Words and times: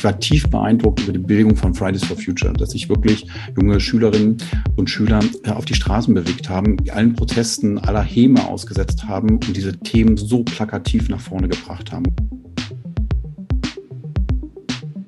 ich 0.00 0.04
war 0.04 0.18
tief 0.18 0.48
beeindruckt 0.48 1.02
über 1.02 1.12
die 1.12 1.18
Bewegung 1.18 1.54
von 1.54 1.74
Fridays 1.74 2.04
for 2.04 2.16
Future, 2.16 2.54
dass 2.54 2.70
sich 2.70 2.88
wirklich 2.88 3.26
junge 3.54 3.78
Schülerinnen 3.78 4.38
und 4.76 4.88
Schüler 4.88 5.20
äh, 5.44 5.50
auf 5.50 5.66
die 5.66 5.74
Straßen 5.74 6.14
bewegt 6.14 6.48
haben, 6.48 6.78
allen 6.90 7.12
Protesten 7.12 7.78
aller 7.78 8.00
Häme 8.00 8.48
ausgesetzt 8.48 9.06
haben 9.06 9.32
und 9.32 9.54
diese 9.54 9.78
Themen 9.78 10.16
so 10.16 10.42
plakativ 10.42 11.10
nach 11.10 11.20
vorne 11.20 11.48
gebracht 11.48 11.92
haben. 11.92 12.04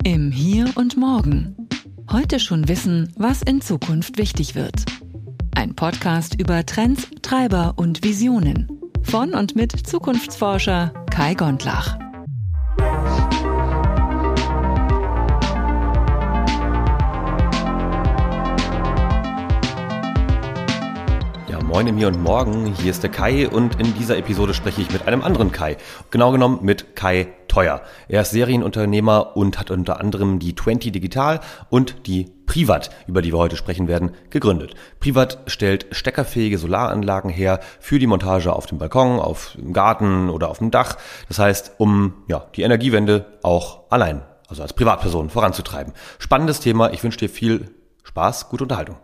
Im 0.04 0.30
Hier 0.30 0.66
und 0.74 0.98
Morgen. 0.98 1.56
Heute 2.10 2.38
schon 2.38 2.68
wissen, 2.68 3.08
was 3.16 3.40
in 3.40 3.62
Zukunft 3.62 4.18
wichtig 4.18 4.54
wird. 4.54 4.84
Ein 5.54 5.74
Podcast 5.74 6.38
über 6.38 6.66
Trends, 6.66 7.08
Treiber 7.22 7.72
und 7.76 8.04
Visionen. 8.04 8.68
Von 9.04 9.32
und 9.32 9.56
mit 9.56 9.72
Zukunftsforscher 9.72 10.92
Kai 11.10 11.32
Gondlach. 11.32 12.01
Moin 21.72 21.86
im 21.86 21.96
Hier 21.96 22.08
und 22.08 22.22
Morgen, 22.22 22.74
hier 22.74 22.90
ist 22.90 23.02
der 23.02 23.10
Kai 23.10 23.48
und 23.48 23.80
in 23.80 23.94
dieser 23.94 24.18
Episode 24.18 24.52
spreche 24.52 24.82
ich 24.82 24.92
mit 24.92 25.08
einem 25.08 25.22
anderen 25.22 25.52
Kai. 25.52 25.78
Genau 26.10 26.30
genommen 26.30 26.58
mit 26.60 26.94
Kai 26.96 27.28
Teuer. 27.48 27.80
Er 28.08 28.20
ist 28.20 28.32
Serienunternehmer 28.32 29.38
und 29.38 29.58
hat 29.58 29.70
unter 29.70 29.98
anderem 29.98 30.38
die 30.38 30.54
20 30.54 30.92
Digital 30.92 31.40
und 31.70 32.06
die 32.06 32.30
Privat, 32.44 32.90
über 33.06 33.22
die 33.22 33.32
wir 33.32 33.38
heute 33.38 33.56
sprechen 33.56 33.88
werden, 33.88 34.10
gegründet. 34.28 34.74
Privat 35.00 35.38
stellt 35.46 35.86
steckerfähige 35.92 36.58
Solaranlagen 36.58 37.30
her 37.30 37.60
für 37.80 37.98
die 37.98 38.06
Montage 38.06 38.52
auf 38.52 38.66
dem 38.66 38.76
Balkon, 38.76 39.18
auf 39.18 39.56
dem 39.56 39.72
Garten 39.72 40.28
oder 40.28 40.50
auf 40.50 40.58
dem 40.58 40.70
Dach. 40.70 40.98
Das 41.28 41.38
heißt, 41.38 41.76
um 41.78 42.12
ja, 42.28 42.44
die 42.54 42.62
Energiewende 42.62 43.38
auch 43.42 43.90
allein, 43.90 44.20
also 44.46 44.60
als 44.60 44.74
Privatperson 44.74 45.30
voranzutreiben. 45.30 45.94
Spannendes 46.18 46.60
Thema. 46.60 46.92
Ich 46.92 47.02
wünsche 47.02 47.18
dir 47.18 47.30
viel 47.30 47.70
Spaß, 48.02 48.50
gute 48.50 48.64
Unterhaltung. 48.64 48.96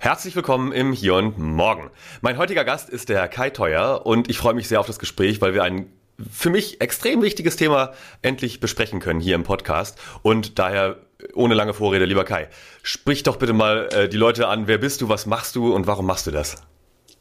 Herzlich 0.00 0.36
willkommen 0.36 0.70
im 0.70 0.92
Hier 0.92 1.16
und 1.16 1.38
Morgen. 1.38 1.90
Mein 2.20 2.38
heutiger 2.38 2.64
Gast 2.64 2.88
ist 2.88 3.08
der 3.08 3.26
Kai 3.26 3.50
Teuer 3.50 4.06
und 4.06 4.30
ich 4.30 4.38
freue 4.38 4.54
mich 4.54 4.68
sehr 4.68 4.78
auf 4.78 4.86
das 4.86 5.00
Gespräch, 5.00 5.40
weil 5.40 5.54
wir 5.54 5.64
ein 5.64 5.92
für 6.30 6.50
mich 6.50 6.80
extrem 6.80 7.20
wichtiges 7.20 7.56
Thema 7.56 7.92
endlich 8.22 8.60
besprechen 8.60 9.00
können 9.00 9.18
hier 9.18 9.34
im 9.34 9.42
Podcast. 9.42 9.98
Und 10.22 10.60
daher 10.60 10.98
ohne 11.34 11.54
lange 11.54 11.74
Vorrede, 11.74 12.04
lieber 12.04 12.22
Kai, 12.22 12.48
sprich 12.84 13.24
doch 13.24 13.38
bitte 13.38 13.54
mal 13.54 13.88
äh, 13.92 14.08
die 14.08 14.16
Leute 14.16 14.46
an. 14.46 14.68
Wer 14.68 14.78
bist 14.78 15.00
du, 15.00 15.08
was 15.08 15.26
machst 15.26 15.56
du 15.56 15.74
und 15.74 15.88
warum 15.88 16.06
machst 16.06 16.28
du 16.28 16.30
das? 16.30 16.62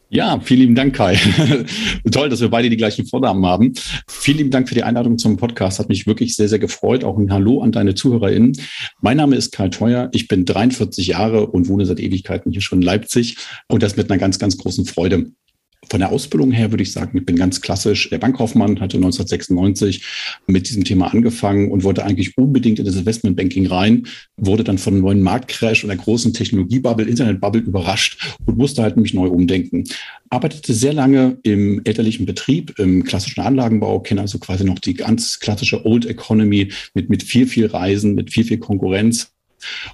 Ja, 0.09 0.39
vielen 0.39 0.61
lieben 0.61 0.75
Dank, 0.75 0.95
Kai. 0.95 1.19
Toll, 2.11 2.29
dass 2.29 2.39
wir 2.39 2.49
beide 2.49 2.69
die 2.69 2.77
gleichen 2.77 3.05
Vornamen 3.05 3.45
haben. 3.45 3.73
Vielen 4.07 4.37
lieben 4.37 4.51
Dank 4.51 4.69
für 4.69 4.75
die 4.75 4.83
Einladung 4.83 5.17
zum 5.17 5.35
Podcast. 5.35 5.79
Hat 5.79 5.89
mich 5.89 6.07
wirklich 6.07 6.35
sehr, 6.35 6.47
sehr 6.47 6.59
gefreut. 6.59 7.03
Auch 7.03 7.17
ein 7.17 7.31
Hallo 7.31 7.61
an 7.61 7.73
deine 7.73 7.93
ZuhörerInnen. 7.93 8.53
Mein 9.01 9.17
Name 9.17 9.35
ist 9.35 9.51
Kai 9.51 9.67
Teuer. 9.67 10.09
Ich 10.13 10.29
bin 10.29 10.45
43 10.45 11.07
Jahre 11.07 11.47
und 11.47 11.67
wohne 11.67 11.85
seit 11.85 11.99
Ewigkeiten 11.99 12.53
hier 12.53 12.61
schon 12.61 12.79
in 12.79 12.85
Leipzig. 12.85 13.35
Und 13.67 13.83
das 13.83 13.97
mit 13.97 14.09
einer 14.09 14.17
ganz, 14.17 14.39
ganz 14.39 14.57
großen 14.57 14.85
Freude. 14.85 15.31
Von 15.89 15.99
der 15.99 16.11
Ausbildung 16.11 16.51
her 16.51 16.71
würde 16.71 16.81
ich 16.81 16.91
sagen, 16.91 17.17
ich 17.17 17.25
bin 17.25 17.35
ganz 17.35 17.61
klassisch 17.61 18.09
der 18.09 18.17
Bankkaufmann, 18.17 18.79
hatte 18.79 18.97
1996 18.97 20.03
mit 20.47 20.67
diesem 20.67 20.83
Thema 20.83 21.13
angefangen 21.13 21.71
und 21.71 21.83
wollte 21.83 22.03
eigentlich 22.03 22.37
unbedingt 22.37 22.79
in 22.79 22.85
das 22.85 22.95
Investmentbanking 22.95 23.67
rein, 23.67 24.07
wurde 24.35 24.63
dann 24.63 24.79
von 24.79 24.93
einem 24.93 25.03
neuen 25.03 25.21
Marktcrash 25.21 25.83
und 25.83 25.89
der 25.89 25.97
großen 25.97 26.33
Technologiebubble, 26.33 27.05
Internetbubble 27.05 27.61
überrascht 27.61 28.35
und 28.45 28.57
musste 28.57 28.81
halt 28.81 28.97
mich 28.97 29.13
neu 29.13 29.27
umdenken. 29.27 29.83
Arbeitete 30.29 30.73
sehr 30.73 30.93
lange 30.93 31.37
im 31.43 31.81
elterlichen 31.85 32.25
Betrieb, 32.25 32.77
im 32.79 33.03
klassischen 33.03 33.41
Anlagenbau, 33.41 33.99
kenne 33.99 34.21
also 34.21 34.39
quasi 34.39 34.65
noch 34.65 34.79
die 34.79 34.95
ganz 34.95 35.39
klassische 35.39 35.85
Old 35.85 36.05
Economy 36.05 36.71
mit, 36.95 37.09
mit 37.09 37.23
viel, 37.23 37.47
viel 37.47 37.67
Reisen, 37.67 38.15
mit 38.15 38.33
viel, 38.33 38.43
viel 38.43 38.57
Konkurrenz. 38.57 39.31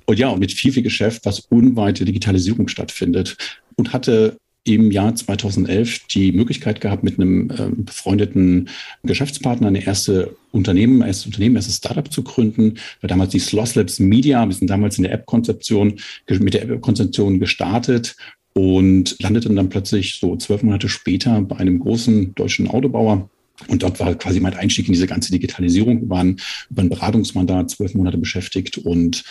Und 0.05 0.17
ja, 0.17 0.29
und 0.29 0.39
mit 0.39 0.51
viel, 0.51 0.71
viel 0.71 0.83
Geschäft, 0.83 1.25
was 1.25 1.39
unweite 1.39 2.03
Digitalisierung 2.03 2.67
stattfindet 2.67 3.37
und 3.75 3.93
hatte 3.93 4.37
im 4.65 4.91
Jahr 4.91 5.13
2011 5.13 6.07
die 6.07 6.31
Möglichkeit 6.31 6.79
gehabt, 6.79 7.03
mit 7.03 7.19
einem 7.19 7.49
äh, 7.49 7.69
befreundeten 7.75 8.69
Geschäftspartner 9.03 9.67
eine 9.67 9.85
erste 9.85 10.35
Unternehmen, 10.51 11.01
erstes 11.01 11.25
Unternehmen, 11.25 11.55
erstes 11.57 11.77
Startup 11.77 12.09
zu 12.11 12.23
gründen. 12.23 12.75
War 13.01 13.09
damals 13.09 13.31
die 13.31 13.39
Sloss 13.39 13.75
Labs 13.75 13.99
Media. 13.99 14.45
Wir 14.45 14.55
sind 14.55 14.69
damals 14.69 14.97
in 14.97 15.03
der 15.03 15.13
App-Konzeption, 15.13 15.99
mit 16.29 16.53
der 16.53 16.63
App-Konzeption 16.63 17.39
gestartet 17.39 18.15
und 18.53 19.21
landeten 19.21 19.55
dann 19.55 19.69
plötzlich 19.69 20.19
so 20.19 20.35
zwölf 20.37 20.63
Monate 20.63 20.87
später 20.87 21.41
bei 21.41 21.57
einem 21.57 21.79
großen 21.79 22.33
deutschen 22.35 22.67
Autobauer. 22.67 23.29
Und 23.67 23.83
dort 23.83 23.99
war 23.99 24.15
quasi 24.15 24.39
mein 24.39 24.53
Einstieg 24.55 24.87
in 24.87 24.93
diese 24.93 25.07
ganze 25.07 25.31
Digitalisierung. 25.31 26.01
Wir 26.01 26.09
waren 26.09 26.37
über 26.69 26.81
ein 26.81 26.89
Beratungsmandat 26.89 27.69
zwölf 27.71 27.93
Monate 27.93 28.17
beschäftigt 28.17 28.77
und 28.77 29.23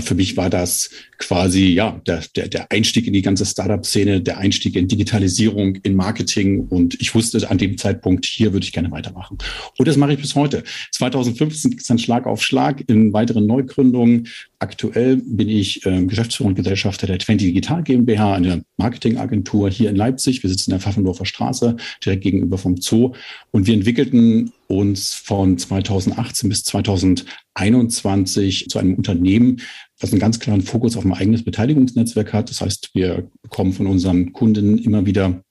für 0.00 0.14
mich 0.14 0.36
war 0.36 0.50
das 0.50 0.90
quasi 1.18 1.68
ja 1.68 2.00
der, 2.06 2.22
der, 2.34 2.48
der 2.48 2.72
Einstieg 2.72 3.06
in 3.06 3.12
die 3.12 3.22
ganze 3.22 3.46
Startup-Szene, 3.46 4.20
der 4.20 4.38
Einstieg 4.38 4.76
in 4.76 4.88
Digitalisierung, 4.88 5.76
in 5.76 5.94
Marketing 5.94 6.66
und 6.68 7.00
ich 7.00 7.14
wusste 7.14 7.48
an 7.48 7.58
dem 7.58 7.78
Zeitpunkt, 7.78 8.26
hier 8.26 8.52
würde 8.52 8.64
ich 8.64 8.72
gerne 8.72 8.90
weitermachen. 8.90 9.38
Und 9.78 9.88
das 9.88 9.96
mache 9.96 10.14
ich 10.14 10.20
bis 10.20 10.34
heute. 10.34 10.64
2015 10.92 11.72
ist 11.72 11.88
dann 11.88 11.98
Schlag 11.98 12.26
auf 12.26 12.42
Schlag 12.42 12.82
in 12.88 13.12
weiteren 13.12 13.46
Neugründungen. 13.46 14.28
Aktuell 14.58 15.18
bin 15.18 15.50
ich 15.50 15.84
äh, 15.84 16.06
Geschäftsführer 16.06 16.48
und 16.48 16.54
Gesellschafter 16.54 17.06
der 17.06 17.18
20 17.18 17.48
Digital 17.48 17.82
GmbH, 17.82 18.34
eine 18.34 18.64
Marketingagentur 18.78 19.68
hier 19.68 19.90
in 19.90 19.96
Leipzig. 19.96 20.42
Wir 20.42 20.48
sitzen 20.48 20.70
in 20.70 20.76
der 20.76 20.80
Pfaffendorfer 20.80 21.26
Straße, 21.26 21.76
direkt 22.02 22.22
gegenüber 22.22 22.56
vom 22.56 22.80
Zoo. 22.80 23.12
Und 23.50 23.66
wir 23.66 23.74
entwickelten 23.74 24.52
uns 24.66 25.12
von 25.12 25.58
2018 25.58 26.48
bis 26.48 26.64
2021 26.64 28.70
zu 28.70 28.78
einem 28.78 28.94
Unternehmen, 28.94 29.60
das 30.00 30.12
einen 30.12 30.20
ganz 30.20 30.40
klaren 30.40 30.62
Fokus 30.62 30.96
auf 30.96 31.04
ein 31.04 31.12
eigenes 31.12 31.44
Beteiligungsnetzwerk 31.44 32.32
hat. 32.32 32.48
Das 32.48 32.62
heißt, 32.62 32.92
wir 32.94 33.30
bekommen 33.42 33.74
von 33.74 33.86
unseren 33.86 34.32
Kunden 34.32 34.78
immer 34.78 35.04
wieder 35.04 35.42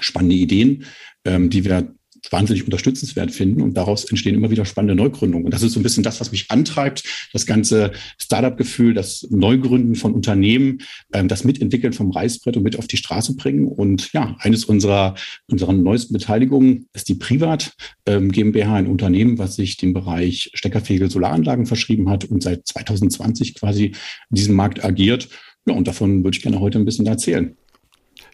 spannende 0.00 0.36
Ideen, 0.36 0.84
ähm, 1.24 1.48
die 1.48 1.64
wir 1.64 1.94
wahnsinnig 2.30 2.64
unterstützenswert 2.64 3.30
finden 3.30 3.62
und 3.62 3.74
daraus 3.74 4.04
entstehen 4.04 4.34
immer 4.34 4.50
wieder 4.50 4.64
spannende 4.64 4.94
Neugründungen. 4.94 5.44
Und 5.46 5.54
das 5.54 5.62
ist 5.62 5.72
so 5.72 5.80
ein 5.80 5.82
bisschen 5.82 6.02
das, 6.02 6.20
was 6.20 6.32
mich 6.32 6.50
antreibt, 6.50 7.04
das 7.32 7.46
ganze 7.46 7.92
Startup-Gefühl, 8.18 8.94
das 8.94 9.26
Neugründen 9.30 9.94
von 9.94 10.12
Unternehmen, 10.12 10.78
ähm, 11.12 11.28
das 11.28 11.44
Mitentwickeln 11.44 11.92
vom 11.92 12.10
Reißbrett 12.10 12.56
und 12.56 12.62
mit 12.62 12.78
auf 12.78 12.86
die 12.86 12.96
Straße 12.96 13.36
bringen. 13.36 13.66
Und 13.66 14.12
ja, 14.12 14.36
eines 14.40 14.64
unserer, 14.64 15.14
unserer 15.50 15.72
neuesten 15.72 16.12
Beteiligungen 16.12 16.86
ist 16.92 17.08
die 17.08 17.14
Privat 17.14 17.72
ähm, 18.06 18.30
GmbH, 18.32 18.74
ein 18.74 18.86
Unternehmen, 18.86 19.38
was 19.38 19.56
sich 19.56 19.76
dem 19.76 19.94
Bereich 19.94 20.50
steckerfähige 20.54 21.10
Solaranlagen 21.10 21.66
verschrieben 21.66 22.10
hat 22.10 22.24
und 22.24 22.42
seit 22.42 22.66
2020 22.66 23.54
quasi 23.54 23.86
in 23.86 23.94
diesem 24.34 24.54
Markt 24.54 24.84
agiert. 24.84 25.28
Ja, 25.66 25.74
und 25.74 25.86
davon 25.86 26.24
würde 26.24 26.36
ich 26.36 26.42
gerne 26.42 26.60
heute 26.60 26.78
ein 26.78 26.84
bisschen 26.84 27.06
erzählen. 27.06 27.56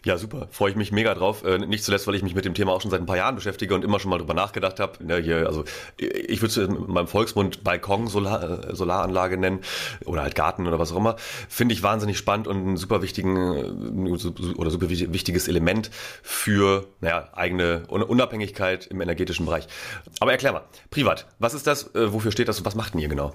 Ja, 0.07 0.17
super. 0.17 0.47
Freue 0.51 0.69
ich 0.69 0.77
mich 0.77 0.93
mega 0.93 1.13
drauf. 1.13 1.43
Äh, 1.43 1.57
nicht 1.57 1.83
zuletzt, 1.83 2.07
weil 2.07 2.15
ich 2.15 2.23
mich 2.23 2.33
mit 2.33 2.45
dem 2.45 2.53
Thema 2.53 2.71
auch 2.71 2.79
schon 2.79 2.91
seit 2.91 3.01
ein 3.01 3.05
paar 3.05 3.17
Jahren 3.17 3.35
beschäftige 3.35 3.75
und 3.75 3.83
immer 3.83 3.99
schon 3.99 4.09
mal 4.09 4.17
drüber 4.17 4.33
nachgedacht 4.33 4.79
habe. 4.79 4.99
Ja, 5.05 5.17
hier, 5.17 5.45
also 5.47 5.65
ich 5.97 6.41
würde 6.41 6.47
es 6.47 6.55
in 6.55 6.89
meinem 6.89 7.07
Volksmund 7.07 7.65
Balkon 7.65 8.07
-Solar, 8.07 8.69
äh, 8.69 8.73
Solaranlage 8.73 9.37
nennen 9.37 9.59
oder 10.05 10.21
halt 10.21 10.33
Garten 10.33 10.65
oder 10.65 10.79
was 10.79 10.93
auch 10.93 10.95
immer. 10.95 11.17
Finde 11.49 11.73
ich 11.73 11.83
wahnsinnig 11.83 12.17
spannend 12.17 12.47
und 12.47 12.65
ein 12.65 12.77
super 12.77 13.01
wichtigen 13.01 13.35
äh, 13.35 14.53
oder 14.55 14.69
super 14.71 14.89
wichtiges 14.89 15.49
Element 15.49 15.91
für 16.23 16.87
naja, 17.01 17.27
eigene 17.33 17.83
Unabhängigkeit 17.87 18.87
im 18.87 19.01
energetischen 19.01 19.45
Bereich. 19.45 19.67
Aber 20.21 20.31
erklär 20.31 20.53
mal, 20.53 20.63
privat, 20.89 21.27
was 21.37 21.53
ist 21.53 21.67
das, 21.67 21.91
wofür 21.93 22.31
steht 22.31 22.47
das 22.47 22.59
und 22.59 22.65
was 22.65 22.75
macht 22.75 22.93
denn 22.93 23.01
ihr 23.01 23.09
genau? 23.09 23.33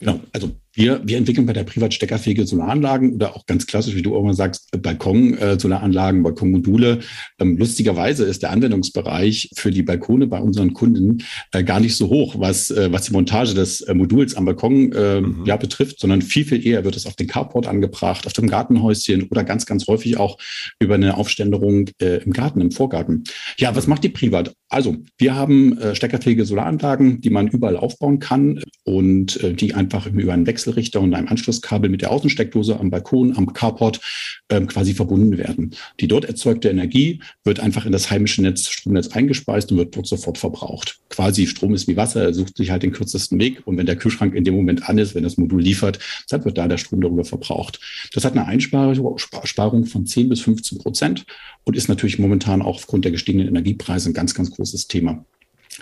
Genau, 0.00 0.20
also 0.32 0.52
wir, 0.74 1.00
wir 1.04 1.16
entwickeln 1.16 1.46
bei 1.46 1.52
der 1.52 1.64
Privat 1.64 1.94
steckerfähige 1.94 2.46
Solaranlagen 2.46 3.14
oder 3.14 3.34
auch 3.34 3.46
ganz 3.46 3.66
klassisch, 3.66 3.94
wie 3.94 4.02
du 4.02 4.16
auch 4.16 4.22
mal 4.22 4.34
sagst, 4.34 4.70
Balkon-Solaranlagen, 4.70 6.20
äh, 6.20 6.22
Balkonmodule. 6.22 7.00
Ähm, 7.40 7.56
lustigerweise 7.58 8.24
ist 8.24 8.42
der 8.42 8.50
Anwendungsbereich 8.50 9.50
für 9.56 9.70
die 9.70 9.82
Balkone 9.82 10.26
bei 10.26 10.38
unseren 10.38 10.74
Kunden 10.74 11.24
äh, 11.52 11.64
gar 11.64 11.80
nicht 11.80 11.96
so 11.96 12.08
hoch, 12.08 12.36
was, 12.38 12.70
äh, 12.70 12.92
was 12.92 13.02
die 13.02 13.12
Montage 13.12 13.54
des 13.54 13.84
Moduls 13.92 14.34
am 14.36 14.44
Balkon 14.44 14.92
äh, 14.92 15.20
mhm. 15.20 15.44
ja, 15.46 15.56
betrifft, 15.56 16.00
sondern 16.00 16.22
viel, 16.22 16.44
viel 16.44 16.64
eher 16.64 16.84
wird 16.84 16.96
es 16.96 17.06
auf 17.06 17.16
den 17.16 17.26
Carport 17.26 17.66
angebracht, 17.66 18.26
auf 18.26 18.32
dem 18.32 18.48
Gartenhäuschen 18.48 19.24
oder 19.24 19.44
ganz, 19.44 19.66
ganz 19.66 19.86
häufig 19.86 20.16
auch 20.18 20.38
über 20.78 20.94
eine 20.94 21.16
Aufständerung 21.16 21.90
im 21.98 22.32
Garten, 22.32 22.60
im 22.60 22.70
Vorgarten. 22.70 23.24
Ja, 23.58 23.74
was 23.74 23.86
macht 23.86 24.04
die 24.04 24.08
Privat? 24.08 24.54
Also, 24.68 24.96
wir 25.16 25.34
haben 25.34 25.78
äh, 25.78 25.94
steckerfähige 25.94 26.44
Solaranlagen, 26.44 27.20
die 27.20 27.30
man 27.30 27.48
überall 27.48 27.76
aufbauen 27.76 28.18
kann 28.18 28.62
und 28.84 29.38
die 29.60 29.74
einfach 29.74 30.06
über 30.06 30.32
einen 30.32 30.46
Wechsel 30.46 30.67
Wechselrichter 30.68 31.00
und 31.00 31.14
einem 31.14 31.28
Anschlusskabel 31.28 31.88
mit 31.90 32.02
der 32.02 32.10
Außensteckdose 32.10 32.78
am 32.78 32.90
Balkon, 32.90 33.36
am 33.36 33.52
Carport 33.52 34.00
ähm, 34.50 34.66
quasi 34.66 34.94
verbunden 34.94 35.38
werden. 35.38 35.74
Die 36.00 36.08
dort 36.08 36.24
erzeugte 36.24 36.68
Energie 36.68 37.20
wird 37.44 37.60
einfach 37.60 37.86
in 37.86 37.92
das 37.92 38.10
heimische 38.10 38.42
Netz, 38.42 38.68
Stromnetz 38.68 39.08
eingespeist 39.08 39.72
und 39.72 39.78
wird 39.78 39.96
dort 39.96 40.06
sofort 40.06 40.38
verbraucht. 40.38 40.98
Quasi 41.08 41.46
Strom 41.46 41.74
ist 41.74 41.88
wie 41.88 41.96
Wasser, 41.96 42.22
er 42.22 42.34
sucht 42.34 42.56
sich 42.56 42.70
halt 42.70 42.82
den 42.82 42.92
kürzesten 42.92 43.38
Weg 43.38 43.66
und 43.66 43.76
wenn 43.76 43.86
der 43.86 43.96
Kühlschrank 43.96 44.34
in 44.34 44.44
dem 44.44 44.54
Moment 44.54 44.88
an 44.88 44.98
ist, 44.98 45.14
wenn 45.14 45.22
das 45.22 45.38
Modul 45.38 45.62
liefert, 45.62 45.98
dann 46.28 46.44
wird 46.44 46.58
da 46.58 46.68
der 46.68 46.78
Strom 46.78 47.00
darüber 47.00 47.24
verbraucht. 47.24 47.80
Das 48.12 48.24
hat 48.24 48.32
eine 48.32 48.46
Einsparung 48.46 49.86
von 49.86 50.06
10 50.06 50.28
bis 50.28 50.40
15 50.40 50.78
Prozent 50.78 51.24
und 51.64 51.76
ist 51.76 51.88
natürlich 51.88 52.18
momentan 52.18 52.62
auch 52.62 52.76
aufgrund 52.76 53.04
der 53.04 53.12
gestiegenen 53.12 53.48
Energiepreise 53.48 54.10
ein 54.10 54.14
ganz, 54.14 54.34
ganz 54.34 54.50
großes 54.50 54.88
Thema. 54.88 55.24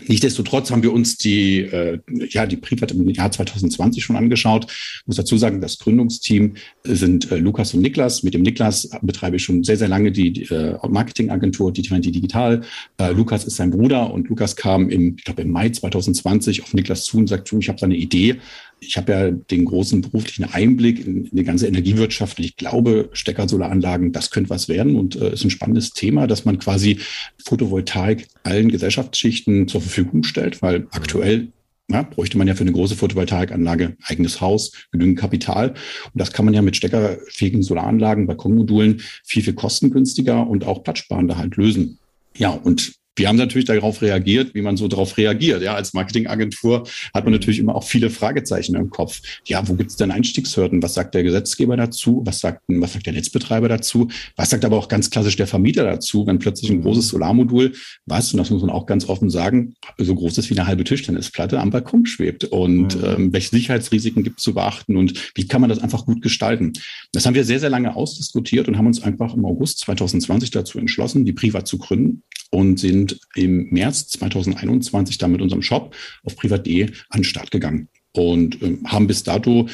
Nichtsdestotrotz 0.07 0.71
haben 0.71 0.83
wir 0.83 0.93
uns 0.93 1.17
die, 1.17 1.61
äh, 1.61 1.99
ja, 2.29 2.47
die 2.47 2.57
Privat 2.57 2.93
im 2.93 3.09
Jahr 3.09 3.31
2020 3.31 4.05
schon 4.05 4.17
angeschaut. 4.17 4.67
Ich 4.69 5.07
muss 5.07 5.17
dazu 5.17 5.39
sagen, 5.39 5.61
das 5.61 5.79
Gründungsteam 5.79 6.55
sind 6.85 7.33
äh, 7.33 7.37
Lukas 7.37 7.73
und 7.73 7.81
Niklas. 7.81 8.23
Mit 8.23 8.35
dem 8.35 8.43
Niklas 8.43 8.91
betreibe 9.03 9.37
ich 9.37 9.45
schon 9.45 9.65
sehr, 9.65 9.77
sehr 9.77 9.89
lange 9.89 10.13
die, 10.13 10.33
die 10.33 10.43
äh, 10.45 10.77
Marketingagentur, 10.87 11.73
die 11.73 11.83
20 11.83 12.13
Digital. 12.13 12.63
Äh, 12.99 13.13
Lukas 13.13 13.45
ist 13.45 13.57
sein 13.57 13.71
Bruder 13.71 14.13
und 14.13 14.29
Lukas 14.29 14.55
kam 14.55 14.91
im, 14.91 15.17
ich 15.17 15.25
glaube, 15.25 15.43
im 15.43 15.51
Mai 15.51 15.71
2020 15.71 16.63
auf 16.63 16.75
Niklas 16.75 17.05
zu 17.05 17.19
und 17.19 17.29
sagt, 17.29 17.51
ich 17.53 17.69
habe 17.69 17.79
da 17.79 17.87
eine 17.87 17.97
Idee 17.97 18.37
ich 18.81 18.97
habe 18.97 19.13
ja 19.13 19.31
den 19.31 19.65
großen 19.65 20.03
beruflichen 20.03 20.45
Einblick 20.45 21.05
in, 21.05 21.25
in 21.27 21.37
die 21.37 21.45
ganze 21.45 21.67
Energiewirtschaft. 21.67 22.39
Und 22.39 22.45
ich 22.45 22.57
glaube, 22.57 23.09
Stecker-Solaranlagen, 23.13 24.13
das 24.13 24.31
könnte 24.31 24.51
was 24.51 24.69
werden 24.69 24.97
und 24.97 25.17
äh, 25.17 25.33
ist 25.33 25.45
ein 25.45 25.51
spannendes 25.51 25.93
Thema, 25.93 26.27
dass 26.27 26.45
man 26.45 26.59
quasi 26.59 26.99
Photovoltaik 27.45 28.29
allen 28.43 28.71
Gesellschaftsschichten 28.71 29.69
zur 29.69 29.81
Verfügung 29.81 30.23
stellt, 30.23 30.63
weil 30.63 30.87
aktuell 30.91 31.49
ja, 31.89 32.03
bräuchte 32.03 32.37
man 32.37 32.49
ja 32.49 32.55
für 32.55 32.63
eine 32.63 32.73
große 32.73 32.97
Photovoltaikanlage 32.97 33.97
eigenes 34.03 34.41
Haus, 34.41 34.73
genügend 34.91 35.19
Kapital. 35.19 35.71
Und 35.71 35.77
das 36.15 36.33
kann 36.33 36.45
man 36.45 36.55
ja 36.55 36.63
mit 36.63 36.77
steckerfähigen 36.77 37.63
Solaranlagen, 37.63 38.27
Balkonmodulen 38.27 39.03
viel, 39.25 39.43
viel 39.43 39.55
kostengünstiger 39.55 40.47
und 40.47 40.65
auch 40.65 40.83
platzsparender 40.83 41.39
halt 41.39 41.57
lösen. 41.57 41.99
Ja, 42.37 42.51
und 42.51 42.93
wir 43.17 43.29
haben 43.29 43.37
natürlich 43.37 43.65
darauf 43.65 44.03
reagiert, 44.03 44.55
wie 44.55 44.63
man 44.63 44.77
so 44.77 44.89
darauf 44.89 45.17
reagiert. 45.17 45.63
Ja, 45.63 45.75
als 45.75 45.95
Marketingagentur 45.95 46.87
hat 47.15 47.25
man 47.25 47.33
natürlich 47.33 47.59
immer 47.59 47.75
auch 47.75 47.85
viele 47.85 48.11
Fragezeichen 48.11 48.77
im 48.77 48.91
Kopf. 48.91 49.21
Ja, 49.47 49.67
wo 49.67 49.75
gibt 49.75 49.91
es 49.91 49.97
denn 49.97 50.11
Einstiegshürden? 50.11 50.83
Was 50.83 50.95
sagt 50.95 51.15
der 51.15 51.23
Gesetzgeber 51.23 51.77
dazu? 51.77 52.23
Was 52.25 52.41
sagt, 52.41 52.63
was 52.69 52.93
sagt 52.93 53.07
der 53.07 53.15
Netzbetreiber 53.15 53.69
dazu? 53.69 54.09
Was 54.37 54.51
sagt 54.51 54.65
aber 54.65 54.77
auch 54.77 54.89
ganz 54.89 55.11
klassisch 55.11 55.37
der 55.37 55.47
Vermieter 55.47 55.85
dazu, 55.85 56.27
wenn 56.27 56.39
plötzlich 56.39 56.71
ein 56.71 56.83
großes 56.83 57.09
Solarmodul, 57.09 57.73
was, 58.05 58.33
und 58.33 58.39
das 58.39 58.51
muss 58.51 58.61
man 58.61 58.71
auch 58.71 58.87
ganz 58.87 59.09
offen 59.09 59.31
sagen, 59.31 59.75
so 59.97 60.15
groß 60.15 60.37
ist 60.39 60.51
wie 60.51 60.59
eine 60.59 60.67
halbe 60.67 60.85
Tischtennisplatte 60.85 61.59
am 61.59 61.71
Balkon 61.71 62.05
schwebt? 62.07 62.45
Und 62.45 62.97
mhm. 62.97 63.05
ähm, 63.05 63.33
welche 63.33 63.51
Sicherheitsrisiken 63.51 64.25
gibt 64.25 64.39
es 64.39 64.45
zu 64.45 64.55
beachten 64.55 64.97
und 64.97 65.33
wie 65.35 65.47
kann 65.47 65.61
man 65.63 65.71
das 65.71 65.79
einfach 65.79 66.05
gut 66.05 66.21
gestalten? 66.21 66.75
Das 67.13 67.25
haben 67.25 67.35
wir 67.35 67.45
sehr, 67.45 67.61
sehr 67.61 67.71
lange 67.71 67.97
ausdiskutiert 67.97 68.69
und 68.69 68.77
haben 68.77 68.87
uns 68.87 69.03
einfach 69.03 69.35
im 69.35 69.45
August 69.47 69.81
2020 69.81 70.51
dazu 70.51 70.79
entschlossen, 70.79 71.25
die 71.25 71.33
Priva 71.33 71.65
zu 71.65 71.79
gründen 71.79 72.23
und 72.51 72.79
sind 72.79 73.06
im 73.35 73.69
März 73.71 74.09
2021 74.09 75.19
dann 75.19 75.33
mit 75.33 75.43
unserem 75.43 75.63
Shop 75.63 75.95
auf 76.25 76.37
privat.de 76.37 76.91
an 77.11 77.21
den 77.21 77.25
Start 77.25 77.51
gegangen 77.51 77.89
und 78.13 78.63
äh, 78.63 78.79
haben 78.87 79.07
bis 79.07 79.23
dato 79.23 79.69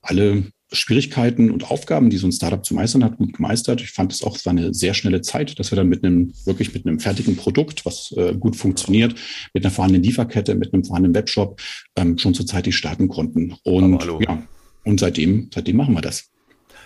alle 0.00 0.44
Schwierigkeiten 0.72 1.50
und 1.50 1.70
Aufgaben, 1.70 2.10
die 2.10 2.16
so 2.16 2.26
ein 2.26 2.32
Startup 2.32 2.64
zu 2.64 2.74
meistern 2.74 3.04
hat, 3.04 3.16
gut 3.16 3.34
gemeistert. 3.34 3.80
Ich 3.80 3.92
fand 3.92 4.12
es 4.12 4.22
auch, 4.22 4.36
es 4.36 4.44
war 4.44 4.50
eine 4.50 4.74
sehr 4.74 4.94
schnelle 4.94 5.20
Zeit, 5.20 5.58
dass 5.58 5.70
wir 5.70 5.76
dann 5.76 5.88
mit 5.88 6.04
einem, 6.04 6.32
wirklich 6.44 6.74
mit 6.74 6.86
einem 6.86 6.98
fertigen 6.98 7.36
Produkt, 7.36 7.86
was 7.86 8.12
äh, 8.16 8.34
gut 8.34 8.56
funktioniert, 8.56 9.14
mit 9.52 9.64
einer 9.64 9.70
vorhandenen 9.70 10.02
Lieferkette, 10.02 10.54
mit 10.54 10.72
einem 10.72 10.84
vorhandenen 10.84 11.14
Webshop 11.14 11.60
ähm, 11.96 12.18
schon 12.18 12.34
zurzeitig 12.34 12.76
starten 12.76 13.08
konnten. 13.08 13.54
Und 13.62 14.04
ja, 14.20 14.42
und 14.84 15.00
seitdem, 15.00 15.50
seitdem 15.54 15.76
machen 15.76 15.94
wir 15.94 16.02
das. 16.02 16.30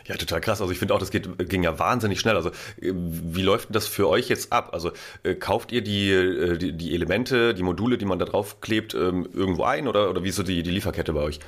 Ja, 0.09 0.17
total 0.17 0.41
krass. 0.41 0.61
Also 0.61 0.73
ich 0.73 0.79
finde 0.79 0.95
auch, 0.95 0.99
das 0.99 1.11
geht, 1.11 1.29
ging 1.51 1.63
ja 1.63 1.79
wahnsinnig 1.79 2.19
schnell. 2.19 2.35
Also 2.35 2.49
äh, 2.81 2.93
wie 2.93 3.43
läuft 3.43 3.75
das 3.75 3.87
für 3.87 4.09
euch 4.09 4.29
jetzt 4.29 4.53
ab? 4.53 4.71
Also 4.73 4.93
äh, 5.23 5.35
kauft 5.35 5.71
ihr 5.71 5.83
die, 5.83 6.11
äh, 6.11 6.57
die, 6.57 6.73
die, 6.73 6.95
Elemente, 6.95 7.55
die 7.55 7.63
Module, 7.63 7.99
die 7.99 8.07
man 8.07 8.19
da 8.19 8.25
drauf 8.25 8.61
klebt, 8.61 8.95
ähm, 8.95 9.29
irgendwo 9.33 9.65
ein 9.65 9.87
oder, 9.87 10.09
oder 10.09 10.25
wie 10.25 10.31
ist 10.31 10.37
so 10.37 10.43
die, 10.43 10.63
die 10.63 10.71
Lieferkette 10.71 11.13
bei 11.13 11.21
euch? 11.21 11.41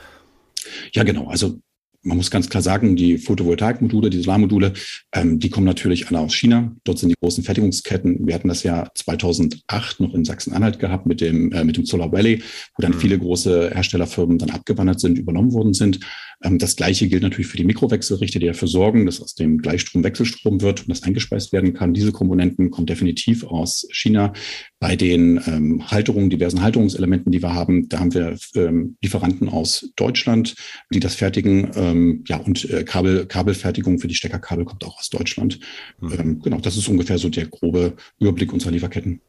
Ja, 0.93 1.05
genau. 1.05 1.29
Also 1.29 1.59
man 2.03 2.17
muss 2.17 2.31
ganz 2.31 2.49
klar 2.49 2.63
sagen, 2.63 2.97
die 2.97 3.19
Photovoltaikmodule, 3.19 4.09
die 4.09 4.23
Solarmodule, 4.23 4.73
ähm, 5.13 5.39
die 5.39 5.51
kommen 5.51 5.67
natürlich 5.67 6.09
alle 6.09 6.21
aus 6.21 6.35
China. 6.35 6.75
Dort 6.85 6.99
sind 6.99 7.11
die 7.11 7.15
großen 7.21 7.45
Fertigungsketten. 7.45 8.27
Wir 8.27 8.35
hatten 8.35 8.49
das 8.49 8.63
ja 8.63 8.89
2008 8.95 10.01
noch 10.01 10.15
in 10.15 10.25
Sachsen-Anhalt 10.25 10.79
gehabt 10.79 11.07
mit 11.07 11.21
dem, 11.21 11.53
äh, 11.53 11.65
mit 11.65 11.77
dem 11.77 11.85
Solar 11.85 12.11
Valley, 12.11 12.43
wo 12.77 12.83
dann 12.83 12.93
mhm. 12.93 13.01
viele 13.01 13.19
große 13.19 13.71
Herstellerfirmen 13.75 14.39
dann 14.39 14.51
abgewandert 14.51 15.01
sind, 15.01 15.19
übernommen 15.19 15.53
worden 15.53 15.75
sind. 15.75 16.01
Ähm, 16.43 16.59
das 16.59 16.77
Gleiche 16.77 17.09
gilt 17.09 17.23
natürlich 17.23 17.47
für 17.47 17.57
die 17.57 17.65
Mikrowechselrichter, 17.65 18.39
die 18.39 18.47
dafür 18.47 18.69
sorgen, 18.69 19.07
dass 19.07 19.21
aus 19.21 19.35
dem 19.35 19.59
Gleichstrom 19.59 20.05
Wechselstrom 20.05 20.61
wird 20.61 20.83
und 20.83 20.89
das 20.89 21.03
eingespeist 21.03 21.53
werden 21.53 21.75
kann. 21.75 21.95
Diese 21.95 22.13
Komponenten 22.13 22.71
kommen 22.71 22.87
definitiv 22.87 23.45
aus 23.45 23.87
China. 23.91 24.33
Bei 24.79 24.97
den 24.97 25.41
ähm, 25.47 25.91
Halterungen, 25.91 26.31
diversen 26.31 26.63
Halterungselementen, 26.63 27.33
die 27.33 27.43
wir 27.43 27.55
haben, 27.55 27.89
da 27.89 28.01
haben 28.01 28.15
wir 28.15 28.37
ähm, 28.55 28.97
Lieferanten 29.03 29.49
aus 29.49 29.91
Deutschland, 29.97 30.55
die 30.93 31.01
das 31.01 31.15
fertigen. 31.15 31.71
Ähm, 31.75 32.25
ja, 32.27 32.39
und 32.39 32.69
äh, 32.71 32.85
Kabel, 32.85 33.27
Kabelfertigung 33.27 33.99
für 33.99 34.09
die 34.09 34.15
Steckerkabel 34.15 34.65
kommt 34.65 34.85
auch 34.85 34.99
aus 34.99 35.11
Deutschland. 35.11 35.61
Mhm. 36.01 36.41
Genau, 36.43 36.59
das 36.61 36.77
ist 36.77 36.89
ungefähr 36.89 37.19
so 37.19 37.29
der 37.29 37.47
grobe 37.47 37.95
Überblick 38.19 38.53
unserer 38.53 38.73
Lieferketten. 38.73 39.21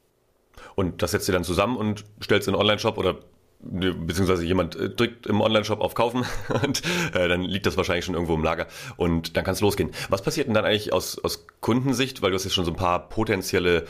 Und 0.75 1.01
das 1.01 1.11
setzt 1.11 1.27
ihr 1.27 1.33
dann 1.33 1.43
zusammen 1.43 1.77
und 1.77 2.05
stellt 2.21 2.41
es 2.41 2.47
in 2.47 2.53
den 2.53 2.61
Online-Shop 2.61 2.97
oder 2.97 3.19
beziehungsweise 3.63 4.45
jemand 4.45 4.75
äh, 4.75 4.89
drückt 4.89 5.27
im 5.27 5.41
Online-Shop 5.41 5.81
auf 5.81 5.93
Kaufen 5.93 6.25
und 6.63 6.81
äh, 7.13 7.27
dann 7.27 7.41
liegt 7.41 7.65
das 7.65 7.77
wahrscheinlich 7.77 8.05
schon 8.05 8.15
irgendwo 8.15 8.33
im 8.33 8.43
Lager 8.43 8.67
und 8.97 9.37
dann 9.37 9.43
kann 9.43 9.53
es 9.53 9.61
losgehen. 9.61 9.91
Was 10.09 10.21
passiert 10.21 10.47
denn 10.47 10.53
dann 10.53 10.65
eigentlich 10.65 10.93
aus, 10.93 11.19
aus 11.23 11.45
Kundensicht, 11.59 12.21
weil 12.21 12.31
du 12.31 12.35
hast 12.35 12.43
jetzt 12.43 12.53
schon 12.53 12.65
so 12.65 12.71
ein 12.71 12.77
paar 12.77 13.09
potenzielle 13.09 13.85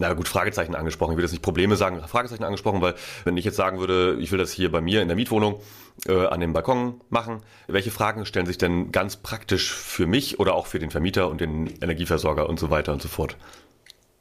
na 0.00 0.14
gut, 0.14 0.28
Fragezeichen 0.28 0.74
angesprochen. 0.74 1.12
Ich 1.12 1.18
will 1.18 1.22
das 1.22 1.30
nicht 1.30 1.42
Probleme 1.42 1.76
sagen, 1.76 2.00
Fragezeichen 2.08 2.42
angesprochen, 2.42 2.80
weil 2.80 2.94
wenn 3.24 3.36
ich 3.36 3.44
jetzt 3.44 3.56
sagen 3.56 3.78
würde, 3.80 4.16
ich 4.18 4.32
will 4.32 4.38
das 4.38 4.50
hier 4.50 4.72
bei 4.72 4.80
mir 4.80 5.02
in 5.02 5.08
der 5.08 5.16
Mietwohnung 5.16 5.60
äh, 6.08 6.26
an 6.26 6.40
dem 6.40 6.54
Balkon 6.54 7.02
machen, 7.10 7.42
welche 7.68 7.90
Fragen 7.90 8.24
stellen 8.24 8.46
sich 8.46 8.56
denn 8.56 8.92
ganz 8.92 9.16
praktisch 9.16 9.74
für 9.74 10.06
mich 10.06 10.40
oder 10.40 10.54
auch 10.54 10.66
für 10.66 10.78
den 10.78 10.90
Vermieter 10.90 11.28
und 11.28 11.42
den 11.42 11.66
Energieversorger 11.82 12.48
und 12.48 12.58
so 12.58 12.70
weiter 12.70 12.94
und 12.94 13.02
so 13.02 13.08
fort? 13.08 13.36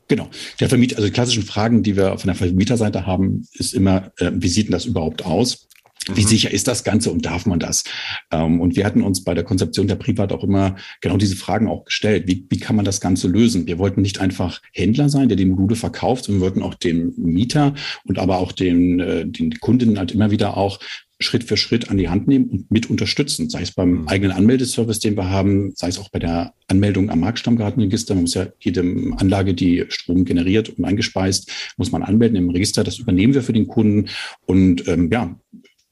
Genau. 0.10 0.28
Der 0.60 0.68
Vermieter, 0.68 0.98
also 0.98 1.08
die 1.08 1.14
klassischen 1.14 1.44
Fragen, 1.44 1.84
die 1.84 1.96
wir 1.96 2.18
von 2.18 2.28
der 2.28 2.36
Vermieterseite 2.36 3.06
haben, 3.06 3.48
ist 3.54 3.74
immer, 3.74 4.12
äh, 4.18 4.32
wie 4.34 4.50
sieht 4.50 4.66
denn 4.66 4.74
das 4.74 4.86
überhaupt 4.86 5.24
aus? 5.24 5.70
Wie 6.08 6.24
mhm. 6.24 6.28
sicher 6.28 6.52
ist 6.52 6.68
das 6.68 6.84
Ganze 6.84 7.12
und 7.12 7.26
darf 7.26 7.46
man 7.46 7.60
das? 7.60 7.84
Ähm, 8.32 8.60
und 8.60 8.76
wir 8.76 8.86
hatten 8.86 9.04
uns 9.04 9.24
bei 9.24 9.36
der 9.36 9.44
Konzeption 9.44 9.88
der 9.88 9.96
Privat 9.96 10.34
auch 10.34 10.44
immer 10.44 10.76
genau 11.02 11.18
diese 11.18 11.36
Fragen 11.36 11.68
auch 11.68 11.86
gestellt. 11.86 12.28
Wie, 12.28 12.48
wie 12.50 12.60
kann 12.60 12.76
man 12.76 12.86
das 12.86 13.02
Ganze 13.02 13.28
lösen? 13.28 13.68
Wir 13.68 13.78
wollten 13.78 14.02
nicht 14.02 14.20
einfach 14.20 14.62
Händler 14.74 15.10
sein, 15.10 15.30
der 15.30 15.38
die 15.38 15.46
Module 15.46 15.76
verkauft, 15.76 16.26
sondern 16.26 16.42
wir 16.42 16.46
wollten 16.48 16.64
auch 16.64 16.74
dem 16.74 17.14
Mieter 17.16 17.76
und 18.06 18.18
aber 18.18 18.40
auch 18.40 18.52
den, 18.52 19.00
äh, 19.00 19.28
den 19.28 19.60
Kundinnen 19.60 20.00
halt 20.00 20.12
immer 20.12 20.32
wieder 20.32 20.58
auch 20.58 20.80
Schritt 21.22 21.44
für 21.44 21.58
Schritt 21.58 21.90
an 21.90 21.98
die 21.98 22.08
Hand 22.08 22.28
nehmen 22.28 22.46
und 22.46 22.72
mit 22.72 22.90
unterstützen, 22.90 23.50
sei 23.50 23.62
es 23.62 23.72
beim 23.72 24.02
mhm. 24.02 24.08
eigenen 24.08 24.32
Anmeldeservice, 24.32 25.00
den 25.00 25.18
wir 25.18 25.30
haben, 25.30 25.74
sei 25.76 25.90
es 25.90 26.00
auch 26.00 26.10
bei 26.10 26.20
der 26.20 26.54
Anmeldung 26.68 27.10
am 27.10 27.20
Marktstammgartenregister. 27.20 28.16
Man 28.16 28.24
muss 28.24 28.36
ja 28.36 28.48
jede 28.60 28.82
Anlage, 29.18 29.54
die 29.54 29.86
Strom 29.90 30.24
generiert 30.24 30.70
und 30.70 30.86
eingespeist, 30.86 31.52
muss 31.78 31.92
man 31.92 32.04
anmelden 32.04 32.38
im 32.38 32.50
Register. 32.50 32.84
Das 32.84 33.00
übernehmen 33.00 33.34
wir 33.34 33.44
für 33.44 33.54
den 33.54 33.68
Kunden 33.68 34.08
und 34.46 34.88
ähm, 34.88 35.10
ja, 35.12 35.36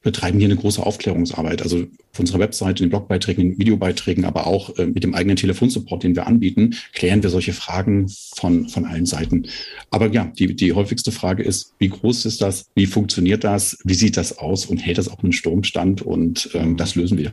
betreiben 0.08 0.38
hier 0.38 0.48
eine 0.48 0.56
große 0.56 0.84
Aufklärungsarbeit. 0.84 1.60
Also 1.60 1.80
auf 2.12 2.18
unserer 2.18 2.38
Webseite, 2.38 2.82
in 2.82 2.88
den 2.88 2.90
Blogbeiträgen, 2.90 3.52
in 3.52 3.58
Videobeiträgen, 3.58 4.24
aber 4.24 4.46
auch 4.46 4.74
äh, 4.78 4.86
mit 4.86 5.04
dem 5.04 5.14
eigenen 5.14 5.36
Telefonsupport, 5.36 6.02
den 6.02 6.16
wir 6.16 6.26
anbieten, 6.26 6.76
klären 6.94 7.22
wir 7.22 7.28
solche 7.28 7.52
Fragen 7.52 8.08
von, 8.34 8.70
von 8.70 8.86
allen 8.86 9.04
Seiten. 9.04 9.46
Aber 9.90 10.10
ja, 10.10 10.32
die, 10.38 10.56
die 10.56 10.72
häufigste 10.72 11.12
Frage 11.12 11.42
ist, 11.42 11.74
wie 11.78 11.90
groß 11.90 12.24
ist 12.24 12.40
das? 12.40 12.70
Wie 12.74 12.86
funktioniert 12.86 13.44
das? 13.44 13.76
Wie 13.84 13.92
sieht 13.92 14.16
das 14.16 14.38
aus? 14.38 14.64
Und 14.64 14.78
hält 14.78 14.96
das 14.96 15.10
auch 15.10 15.22
einen 15.22 15.34
Sturmstand? 15.34 16.00
Und 16.00 16.48
ähm, 16.54 16.78
das 16.78 16.94
lösen 16.94 17.18
wir. 17.18 17.32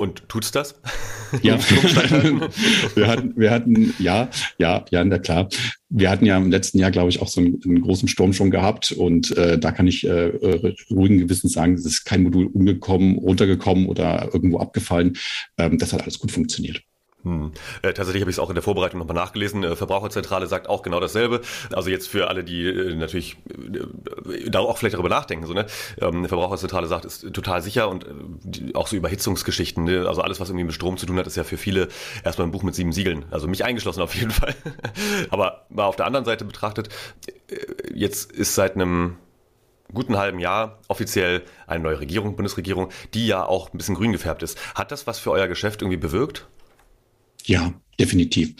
Und 0.00 0.26
tut's 0.30 0.50
das? 0.50 0.80
Ja, 1.44 1.60
wir 2.96 3.06
hatten, 3.06 3.36
wir 3.36 3.52
hatten, 3.52 3.94
ja, 4.00 4.28
ja, 4.58 4.84
ja, 4.90 5.04
na 5.04 5.20
klar. 5.20 5.48
Wir 5.88 6.10
hatten 6.10 6.26
ja 6.26 6.36
im 6.36 6.50
letzten 6.50 6.80
Jahr, 6.80 6.90
glaube 6.90 7.08
ich, 7.08 7.22
auch 7.22 7.28
so 7.28 7.40
einen, 7.40 7.60
einen 7.64 7.82
großen 7.82 8.08
Sturm 8.08 8.32
schon 8.32 8.50
gehabt 8.50 8.90
und 8.90 9.36
äh, 9.36 9.56
da 9.56 9.70
kann 9.70 9.86
ich 9.86 10.04
äh, 10.04 10.32
ruhigen 10.90 11.18
Gewissens 11.18 11.52
sagen, 11.52 11.74
es 11.74 11.86
ist 11.86 12.04
kein 12.04 12.24
Modul 12.24 12.46
umgekommen, 12.46 13.16
runtergekommen 13.16 13.86
oder 13.86 14.28
irgendwo 14.32 14.58
abgefallen. 14.58 15.18
Ähm, 15.56 15.78
das 15.78 15.92
hat 15.92 16.02
alles 16.02 16.18
gut 16.18 16.32
funktioniert. 16.32 16.82
Hm. 17.22 17.52
Äh, 17.82 17.92
tatsächlich 17.92 18.22
habe 18.22 18.30
ich 18.30 18.36
es 18.36 18.38
auch 18.38 18.48
in 18.48 18.54
der 18.54 18.62
Vorbereitung 18.62 18.98
nochmal 18.98 19.16
nachgelesen. 19.16 19.62
Äh, 19.62 19.76
Verbraucherzentrale 19.76 20.46
sagt 20.46 20.68
auch 20.68 20.82
genau 20.82 21.00
dasselbe. 21.00 21.42
Also 21.72 21.90
jetzt 21.90 22.08
für 22.08 22.28
alle, 22.28 22.44
die 22.44 22.66
äh, 22.66 22.94
natürlich 22.94 23.36
äh, 23.48 24.48
da 24.48 24.60
auch 24.60 24.78
vielleicht 24.78 24.94
darüber 24.94 25.10
nachdenken. 25.10 25.46
So, 25.46 25.52
ne? 25.52 25.66
Ähm, 26.00 26.26
Verbraucherzentrale 26.26 26.86
sagt, 26.86 27.04
ist 27.04 27.32
total 27.32 27.60
sicher 27.62 27.88
und 27.88 28.04
äh, 28.04 28.08
die, 28.42 28.74
auch 28.74 28.86
so 28.86 28.96
Überhitzungsgeschichten. 28.96 29.84
Ne? 29.84 30.06
Also 30.08 30.22
alles, 30.22 30.40
was 30.40 30.48
irgendwie 30.48 30.64
mit 30.64 30.74
Strom 30.74 30.96
zu 30.96 31.06
tun 31.06 31.18
hat, 31.18 31.26
ist 31.26 31.36
ja 31.36 31.44
für 31.44 31.58
viele 31.58 31.88
erstmal 32.24 32.48
ein 32.48 32.52
Buch 32.52 32.62
mit 32.62 32.74
sieben 32.74 32.92
Siegeln. 32.92 33.26
Also 33.30 33.48
mich 33.48 33.64
eingeschlossen 33.64 34.00
auf 34.00 34.14
jeden 34.14 34.30
Fall. 34.30 34.54
Aber 35.30 35.66
mal 35.68 35.84
auf 35.84 35.96
der 35.96 36.06
anderen 36.06 36.24
Seite 36.24 36.44
betrachtet, 36.44 36.88
äh, 37.48 37.56
jetzt 37.94 38.32
ist 38.32 38.54
seit 38.54 38.76
einem 38.76 39.16
guten 39.92 40.16
halben 40.16 40.38
Jahr 40.38 40.78
offiziell 40.88 41.42
eine 41.66 41.82
neue 41.82 42.00
Regierung, 42.00 42.36
Bundesregierung, 42.36 42.90
die 43.14 43.26
ja 43.26 43.44
auch 43.44 43.72
ein 43.72 43.78
bisschen 43.78 43.94
grün 43.94 44.12
gefärbt 44.12 44.42
ist. 44.42 44.58
Hat 44.74 44.92
das 44.92 45.06
was 45.06 45.18
für 45.18 45.30
euer 45.30 45.48
Geschäft 45.48 45.82
irgendwie 45.82 45.96
bewirkt? 45.96 46.46
Ja, 47.50 47.74
definitiv. 47.98 48.54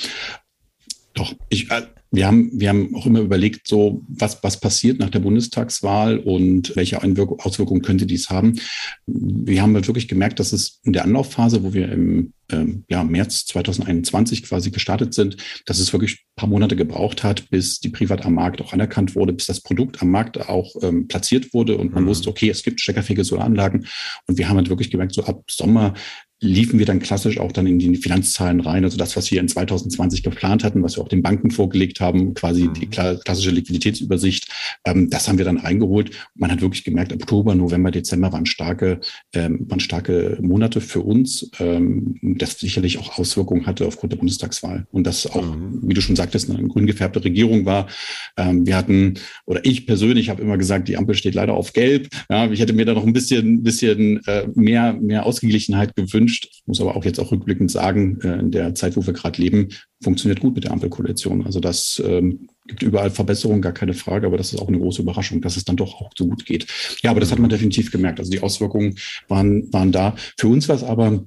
Doch, 1.14 1.32
ich, 1.48 1.70
äh, 1.70 1.82
wir 2.10 2.26
haben, 2.26 2.50
wir 2.52 2.68
haben 2.68 2.92
auch 2.96 3.06
immer 3.06 3.20
überlegt, 3.20 3.68
so 3.68 4.02
was, 4.08 4.42
was 4.42 4.58
passiert 4.58 4.98
nach 4.98 5.10
der 5.10 5.20
Bundestagswahl 5.20 6.18
und 6.18 6.74
welche 6.74 7.00
Auswirkungen 7.00 7.82
könnte 7.82 8.04
dies 8.04 8.30
haben. 8.30 8.58
Wir 9.06 9.62
haben 9.62 9.74
halt 9.74 9.86
wirklich 9.86 10.08
gemerkt, 10.08 10.40
dass 10.40 10.52
es 10.52 10.80
in 10.82 10.92
der 10.92 11.04
Anlaufphase, 11.04 11.62
wo 11.62 11.72
wir 11.72 11.88
im 11.92 12.32
ähm, 12.50 12.82
ja, 12.90 13.04
März 13.04 13.46
2021 13.46 14.42
quasi 14.42 14.72
gestartet 14.72 15.14
sind, 15.14 15.36
dass 15.66 15.78
es 15.78 15.92
wirklich 15.92 16.14
ein 16.14 16.34
paar 16.34 16.48
Monate 16.48 16.74
gebraucht 16.74 17.22
hat, 17.22 17.48
bis 17.50 17.78
die 17.78 17.90
Privat 17.90 18.26
am 18.26 18.34
Markt 18.34 18.60
auch 18.60 18.72
anerkannt 18.72 19.14
wurde, 19.14 19.32
bis 19.32 19.46
das 19.46 19.60
Produkt 19.60 20.02
am 20.02 20.10
Markt 20.10 20.48
auch 20.48 20.74
ähm, 20.82 21.06
platziert 21.06 21.54
wurde 21.54 21.78
und 21.78 21.92
man 21.94 22.02
mhm. 22.02 22.08
wusste, 22.08 22.28
okay, 22.28 22.50
es 22.50 22.64
gibt 22.64 22.80
steckerfähige 22.80 23.22
Solaranlagen. 23.22 23.86
Und 24.26 24.36
wir 24.36 24.48
haben 24.48 24.56
halt 24.56 24.68
wirklich 24.68 24.90
gemerkt, 24.90 25.14
so 25.14 25.22
ab 25.22 25.44
Sommer 25.48 25.94
liefen 26.40 26.78
wir 26.78 26.86
dann 26.86 27.00
klassisch 27.00 27.38
auch 27.38 27.52
dann 27.52 27.66
in 27.66 27.78
die 27.78 27.96
Finanzzahlen 27.96 28.60
rein. 28.60 28.84
Also 28.84 28.96
das, 28.96 29.16
was 29.16 29.30
wir 29.30 29.40
in 29.40 29.48
2020 29.48 30.22
geplant 30.22 30.64
hatten, 30.64 30.82
was 30.82 30.96
wir 30.96 31.02
auch 31.02 31.08
den 31.08 31.22
Banken 31.22 31.50
vorgelegt 31.50 32.00
haben, 32.00 32.32
quasi 32.32 32.64
mhm. 32.64 32.74
die 32.74 32.86
klassische 32.86 33.50
Liquiditätsübersicht, 33.50 34.48
ähm, 34.86 35.10
das 35.10 35.28
haben 35.28 35.36
wir 35.36 35.44
dann 35.44 35.58
eingeholt. 35.58 36.12
Man 36.34 36.50
hat 36.50 36.62
wirklich 36.62 36.82
gemerkt, 36.82 37.12
Oktober, 37.12 37.54
November, 37.54 37.90
Dezember 37.90 38.32
waren 38.32 38.46
starke, 38.46 39.00
ähm, 39.34 39.66
waren 39.68 39.80
starke 39.80 40.38
Monate 40.40 40.80
für 40.80 41.00
uns, 41.00 41.50
ähm, 41.60 42.18
das 42.22 42.58
sicherlich 42.58 42.98
auch 42.98 43.18
Auswirkungen 43.18 43.66
hatte 43.66 43.86
aufgrund 43.86 44.12
der 44.14 44.18
Bundestagswahl. 44.18 44.86
Und 44.92 45.06
das 45.06 45.26
auch, 45.26 45.44
mhm. 45.44 45.80
wie 45.82 45.94
du 45.94 46.00
schon 46.00 46.16
sagtest, 46.16 46.48
eine 46.48 46.66
grün 46.68 46.86
gefärbte 46.86 47.22
Regierung 47.22 47.66
war. 47.66 47.88
Wir 48.36 48.76
hatten, 48.76 49.14
oder 49.44 49.64
ich 49.64 49.86
persönlich 49.86 50.30
habe 50.30 50.42
immer 50.42 50.56
gesagt, 50.56 50.88
die 50.88 50.96
Ampel 50.96 51.14
steht 51.14 51.34
leider 51.34 51.54
auf 51.54 51.72
Gelb. 51.72 52.08
Ja, 52.30 52.50
ich 52.50 52.60
hätte 52.60 52.72
mir 52.72 52.84
da 52.84 52.94
noch 52.94 53.04
ein 53.04 53.12
bisschen, 53.12 53.62
bisschen 53.62 54.24
äh, 54.26 54.46
mehr, 54.54 54.94
mehr 54.94 55.26
Ausgeglichenheit 55.26 55.94
gewünscht 55.94 56.29
gewünscht. 56.30 56.48
Ich 56.52 56.62
muss 56.66 56.80
aber 56.80 56.96
auch 56.96 57.04
jetzt 57.04 57.18
auch 57.18 57.32
rückblickend 57.32 57.70
sagen, 57.70 58.20
äh, 58.22 58.38
in 58.38 58.50
der 58.50 58.74
Zeit, 58.74 58.96
wo 58.96 59.06
wir 59.06 59.12
gerade 59.12 59.40
leben, 59.40 59.68
funktioniert 60.02 60.40
gut 60.40 60.54
mit 60.54 60.64
der 60.64 60.72
Ampelkoalition. 60.72 61.44
Also 61.44 61.60
das 61.60 62.02
ähm, 62.04 62.48
gibt 62.66 62.82
überall 62.82 63.10
Verbesserungen, 63.10 63.62
gar 63.62 63.72
keine 63.72 63.94
Frage, 63.94 64.26
aber 64.26 64.36
das 64.36 64.52
ist 64.52 64.60
auch 64.60 64.68
eine 64.68 64.78
große 64.78 65.02
Überraschung, 65.02 65.40
dass 65.40 65.56
es 65.56 65.64
dann 65.64 65.76
doch 65.76 66.00
auch 66.00 66.10
so 66.16 66.26
gut 66.26 66.46
geht. 66.46 66.66
Ja, 67.02 67.10
aber 67.10 67.20
das 67.20 67.32
hat 67.32 67.38
man 67.38 67.50
definitiv 67.50 67.90
gemerkt. 67.90 68.18
Also 68.18 68.30
die 68.30 68.40
Auswirkungen 68.40 68.96
waren, 69.28 69.72
waren 69.72 69.92
da. 69.92 70.14
Für 70.38 70.48
uns 70.48 70.68
war 70.68 70.76
es 70.76 70.84
aber 70.84 71.24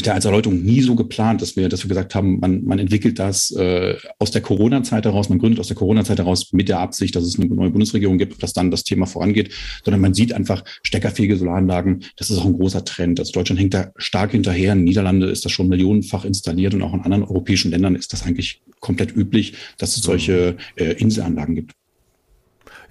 der 0.00 0.14
als 0.14 0.24
Erläuterung 0.24 0.62
nie 0.62 0.80
so 0.80 0.94
geplant, 0.94 1.42
dass 1.42 1.56
wir, 1.56 1.68
dass 1.68 1.84
wir 1.84 1.88
gesagt 1.88 2.14
haben, 2.14 2.40
man, 2.40 2.64
man 2.64 2.78
entwickelt 2.78 3.18
das 3.18 3.50
äh, 3.50 3.96
aus 4.18 4.30
der 4.30 4.40
Corona-Zeit 4.40 5.04
heraus, 5.04 5.28
man 5.28 5.38
gründet 5.38 5.60
aus 5.60 5.68
der 5.68 5.76
Corona-Zeit 5.76 6.18
heraus 6.18 6.52
mit 6.52 6.68
der 6.68 6.78
Absicht, 6.78 7.14
dass 7.14 7.24
es 7.24 7.38
eine 7.38 7.46
neue 7.54 7.70
Bundesregierung 7.70 8.16
gibt, 8.16 8.42
dass 8.42 8.54
dann 8.54 8.70
das 8.70 8.84
Thema 8.84 9.06
vorangeht, 9.06 9.52
sondern 9.84 10.00
man 10.00 10.14
sieht 10.14 10.32
einfach 10.32 10.64
steckerfähige 10.82 11.36
Solaranlagen, 11.36 12.04
das 12.16 12.30
ist 12.30 12.38
auch 12.38 12.46
ein 12.46 12.54
großer 12.54 12.84
Trend. 12.84 13.20
Also 13.20 13.32
Deutschland 13.32 13.60
hängt 13.60 13.74
da 13.74 13.92
stark 13.96 14.30
hinterher. 14.30 14.72
In 14.72 14.84
Niederlande 14.84 15.26
ist 15.26 15.44
das 15.44 15.52
schon 15.52 15.68
millionenfach 15.68 16.24
installiert 16.24 16.72
und 16.74 16.82
auch 16.82 16.94
in 16.94 17.00
anderen 17.00 17.24
europäischen 17.24 17.70
Ländern 17.70 17.94
ist 17.94 18.12
das 18.12 18.24
eigentlich 18.24 18.62
komplett 18.80 19.14
üblich, 19.14 19.54
dass 19.76 19.96
es 19.96 20.02
solche 20.02 20.56
äh, 20.76 20.92
Inselanlagen 20.92 21.54
gibt. 21.54 21.72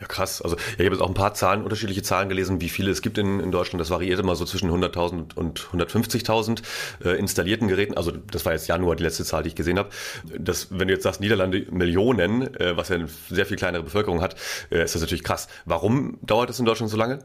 Ja, 0.02 0.08
krass. 0.08 0.42
Also 0.42 0.56
ja, 0.56 0.64
ich 0.80 0.86
habe 0.86 0.96
jetzt 0.96 1.02
auch 1.02 1.08
ein 1.08 1.14
paar 1.14 1.36
Zahlen, 1.36 1.62
unterschiedliche 1.64 2.02
Zahlen 2.02 2.28
gelesen, 2.28 2.60
wie 2.60 2.70
viele 2.70 2.90
es 2.90 3.04
gibt 3.04 3.20
in, 3.20 3.40
in 3.40 3.52
Deutschland. 3.52 3.80
Das 3.80 3.92
variiert 3.92 4.20
immer 4.20 4.36
so 4.36 4.46
zwischen 4.46 4.72
100.000 4.72 5.36
und 5.36 5.60
150.000 5.60 6.64
äh, 7.06 7.10
installierten 7.20 7.68
Geräten. 7.68 7.96
Also 7.96 8.12
das 8.12 8.44
war 8.44 8.54
jetzt 8.54 8.68
Januar 8.68 8.96
die 8.96 9.04
letzte 9.04 9.24
Zahl, 9.24 9.44
die 9.44 9.50
ich 9.50 9.56
gesehen 9.56 9.78
habe. 9.78 9.90
Das, 10.38 10.68
wenn 10.72 10.88
du 10.88 10.94
jetzt 10.96 11.04
sagst 11.04 11.22
Niederlande 11.22 11.68
Millionen, 11.70 12.54
äh, 12.56 12.76
was 12.76 12.90
ja 12.90 12.96
eine 12.96 13.10
sehr 13.30 13.46
viel 13.46 13.58
kleinere 13.58 13.84
Bevölkerung 13.84 14.22
hat, 14.22 14.36
äh, 14.72 14.84
ist 14.84 14.96
das 14.96 15.02
natürlich 15.04 15.24
krass. 15.24 15.48
Warum 15.66 16.18
dauert 16.24 16.50
es 16.50 16.60
in 16.60 16.66
Deutschland 16.66 16.90
so 16.90 16.98
lange? 16.98 17.20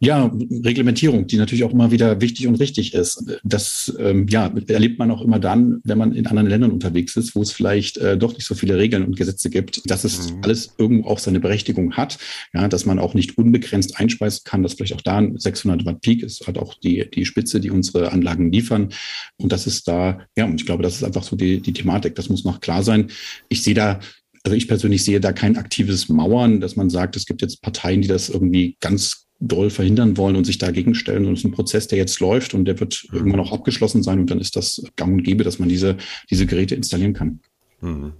Ja, 0.00 0.30
Reglementierung, 0.50 1.26
die 1.26 1.36
natürlich 1.36 1.64
auch 1.64 1.72
immer 1.72 1.90
wieder 1.90 2.20
wichtig 2.20 2.46
und 2.46 2.56
richtig 2.56 2.94
ist. 2.94 3.24
Das 3.42 3.94
ähm, 3.98 4.26
ja, 4.28 4.52
erlebt 4.68 4.98
man 4.98 5.10
auch 5.10 5.22
immer 5.22 5.38
dann, 5.38 5.80
wenn 5.84 5.98
man 5.98 6.12
in 6.12 6.26
anderen 6.26 6.48
Ländern 6.48 6.72
unterwegs 6.72 7.16
ist, 7.16 7.34
wo 7.34 7.42
es 7.42 7.52
vielleicht 7.52 7.96
äh, 7.98 8.18
doch 8.18 8.34
nicht 8.34 8.44
so 8.44 8.54
viele 8.54 8.76
Regeln 8.76 9.04
und 9.04 9.16
Gesetze 9.16 9.50
gibt, 9.50 9.88
dass 9.88 10.04
es 10.04 10.32
mhm. 10.32 10.42
alles 10.42 10.74
irgendwo 10.78 11.08
auch 11.08 11.18
seine 11.18 11.40
Berechtigung 11.40 11.96
hat, 11.96 12.18
ja, 12.52 12.68
dass 12.68 12.86
man 12.86 12.98
auch 12.98 13.14
nicht 13.14 13.38
unbegrenzt 13.38 13.98
einspeisen 13.98 14.42
kann, 14.44 14.62
dass 14.62 14.74
vielleicht 14.74 14.94
auch 14.94 15.00
da 15.00 15.18
ein 15.18 15.38
600 15.38 15.86
Watt 15.86 16.00
Peak 16.02 16.22
ist, 16.22 16.46
halt 16.46 16.58
auch 16.58 16.74
die, 16.74 17.08
die 17.10 17.24
Spitze, 17.24 17.60
die 17.60 17.70
unsere 17.70 18.12
Anlagen 18.12 18.52
liefern. 18.52 18.90
Und 19.36 19.52
das 19.52 19.66
ist 19.66 19.88
da, 19.88 20.18
ja, 20.36 20.44
und 20.44 20.60
ich 20.60 20.66
glaube, 20.66 20.82
das 20.82 20.96
ist 20.96 21.04
einfach 21.04 21.22
so 21.22 21.36
die, 21.36 21.60
die 21.60 21.72
Thematik. 21.72 22.14
Das 22.16 22.28
muss 22.28 22.44
noch 22.44 22.60
klar 22.60 22.82
sein. 22.82 23.08
Ich 23.48 23.62
sehe 23.62 23.74
da 23.74 24.00
also 24.46 24.56
ich 24.56 24.68
persönlich 24.68 25.02
sehe 25.02 25.20
da 25.20 25.32
kein 25.32 25.56
aktives 25.56 26.10
Mauern, 26.10 26.60
dass 26.60 26.76
man 26.76 26.90
sagt, 26.90 27.16
es 27.16 27.24
gibt 27.24 27.40
jetzt 27.40 27.62
Parteien, 27.62 28.02
die 28.02 28.08
das 28.08 28.28
irgendwie 28.28 28.76
ganz 28.78 29.24
doll 29.48 29.70
verhindern 29.70 30.16
wollen 30.16 30.36
und 30.36 30.44
sich 30.44 30.58
dagegen 30.58 30.94
stellen. 30.94 31.26
Und 31.26 31.34
es 31.34 31.40
ist 31.40 31.44
ein 31.44 31.52
Prozess, 31.52 31.88
der 31.88 31.98
jetzt 31.98 32.20
läuft 32.20 32.54
und 32.54 32.64
der 32.64 32.80
wird 32.80 33.04
mhm. 33.10 33.18
irgendwann 33.18 33.40
auch 33.40 33.52
abgeschlossen 33.52 34.02
sein 34.02 34.18
und 34.18 34.30
dann 34.30 34.40
ist 34.40 34.56
das 34.56 34.82
gang 34.96 35.12
und 35.12 35.22
gäbe, 35.22 35.44
dass 35.44 35.58
man 35.58 35.68
diese, 35.68 35.96
diese 36.30 36.46
Geräte 36.46 36.74
installieren 36.74 37.14
kann. 37.14 37.40
Mhm. 37.80 38.12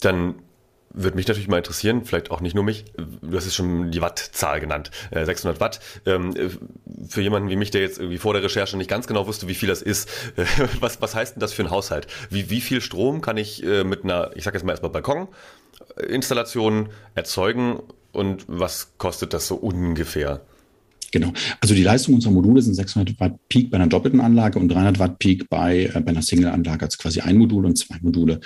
Dann 0.00 0.36
würde 0.90 1.16
mich 1.16 1.26
natürlich 1.28 1.48
mal 1.48 1.58
interessieren, 1.58 2.04
vielleicht 2.04 2.30
auch 2.30 2.40
nicht 2.40 2.54
nur 2.54 2.64
mich, 2.64 2.86
du 2.96 3.36
hast 3.36 3.46
es 3.46 3.54
schon 3.54 3.90
die 3.90 4.00
Wattzahl 4.00 4.58
genannt, 4.60 4.90
600 5.12 5.56
äh, 5.56 5.60
Watt. 5.60 5.80
Ähm, 6.06 6.34
äh, 6.34 6.48
für 7.08 7.20
jemanden 7.20 7.50
wie 7.50 7.56
mich, 7.56 7.70
der 7.70 7.82
jetzt 7.82 7.98
irgendwie 7.98 8.18
vor 8.18 8.32
der 8.32 8.42
Recherche 8.42 8.76
nicht 8.76 8.90
ganz 8.90 9.06
genau 9.06 9.26
wusste, 9.26 9.48
wie 9.48 9.54
viel 9.54 9.68
das 9.68 9.82
ist, 9.82 10.08
was, 10.80 11.00
was 11.00 11.14
heißt 11.14 11.36
denn 11.36 11.40
das 11.40 11.52
für 11.52 11.62
einen 11.62 11.70
Haushalt? 11.70 12.06
Wie, 12.30 12.50
wie 12.50 12.60
viel 12.60 12.80
Strom 12.80 13.20
kann 13.20 13.36
ich 13.36 13.62
äh, 13.64 13.84
mit 13.84 14.04
einer, 14.04 14.30
ich 14.34 14.44
sage 14.44 14.56
jetzt 14.56 14.64
mal 14.64 14.72
erstmal 14.72 14.90
Balkoninstallation 14.90 16.88
erzeugen 17.14 17.80
und 18.12 18.44
was 18.48 18.92
kostet 18.98 19.32
das 19.32 19.46
so 19.46 19.56
ungefähr? 19.56 20.42
Genau. 21.10 21.32
Also 21.60 21.74
die 21.74 21.82
Leistung 21.82 22.14
unserer 22.14 22.32
Module 22.32 22.60
sind 22.60 22.74
600 22.74 23.18
Watt 23.18 23.38
Peak 23.48 23.70
bei 23.70 23.76
einer 23.76 23.86
doppelten 23.86 24.20
Anlage 24.20 24.58
und 24.58 24.68
300 24.68 24.98
Watt 24.98 25.18
Peak 25.18 25.48
bei, 25.48 25.84
äh, 25.84 26.00
bei 26.00 26.10
einer 26.10 26.22
Single-Anlage, 26.22 26.84
also 26.84 26.98
quasi 26.98 27.20
ein 27.20 27.38
Modul 27.38 27.64
und 27.64 27.78
zwei 27.78 27.96
Module. 28.02 28.40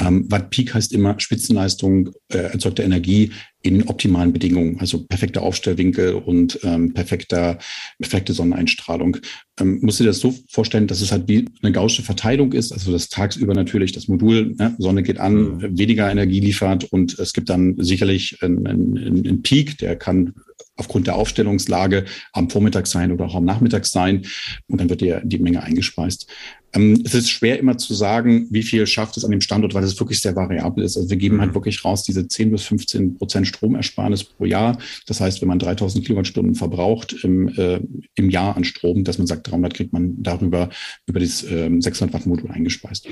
Ähm, 0.00 0.30
Watt 0.30 0.50
Peak 0.50 0.74
heißt 0.74 0.92
immer 0.92 1.18
Spitzenleistung, 1.18 2.10
äh, 2.32 2.38
erzeugte 2.38 2.82
Energie 2.82 3.32
in 3.62 3.88
optimalen 3.88 4.32
Bedingungen, 4.32 4.78
also 4.78 5.04
perfekter 5.06 5.42
Aufstellwinkel 5.42 6.14
und 6.14 6.60
ähm, 6.62 6.94
perfekter, 6.94 7.58
perfekte 7.98 8.32
Sonneneinstrahlung. 8.32 9.16
Ähm, 9.60 9.80
musst 9.82 9.98
du 9.98 10.04
dir 10.04 10.10
das 10.10 10.20
so 10.20 10.34
vorstellen, 10.48 10.86
dass 10.86 11.00
es 11.00 11.10
halt 11.10 11.26
wie 11.26 11.44
eine 11.62 11.72
gausche 11.72 12.02
Verteilung 12.02 12.52
ist, 12.52 12.72
also 12.72 12.92
das 12.92 13.08
tagsüber 13.08 13.54
natürlich 13.54 13.92
das 13.92 14.06
Modul, 14.06 14.54
ne, 14.56 14.76
Sonne 14.78 15.02
geht 15.02 15.18
an, 15.18 15.56
mhm. 15.56 15.78
weniger 15.78 16.10
Energie 16.10 16.40
liefert 16.40 16.84
und 16.84 17.18
es 17.18 17.32
gibt 17.32 17.50
dann 17.50 17.74
sicherlich 17.78 18.38
einen, 18.42 18.66
einen, 18.66 18.96
einen 18.96 19.42
Peak, 19.42 19.78
der 19.78 19.96
kann 19.96 20.34
aufgrund 20.76 21.06
der 21.06 21.16
Aufstellungslage 21.16 22.04
am 22.32 22.48
Vormittag 22.48 22.86
sein 22.86 23.12
oder 23.12 23.26
auch 23.26 23.34
am 23.34 23.44
Nachmittag 23.44 23.84
sein. 23.84 24.24
Und 24.68 24.80
dann 24.80 24.88
wird 24.88 25.00
die, 25.00 25.16
die 25.24 25.38
Menge 25.38 25.62
eingespeist. 25.62 26.28
Ähm, 26.74 27.02
es 27.04 27.14
ist 27.14 27.30
schwer 27.30 27.58
immer 27.58 27.78
zu 27.78 27.94
sagen, 27.94 28.46
wie 28.50 28.62
viel 28.62 28.86
schafft 28.86 29.16
es 29.16 29.24
an 29.24 29.30
dem 29.30 29.40
Standort, 29.40 29.74
weil 29.74 29.84
es 29.84 29.98
wirklich 29.98 30.20
sehr 30.20 30.36
variabel 30.36 30.84
ist. 30.84 30.96
Also 30.96 31.08
wir 31.08 31.16
geben 31.16 31.40
halt 31.40 31.50
mhm. 31.50 31.54
wirklich 31.54 31.84
raus 31.84 32.02
diese 32.02 32.28
10 32.28 32.50
bis 32.50 32.64
15 32.64 33.14
Prozent 33.16 33.46
Stromersparnis 33.46 34.24
pro 34.24 34.44
Jahr. 34.44 34.78
Das 35.06 35.20
heißt, 35.20 35.40
wenn 35.40 35.48
man 35.48 35.58
3000 35.58 36.04
Kilowattstunden 36.04 36.54
verbraucht 36.54 37.24
im, 37.24 37.48
äh, 37.48 37.80
im 38.16 38.30
Jahr 38.30 38.56
an 38.56 38.64
Strom, 38.64 39.04
dass 39.04 39.18
man 39.18 39.26
sagt, 39.26 39.50
300 39.50 39.74
kriegt 39.74 39.92
man 39.92 40.22
darüber 40.22 40.68
über 41.06 41.20
das 41.20 41.42
äh, 41.44 41.70
600 41.78 42.14
Watt 42.14 42.26
Modul 42.26 42.50
eingespeist. 42.50 43.08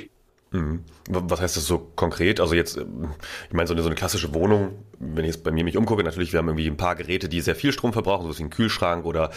Mhm. 0.52 0.80
Was 1.08 1.40
heißt 1.40 1.56
das 1.56 1.66
so 1.66 1.78
konkret? 1.78 2.40
Also 2.40 2.54
jetzt, 2.54 2.76
ähm, 2.76 3.08
ich 3.48 3.54
meine, 3.54 3.66
so 3.66 3.74
eine, 3.74 3.82
so 3.82 3.88
eine 3.88 3.96
klassische 3.96 4.34
Wohnung, 4.34 4.70
wenn 4.98 5.24
ich 5.24 5.34
jetzt 5.34 5.44
bei 5.44 5.50
mir 5.50 5.64
mich 5.64 5.76
umgucke, 5.76 6.02
natürlich, 6.02 6.32
wir 6.32 6.38
haben 6.38 6.48
irgendwie 6.48 6.68
ein 6.68 6.76
paar 6.76 6.94
Geräte, 6.94 7.28
die 7.28 7.40
sehr 7.40 7.56
viel 7.56 7.72
Strom 7.72 7.92
verbrauchen, 7.92 8.26
so 8.30 8.38
wie 8.38 8.44
ein 8.44 8.50
Kühlschrank 8.50 9.04
oder 9.04 9.30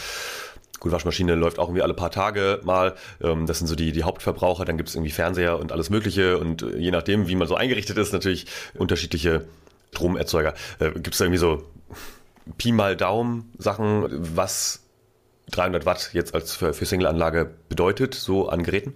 Gut, 0.79 0.91
Waschmaschine 0.91 1.35
läuft 1.35 1.59
auch 1.59 1.67
irgendwie 1.67 1.81
alle 1.81 1.93
paar 1.93 2.11
Tage 2.11 2.61
mal. 2.63 2.95
Ähm, 3.21 3.45
das 3.45 3.59
sind 3.59 3.67
so 3.67 3.75
die, 3.75 3.91
die 3.91 4.03
Hauptverbraucher. 4.03 4.65
Dann 4.65 4.77
gibt 4.77 4.89
es 4.89 4.95
irgendwie 4.95 5.11
Fernseher 5.11 5.59
und 5.59 5.71
alles 5.71 5.89
Mögliche. 5.89 6.37
Und 6.37 6.61
äh, 6.61 6.77
je 6.77 6.91
nachdem, 6.91 7.27
wie 7.27 7.35
man 7.35 7.47
so 7.47 7.55
eingerichtet 7.55 7.97
ist, 7.97 8.13
natürlich 8.13 8.45
unterschiedliche 8.75 9.45
Stromerzeuger. 9.91 10.53
Äh, 10.79 10.91
gibt 10.91 11.09
es 11.09 11.17
da 11.17 11.25
irgendwie 11.25 11.39
so 11.39 11.63
Pi 12.57 12.71
mal 12.71 12.95
Daumen 12.95 13.51
Sachen, 13.57 14.05
was 14.35 14.83
300 15.51 15.85
Watt 15.85 16.11
jetzt 16.13 16.33
als 16.33 16.53
für, 16.53 16.73
für 16.73 16.85
Single-Anlage 16.85 17.49
bedeutet, 17.69 18.13
so 18.13 18.49
an 18.49 18.63
Geräten? 18.63 18.93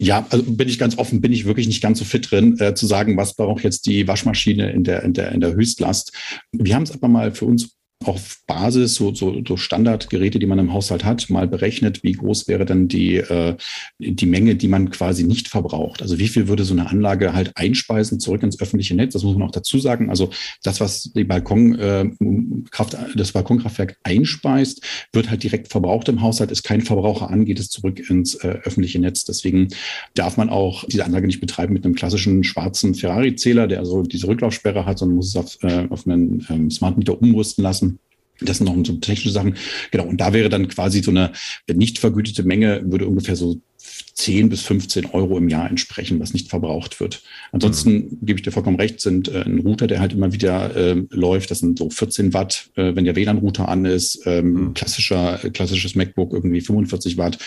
Ja, 0.00 0.26
also 0.30 0.44
bin 0.44 0.68
ich 0.68 0.78
ganz 0.78 0.96
offen, 0.96 1.20
bin 1.20 1.32
ich 1.32 1.44
wirklich 1.44 1.66
nicht 1.66 1.82
ganz 1.82 1.98
so 1.98 2.04
fit 2.04 2.30
drin, 2.30 2.56
äh, 2.60 2.74
zu 2.74 2.86
sagen, 2.86 3.16
was 3.16 3.34
braucht 3.34 3.64
jetzt 3.64 3.86
die 3.86 4.06
Waschmaschine 4.06 4.70
in 4.70 4.84
der, 4.84 5.02
in 5.02 5.12
der, 5.12 5.32
in 5.32 5.40
der 5.40 5.54
Höchstlast. 5.54 6.12
Wir 6.52 6.76
haben 6.76 6.84
es 6.84 6.92
aber 6.92 7.08
mal 7.08 7.32
für 7.32 7.46
uns 7.46 7.77
auf 8.04 8.38
Basis, 8.46 8.94
so, 8.94 9.12
so, 9.12 9.42
so 9.46 9.56
Standardgeräte, 9.56 10.38
die 10.38 10.46
man 10.46 10.60
im 10.60 10.72
Haushalt 10.72 11.04
hat, 11.04 11.28
mal 11.30 11.48
berechnet, 11.48 12.04
wie 12.04 12.12
groß 12.12 12.46
wäre 12.46 12.64
dann 12.64 12.86
die, 12.86 13.16
äh, 13.16 13.56
die 13.98 14.26
Menge, 14.26 14.54
die 14.54 14.68
man 14.68 14.90
quasi 14.90 15.24
nicht 15.24 15.48
verbraucht. 15.48 16.00
Also 16.00 16.18
wie 16.18 16.28
viel 16.28 16.46
würde 16.46 16.64
so 16.64 16.74
eine 16.74 16.88
Anlage 16.88 17.34
halt 17.34 17.52
einspeisen 17.56 18.20
zurück 18.20 18.44
ins 18.44 18.60
öffentliche 18.60 18.94
Netz? 18.94 19.14
Das 19.14 19.24
muss 19.24 19.36
man 19.36 19.48
auch 19.48 19.52
dazu 19.52 19.80
sagen. 19.80 20.10
Also 20.10 20.30
das, 20.62 20.80
was 20.80 21.12
die 21.12 21.24
Balkonkraft, 21.24 22.94
äh, 22.94 22.98
das 23.16 23.32
Balkonkraftwerk 23.32 23.98
einspeist, 24.04 24.80
wird 25.12 25.28
halt 25.28 25.42
direkt 25.42 25.68
verbraucht 25.68 26.08
im 26.08 26.22
Haushalt, 26.22 26.52
ist 26.52 26.62
kein 26.62 26.82
Verbraucher 26.82 27.28
an, 27.30 27.44
geht 27.44 27.58
es 27.58 27.68
zurück 27.68 28.08
ins 28.08 28.36
äh, 28.36 28.58
öffentliche 28.62 29.00
Netz. 29.00 29.24
Deswegen 29.24 29.68
darf 30.14 30.36
man 30.36 30.50
auch 30.50 30.84
diese 30.84 31.04
Anlage 31.04 31.26
nicht 31.26 31.40
betreiben 31.40 31.72
mit 31.74 31.84
einem 31.84 31.96
klassischen 31.96 32.44
schwarzen 32.44 32.94
Ferrari-Zähler, 32.94 33.66
der 33.66 33.80
also 33.80 34.02
diese 34.02 34.28
Rücklaufsperre 34.28 34.86
hat, 34.86 35.00
sondern 35.00 35.16
muss 35.16 35.28
es 35.28 35.36
auf, 35.36 35.58
äh, 35.62 35.88
auf 35.90 36.06
einen 36.06 36.46
ähm, 36.48 36.70
Smart 36.70 36.96
Meter 36.96 37.20
umrüsten 37.20 37.64
lassen 37.64 37.97
das 38.40 38.58
sind 38.58 38.66
noch 38.66 38.86
so 38.86 38.94
technische 38.94 39.30
Sachen. 39.30 39.56
Genau. 39.90 40.04
Und 40.04 40.20
da 40.20 40.32
wäre 40.32 40.48
dann 40.48 40.68
quasi 40.68 41.02
so 41.02 41.10
eine 41.10 41.32
nicht 41.72 41.98
vergütete 41.98 42.42
Menge, 42.42 42.82
würde 42.84 43.06
ungefähr 43.06 43.36
so 43.36 43.60
10 44.14 44.48
bis 44.48 44.62
15 44.62 45.06
Euro 45.06 45.38
im 45.38 45.48
Jahr 45.48 45.68
entsprechen, 45.68 46.20
was 46.20 46.32
nicht 46.32 46.48
verbraucht 46.48 47.00
wird. 47.00 47.22
Ansonsten 47.52 47.92
mhm. 47.92 48.18
gebe 48.22 48.38
ich 48.38 48.42
dir 48.44 48.52
vollkommen 48.52 48.76
recht, 48.76 49.00
sind 49.00 49.28
äh, 49.28 49.42
ein 49.42 49.58
Router, 49.60 49.86
der 49.86 50.00
halt 50.00 50.12
immer 50.12 50.32
wieder 50.32 50.76
äh, 50.76 51.02
läuft, 51.10 51.50
das 51.50 51.58
sind 51.58 51.78
so 51.78 51.90
14 51.90 52.32
Watt, 52.32 52.70
äh, 52.76 52.94
wenn 52.94 53.04
der 53.04 53.16
WLAN-Router 53.16 53.68
an 53.68 53.84
ist, 53.84 54.20
ähm, 54.26 54.52
mhm. 54.52 54.74
klassischer, 54.74 55.38
klassisches 55.52 55.94
MacBook 55.94 56.32
irgendwie 56.32 56.60
45 56.60 57.16
Watt, 57.16 57.38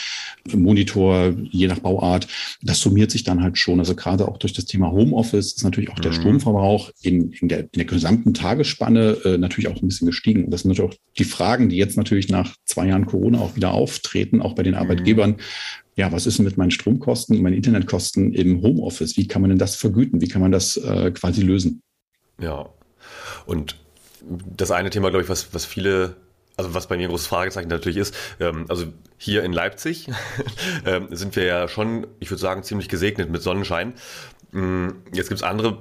Monitor, 0.54 1.34
je 1.52 1.68
nach 1.68 1.80
Bauart. 1.80 2.28
Das 2.62 2.80
summiert 2.80 3.12
sich 3.12 3.24
dann 3.24 3.42
halt 3.42 3.58
schon. 3.58 3.80
Also 3.80 3.96
gerade 3.96 4.28
auch 4.28 4.38
durch 4.38 4.54
das 4.54 4.66
Thema 4.66 4.92
Homeoffice 4.92 5.54
ist 5.54 5.64
natürlich 5.64 5.90
auch 5.92 6.00
der 6.00 6.12
mhm. 6.12 6.16
Stromverbrauch 6.16 6.92
in, 7.02 7.32
in, 7.32 7.48
der, 7.48 7.60
in 7.60 7.70
der 7.76 7.86
gesamten 7.86 8.34
Tagesspanne 8.34 9.18
äh, 9.24 9.38
natürlich 9.38 9.70
auch 9.70 9.82
ein 9.82 9.88
bisschen 9.88 10.08
gestiegen. 10.08 10.46
Und 10.46 10.52
das 10.52 10.62
sind 10.62 10.70
natürlich 10.70 10.92
auch 10.92 10.98
die 11.18 11.24
Fragen, 11.24 11.70
die 11.70 11.78
jetzt 11.78 11.98
natürlich 11.98 12.30
nach 12.30 12.56
zwei 12.66 12.88
Jahren 12.88 13.06
Corona 13.06 13.40
auch 13.40 13.56
wieder 13.56 13.72
auftreten, 13.72 14.42
auch 14.42 14.54
bei 14.54 14.64
den. 14.64 14.82
Arbeitgebern 14.82 15.36
ja, 15.96 16.12
was 16.12 16.26
ist 16.26 16.38
denn 16.38 16.46
mit 16.46 16.58
meinen 16.58 16.72
Stromkosten 16.72 17.36
und 17.36 17.44
meinen 17.44 17.56
Internetkosten 17.56 18.34
im 18.34 18.62
Homeoffice? 18.62 19.18
Wie 19.18 19.28
kann 19.28 19.42
man 19.42 19.50
denn 19.50 19.60
das 19.60 19.76
vergüten? 19.76 20.22
Wie 20.22 20.28
kann 20.28 20.42
man 20.42 20.52
das 20.52 20.78
äh, 20.78 21.12
quasi 21.12 21.42
lösen? 21.42 21.82
Ja, 22.40 22.70
und 23.46 23.78
das 24.56 24.72
eine 24.72 24.90
Thema, 24.90 25.10
glaube 25.10 25.24
ich, 25.24 25.30
was, 25.30 25.54
was 25.54 25.66
viele 25.66 26.16
also 26.58 26.74
was 26.74 26.88
bei 26.88 26.98
mir 26.98 27.08
ein 27.08 27.10
großes 27.10 27.28
Fragezeichen 27.28 27.70
natürlich 27.70 27.98
ist, 27.98 28.16
ähm, 28.40 28.66
also 28.70 28.86
hier 29.18 29.44
in 29.44 29.54
Leipzig 29.54 30.10
ähm, 30.86 31.08
sind 31.10 31.36
wir 31.36 31.44
ja 31.46 31.68
schon, 31.68 32.08
ich 32.20 32.30
würde 32.30 32.42
sagen, 32.42 32.64
ziemlich 32.64 32.90
gesegnet 32.90 33.32
mit 33.32 33.42
Sonnenschein. 33.42 33.94
Ähm, 34.54 35.02
jetzt 35.14 35.30
gibt 35.30 35.40
es 35.40 35.44
andere 35.44 35.80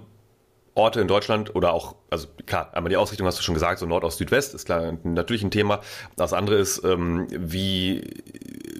Orte 0.74 1.00
in 1.00 1.08
Deutschland 1.08 1.54
oder 1.54 1.72
auch, 1.72 1.96
also 2.10 2.28
klar, 2.46 2.72
einmal 2.72 2.88
die 2.88 2.96
Ausrichtung 2.96 3.26
hast 3.26 3.38
du 3.38 3.42
schon 3.42 3.54
gesagt, 3.54 3.80
so 3.80 3.86
Nordost, 3.86 4.18
Südwest 4.18 4.54
ist 4.54 4.64
klar 4.64 4.96
natürlich 5.02 5.42
ein 5.42 5.50
Thema. 5.50 5.80
Das 6.16 6.32
andere 6.32 6.56
ist, 6.56 6.82
ähm, 6.84 7.26
wie, 7.30 8.02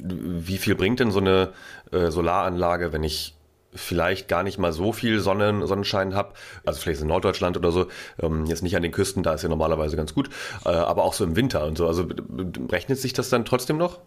wie 0.03 0.59
viel 0.59 0.75
bringt 0.75 1.01
denn 1.01 1.11
so 1.11 1.21
eine 1.21 1.53
äh, 1.93 2.11
Solaranlage, 2.11 2.93
wenn 2.93 3.03
ich 3.03 3.35
vielleicht 3.75 4.29
gar 4.29 4.43
nicht 4.43 4.59
mal 4.59 4.73
so 4.73 4.93
viel 4.93 5.21
Sonnen, 5.21 5.67
Sonnenschein 5.67 6.15
habe, 6.15 6.33
also 6.65 6.81
vielleicht 6.81 7.03
in 7.03 7.07
Norddeutschland 7.07 7.57
oder 7.57 7.71
so, 7.71 7.87
ähm, 8.21 8.47
jetzt 8.47 8.63
nicht 8.63 8.77
an 8.77 8.83
den 8.83 8.93
Küsten, 8.93 9.23
da 9.23 9.35
ist 9.35 9.43
ja 9.43 9.49
normalerweise 9.49 9.97
ganz 9.97 10.15
gut, 10.15 10.29
äh, 10.65 10.71
aber 10.71 11.05
auch 11.05 11.15
so 11.15 11.25
im 11.25 11.37
Winter 11.37 11.65
und 11.67 11.79
so. 11.79 11.87
Also 11.87 12.07
rechnet 12.71 12.99
sich 12.99 13.13
das 13.13 13.29
dann 13.29 13.45
trotzdem 13.45 13.79
noch? 13.79 14.01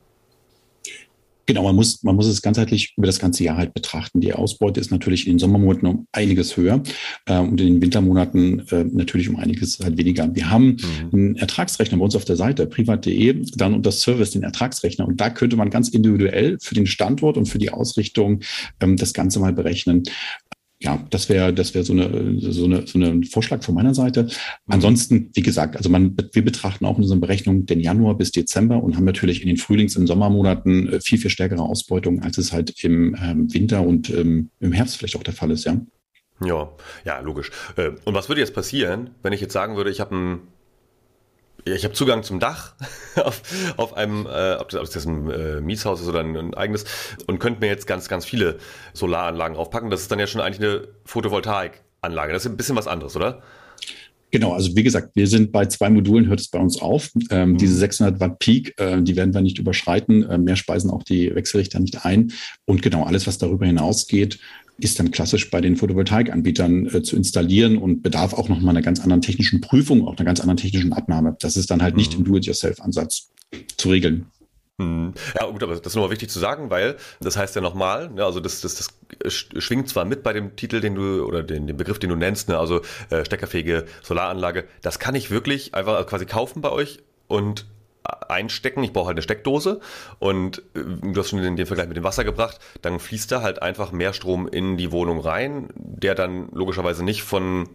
Genau, 1.46 1.64
man 1.64 1.76
muss, 1.76 2.04
man 2.04 2.16
muss 2.16 2.28
es 2.28 2.42
ganzheitlich 2.42 2.94
über 2.96 3.06
das 3.06 3.20
ganze 3.20 3.44
Jahr 3.44 3.58
halt 3.58 3.74
betrachten. 3.74 4.22
Die 4.22 4.34
Ausbeute 4.34 4.80
ist 4.80 4.92
natürlich 4.92 5.28
in 5.28 5.34
den 5.34 5.40
Sommermonaten 5.40 5.88
um 5.88 6.08
einiges 6.12 6.56
höher 6.56 6.82
äh, 7.26 7.38
und 7.38 7.60
in 7.60 7.68
den 7.68 7.82
Wintermonaten 7.82 8.60
äh, 8.70 8.86
natürlich 8.86 9.30
um 9.30 9.36
einiges 9.36 9.80
halt 9.80 9.98
weniger. 9.98 10.34
Wir 10.34 10.50
haben 10.50 10.78
mhm. 10.78 11.10
einen 11.12 11.36
Ertragsrechner 11.36 11.98
bei 11.98 12.06
uns 12.06 12.16
auf 12.16 12.26
der 12.26 12.38
Seite, 12.38 12.66
privat.de, 12.66 13.46
dann 13.56 13.74
unter 13.74 13.92
Service 13.92 14.32
den 14.32 14.44
Ertragsrechner 14.44 15.08
und 15.08 15.20
da 15.20 15.30
könnte 15.30 15.58
man 15.58 15.70
ganz 15.70 15.90
individuell 15.90 16.58
für 16.62 16.76
den 16.76 16.86
Standort 16.86 17.38
und 17.38 17.48
für 17.48 17.60
die 17.60 17.72
Ausrichtung 17.72 18.40
ähm, 18.80 18.96
das 18.96 19.14
Ganze 19.14 19.40
mal 19.40 19.54
berechnen 19.54 20.04
ja, 20.84 21.02
das 21.10 21.30
wäre 21.30 21.54
das 21.54 21.74
wäre 21.74 21.86
so 21.86 21.94
eine 21.94 22.40
so 22.40 22.66
eine 22.66 22.86
so 22.86 23.00
eine 23.00 23.26
Vorschlag 23.26 23.64
von 23.64 23.74
meiner 23.74 23.94
Seite. 23.94 24.28
Ansonsten, 24.68 25.32
wie 25.34 25.42
gesagt, 25.42 25.78
also 25.78 25.90
man 25.90 26.16
wir 26.34 26.44
betrachten 26.44 26.86
auch 26.86 26.98
in 26.98 27.04
unseren 27.04 27.22
Berechnungen 27.22 27.66
den 27.66 27.80
Januar 27.80 28.18
bis 28.18 28.32
Dezember 28.32 28.84
und 28.84 28.98
haben 28.98 29.06
natürlich 29.06 29.42
in 29.42 29.48
den 29.48 29.58
Frühlings- 29.58 29.96
und 29.96 30.08
Sommermonaten 30.08 30.92
äh, 30.92 31.00
viel 31.00 31.18
viel 31.18 31.30
stärkere 31.30 31.62
Ausbeutung, 31.62 32.22
als 32.22 32.38
es 32.38 32.52
halt 32.52 32.84
im 32.84 33.16
ähm, 33.16 33.54
Winter 33.54 33.82
und 33.82 34.10
ähm, 34.10 34.50
im 34.60 34.74
Herbst 34.74 34.98
vielleicht 34.98 35.16
auch 35.16 35.24
der 35.24 35.34
Fall 35.34 35.52
ist, 35.52 35.64
ja. 35.64 35.80
Ja, 36.44 36.70
ja, 37.06 37.20
logisch. 37.20 37.52
Äh, 37.78 37.92
und 38.04 38.14
was 38.14 38.28
würde 38.28 38.42
jetzt 38.42 38.54
passieren, 38.54 39.12
wenn 39.22 39.32
ich 39.32 39.40
jetzt 39.40 39.54
sagen 39.54 39.78
würde, 39.78 39.90
ich 39.90 40.02
habe 40.02 40.16
ein 40.16 40.40
ja, 41.66 41.76
ich 41.76 41.84
habe 41.84 41.94
Zugang 41.94 42.24
zum 42.24 42.40
Dach 42.40 42.74
auf, 43.16 43.42
auf 43.78 43.96
einem, 43.96 44.26
äh, 44.26 44.56
ob, 44.56 44.70
das, 44.70 44.82
ob 44.82 44.92
das 44.92 45.06
ein 45.06 45.30
äh, 45.30 45.62
Mietshaus 45.62 46.02
ist 46.02 46.08
oder 46.08 46.20
ein, 46.20 46.36
ein, 46.36 46.54
eigenes 46.54 46.86
und 47.28 47.40
könnte 47.40 47.62
mir 47.62 47.68
jetzt 47.68 47.88
ganz, 47.88 48.10
ganz 48.10 48.26
viele 48.26 48.58
Solaranlagen 48.94 49.56
draufpacken. 49.56 49.90
Das 49.90 50.02
ist 50.02 50.12
dann 50.12 50.20
ja 50.20 50.28
schon 50.28 50.42
eigentlich 50.42 50.68
eine 50.68 50.88
Photovoltaikanlage. 51.06 52.34
Das 52.34 52.46
ist 52.46 52.52
ein 52.52 52.58
bisschen 52.58 52.76
was 52.76 52.88
anderes, 52.88 53.16
oder? 53.16 53.42
Genau, 54.34 54.54
also 54.54 54.76
wie 54.76 54.82
gesagt, 54.82 55.12
wir 55.14 55.28
sind 55.28 55.52
bei 55.52 55.68
zwei 55.68 55.92
Modulen, 55.92 56.28
hört 56.28 56.40
es 56.40 56.48
bei 56.48 56.58
uns 56.58 56.82
auf. 56.82 57.12
Ähm, 57.30 57.52
mhm. 57.52 57.58
Diese 57.60 57.76
600 57.76 58.20
Watt 58.20 58.40
Peak, 58.40 58.74
äh, 58.80 59.00
die 59.00 59.16
werden 59.16 59.32
wir 59.32 59.42
nicht 59.42 59.60
überschreiten. 59.60 60.28
Äh, 60.28 60.40
mehr 60.40 60.56
speisen 60.56 60.90
auch 60.90 61.04
die 61.04 61.34
Wechselrichter 61.36 61.80
nicht 61.80 62.04
ein. 62.04 62.34
Und 62.66 62.82
genau 62.82 63.04
alles, 63.04 63.28
was 63.28 63.38
darüber 63.38 63.68
hinausgeht, 63.68 64.40
ist 64.78 65.00
dann 65.00 65.12
klassisch 65.12 65.50
bei 65.52 65.62
den 65.62 65.76
Photovoltaikanbietern 65.76 66.88
äh, 66.88 67.04
zu 67.04 67.16
installieren 67.16 67.78
und 67.78 68.02
bedarf 68.02 68.34
auch 68.34 68.50
nochmal 68.50 68.72
einer 68.72 68.82
ganz 68.82 69.00
anderen 69.00 69.22
technischen 69.22 69.62
Prüfung, 69.62 70.08
auch 70.08 70.18
einer 70.18 70.26
ganz 70.26 70.40
anderen 70.40 70.58
technischen 70.58 70.94
Abnahme. 70.94 71.38
Das 71.40 71.58
ist 71.58 71.70
dann 71.72 71.82
halt 71.82 71.96
nicht 71.96 72.14
mhm. 72.14 72.26
im 72.26 72.32
Do-it-yourself-Ansatz 72.32 73.30
zu 73.78 73.90
regeln. 73.90 74.28
Mhm. 74.80 75.14
Ja, 75.40 75.46
gut, 75.46 75.62
aber 75.62 75.76
das 75.76 75.86
ist 75.86 75.96
nochmal 75.96 76.10
wichtig 76.10 76.30
zu 76.30 76.40
sagen, 76.40 76.72
weil 76.72 76.98
das 77.22 77.38
heißt 77.38 77.56
ja 77.56 77.62
nochmal, 77.62 78.10
ne, 78.10 78.26
also 78.26 78.40
das, 78.40 78.62
das, 78.62 78.90
das 79.20 79.34
schwingt 79.36 79.88
zwar 79.88 80.06
mit 80.06 80.24
bei 80.24 80.34
dem 80.34 80.56
Titel, 80.56 80.82
den 80.82 80.96
du 80.96 81.26
oder 81.26 81.44
den, 81.44 81.68
den 81.68 81.78
Begriff, 81.78 82.00
den 82.00 82.10
du 82.10 82.16
nennst, 82.16 82.50
ne, 82.50 82.58
also 82.58 82.82
äh, 83.12 83.24
steckerfähige 83.24 83.86
Solaranlage, 84.02 84.66
das 84.82 84.98
kann 84.98 85.14
ich 85.14 85.30
wirklich 85.30 85.76
einfach 85.76 86.06
quasi 86.08 86.26
kaufen 86.26 86.62
bei 86.62 86.72
euch 86.72 87.00
und 87.28 87.68
einstecken. 88.04 88.84
Ich 88.84 88.94
brauche 88.94 89.08
halt 89.08 89.16
eine 89.16 89.22
Steckdose 89.22 89.80
und 90.20 90.60
äh, 90.76 90.84
du 90.84 91.20
hast 91.20 91.30
schon 91.30 91.42
den, 91.42 91.56
den 91.56 91.66
Vergleich 91.66 91.88
mit 91.88 91.98
dem 91.98 92.04
Wasser 92.04 92.24
gebracht. 92.24 92.60
Dann 92.82 93.00
fließt 93.00 93.32
da 93.32 93.42
halt 93.42 93.62
einfach 93.62 93.92
mehr 93.92 94.14
Strom 94.14 94.48
in 94.48 94.78
die 94.78 94.92
Wohnung 94.92 95.20
rein, 95.20 95.70
der 95.76 96.16
dann 96.16 96.50
logischerweise 96.52 97.04
nicht 97.04 97.24
von, 97.24 97.70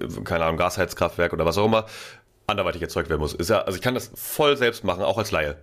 äh, 0.00 0.22
keine 0.24 0.44
Ahnung, 0.44 0.56
Gasheizkraftwerk 0.56 1.32
oder 1.32 1.44
was 1.44 1.58
auch 1.58 1.66
immer 1.66 1.86
anderweitig 2.46 2.82
erzeugt 2.82 3.10
werden 3.10 3.20
muss. 3.20 3.34
Ist 3.34 3.50
ja, 3.50 3.60
also 3.60 3.76
ich 3.76 3.82
kann 3.82 3.94
das 3.94 4.10
voll 4.14 4.56
selbst 4.56 4.84
machen, 4.84 5.02
auch 5.02 5.18
als 5.18 5.30
Laie. 5.30 5.56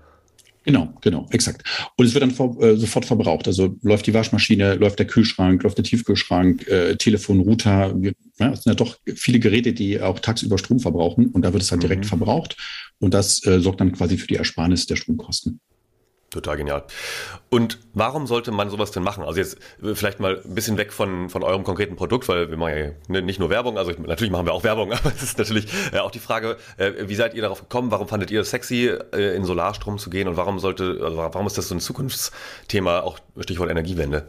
Genau, 0.65 0.93
genau, 1.01 1.28
exakt. 1.30 1.63
Und 1.95 2.06
es 2.06 2.13
wird 2.15 2.23
dann 2.23 2.32
vor, 2.32 2.62
äh, 2.62 2.75
sofort 2.75 3.06
verbraucht. 3.06 3.47
Also 3.47 3.78
läuft 3.84 4.08
die 4.08 4.13
Waschmaschine, 4.15 4.75
läuft 4.75 4.97
der 4.97 5.06
Kühlschrank, 5.06 5.62
läuft 5.62 5.78
der 5.78 5.86
Tiefkühlschrank, 5.86 6.67
äh, 6.67 6.95
Telefon, 6.95 7.39
Router. 7.39 7.95
Ja, 8.39 8.51
es 8.51 8.63
sind 8.63 8.71
ja 8.71 8.73
doch 8.73 8.97
viele 9.15 9.39
Geräte, 9.39 9.73
die 9.73 10.01
auch 10.01 10.19
tagsüber 10.19 10.58
Strom 10.58 10.80
verbrauchen 10.80 11.28
und 11.28 11.43
da 11.43 11.54
wird 11.54 11.62
es 11.62 11.71
halt 11.71 11.84
direkt 11.84 12.06
mhm. 12.06 12.10
verbraucht. 12.10 12.58
Und 12.99 13.13
das 13.13 13.45
äh, 13.45 13.60
sorgt 13.60 13.80
dann 13.80 13.91
quasi 13.91 14.17
für 14.17 14.28
die 14.28 14.38
Ersparnis 14.38 14.88
der 14.88 14.95
Stromkosten. 14.95 15.60
Total 16.36 16.58
genial. 16.58 16.84
Und 17.50 17.80
warum 17.93 18.28
sollte 18.28 18.52
man 18.52 18.69
sowas 18.69 18.91
denn 18.91 19.04
machen? 19.04 19.24
Also 19.24 19.39
jetzt 19.39 19.58
äh, 19.82 19.95
vielleicht 19.95 20.19
mal 20.19 20.41
ein 20.43 20.54
bisschen 20.54 20.78
weg 20.78 20.91
von, 20.91 21.30
von 21.30 21.43
eurem 21.43 21.63
konkreten 21.63 21.95
Produkt, 21.95 22.28
weil 22.28 22.50
wir 22.50 22.58
machen 22.58 22.78
ja 22.78 22.91
ne, 23.08 23.21
nicht 23.21 23.39
nur 23.39 23.50
Werbung, 23.50 23.78
also 23.78 23.91
natürlich 23.91 24.32
machen 24.32 24.45
wir 24.45 24.52
auch 24.52 24.65
Werbung, 24.65 24.91
aber 24.93 25.13
es 25.15 25.24
ist 25.24 25.38
natürlich 25.38 25.65
äh, 25.93 26.00
auch 26.00 26.12
die 26.12 26.19
Frage, 26.19 26.58
äh, 26.76 26.91
wie 27.08 27.15
seid 27.15 27.36
ihr 27.36 27.41
darauf 27.41 27.62
gekommen? 27.62 27.89
Warum 27.89 28.10
fandet 28.10 28.32
ihr 28.32 28.41
es 28.41 28.50
sexy, 28.50 28.91
in 29.13 29.45
Solarstrom 29.45 29.98
zu 29.98 30.10
gehen? 30.10 30.28
Und 30.28 30.36
warum 30.36 30.60
sollte, 30.60 31.00
also 31.02 31.15
warum 31.15 31.48
ist 31.48 31.58
das 31.58 31.69
so 31.69 31.76
ein 31.76 31.80
Zukunftsthema, 31.80 33.00
auch 33.00 33.17
Stichwort 33.39 33.69
Energiewende? 33.69 34.28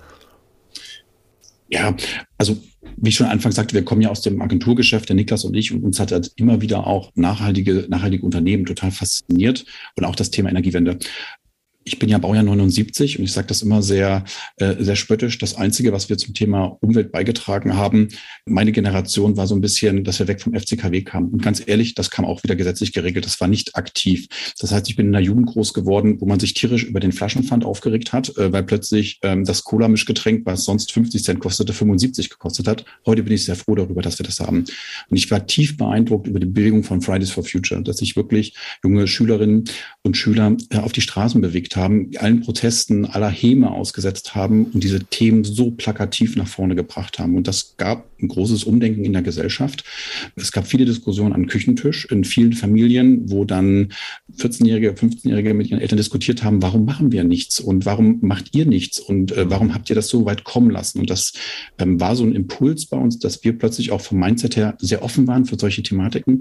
Ja, 1.68 1.96
also 2.38 2.56
wie 2.96 3.08
ich 3.08 3.16
schon 3.16 3.26
Anfang 3.26 3.50
sagte, 3.50 3.74
wir 3.74 3.84
kommen 3.84 4.00
ja 4.00 4.10
aus 4.10 4.20
dem 4.20 4.40
Agenturgeschäft, 4.40 5.08
der 5.08 5.16
Niklas 5.16 5.44
und 5.44 5.54
ich, 5.54 5.72
und 5.72 5.82
uns 5.82 5.98
hat 5.98 6.12
halt 6.12 6.32
immer 6.36 6.60
wieder 6.60 6.86
auch 6.86 7.10
nachhaltige, 7.14 7.86
nachhaltige 7.88 8.24
Unternehmen 8.24 8.64
total 8.64 8.92
fasziniert 8.92 9.64
und 9.96 10.04
auch 10.04 10.14
das 10.14 10.30
Thema 10.30 10.50
Energiewende 10.50 10.98
ich 11.86 12.00
bin 12.00 12.08
ja 12.08 12.18
Baujahr 12.18 12.42
79 12.42 13.20
und 13.20 13.24
ich 13.24 13.32
sage 13.32 13.46
das 13.46 13.62
immer 13.62 13.80
sehr, 13.80 14.24
äh, 14.56 14.74
sehr 14.80 14.96
spöttisch. 14.96 15.38
Das 15.38 15.54
Einzige, 15.54 15.92
was 15.92 16.08
wir 16.08 16.18
zum 16.18 16.34
Thema 16.34 16.76
Umwelt 16.80 17.12
beigetragen 17.12 17.76
haben, 17.76 18.08
meine 18.44 18.72
Generation 18.72 19.36
war 19.36 19.46
so 19.46 19.54
ein 19.54 19.60
bisschen, 19.60 20.02
dass 20.02 20.18
wir 20.18 20.26
weg 20.26 20.40
vom 20.40 20.52
FCKW 20.52 21.02
kamen. 21.02 21.30
Und 21.30 21.42
ganz 21.42 21.62
ehrlich, 21.64 21.94
das 21.94 22.10
kam 22.10 22.24
auch 22.24 22.42
wieder 22.42 22.56
gesetzlich 22.56 22.92
geregelt. 22.92 23.24
Das 23.24 23.40
war 23.40 23.46
nicht 23.46 23.76
aktiv. 23.76 24.26
Das 24.58 24.72
heißt, 24.72 24.88
ich 24.88 24.96
bin 24.96 25.06
in 25.06 25.14
einer 25.14 25.24
Jugend 25.24 25.46
groß 25.46 25.74
geworden, 25.74 26.20
wo 26.20 26.26
man 26.26 26.40
sich 26.40 26.54
tierisch 26.54 26.82
über 26.82 26.98
den 26.98 27.12
Flaschenpfand 27.12 27.64
aufgeregt 27.64 28.12
hat, 28.12 28.36
äh, 28.36 28.52
weil 28.52 28.64
plötzlich 28.64 29.20
ähm, 29.22 29.44
das 29.44 29.62
Cola-Mischgetränk, 29.62 30.44
was 30.44 30.64
sonst 30.64 30.90
50 30.90 31.22
Cent 31.22 31.38
kostete, 31.38 31.72
75 31.72 32.30
gekostet 32.30 32.66
hat. 32.66 32.84
Heute 33.06 33.22
bin 33.22 33.32
ich 33.32 33.44
sehr 33.44 33.54
froh 33.54 33.76
darüber, 33.76 34.02
dass 34.02 34.18
wir 34.18 34.26
das 34.26 34.40
haben. 34.40 34.64
Und 35.08 35.16
ich 35.16 35.30
war 35.30 35.46
tief 35.46 35.76
beeindruckt 35.76 36.26
über 36.26 36.40
die 36.40 36.46
Bewegung 36.46 36.82
von 36.82 37.00
Fridays 37.00 37.30
for 37.30 37.44
Future, 37.44 37.80
dass 37.80 37.98
sich 37.98 38.16
wirklich 38.16 38.54
junge 38.82 39.06
Schülerinnen 39.06 39.64
und 40.02 40.16
Schüler 40.16 40.56
äh, 40.70 40.78
auf 40.78 40.90
die 40.90 41.00
Straßen 41.00 41.40
bewegt 41.40 41.75
haben, 41.76 42.10
allen 42.18 42.40
Protesten 42.40 43.04
aller 43.04 43.30
Häme 43.30 43.70
ausgesetzt 43.70 44.34
haben 44.34 44.66
und 44.66 44.82
diese 44.82 45.04
Themen 45.04 45.44
so 45.44 45.70
plakativ 45.70 46.36
nach 46.36 46.48
vorne 46.48 46.74
gebracht 46.74 47.18
haben. 47.18 47.36
Und 47.36 47.46
das 47.46 47.76
gab 47.76 48.06
ein 48.20 48.28
großes 48.28 48.64
Umdenken 48.64 49.04
in 49.04 49.12
der 49.12 49.22
Gesellschaft. 49.22 49.84
Es 50.36 50.52
gab 50.52 50.66
viele 50.66 50.84
Diskussionen 50.84 51.34
am 51.34 51.46
Küchentisch 51.46 52.06
in 52.06 52.24
vielen 52.24 52.54
Familien, 52.54 53.30
wo 53.30 53.44
dann 53.44 53.92
14-Jährige, 54.38 54.92
15-Jährige 54.92 55.54
mit 55.54 55.68
ihren 55.68 55.80
Eltern 55.80 55.98
diskutiert 55.98 56.42
haben, 56.42 56.62
warum 56.62 56.84
machen 56.84 57.12
wir 57.12 57.24
nichts 57.24 57.60
und 57.60 57.86
warum 57.86 58.18
macht 58.22 58.54
ihr 58.54 58.66
nichts 58.66 58.98
und 58.98 59.32
äh, 59.32 59.50
warum 59.50 59.74
habt 59.74 59.90
ihr 59.90 59.96
das 59.96 60.08
so 60.08 60.24
weit 60.24 60.44
kommen 60.44 60.70
lassen? 60.70 61.00
Und 61.00 61.10
das 61.10 61.32
ähm, 61.78 62.00
war 62.00 62.16
so 62.16 62.24
ein 62.24 62.34
Impuls 62.34 62.86
bei 62.86 62.96
uns, 62.96 63.18
dass 63.18 63.44
wir 63.44 63.56
plötzlich 63.56 63.90
auch 63.90 64.00
vom 64.00 64.18
Mindset 64.18 64.56
her 64.56 64.76
sehr 64.80 65.02
offen 65.02 65.26
waren 65.26 65.44
für 65.44 65.58
solche 65.58 65.82
Thematiken. 65.82 66.40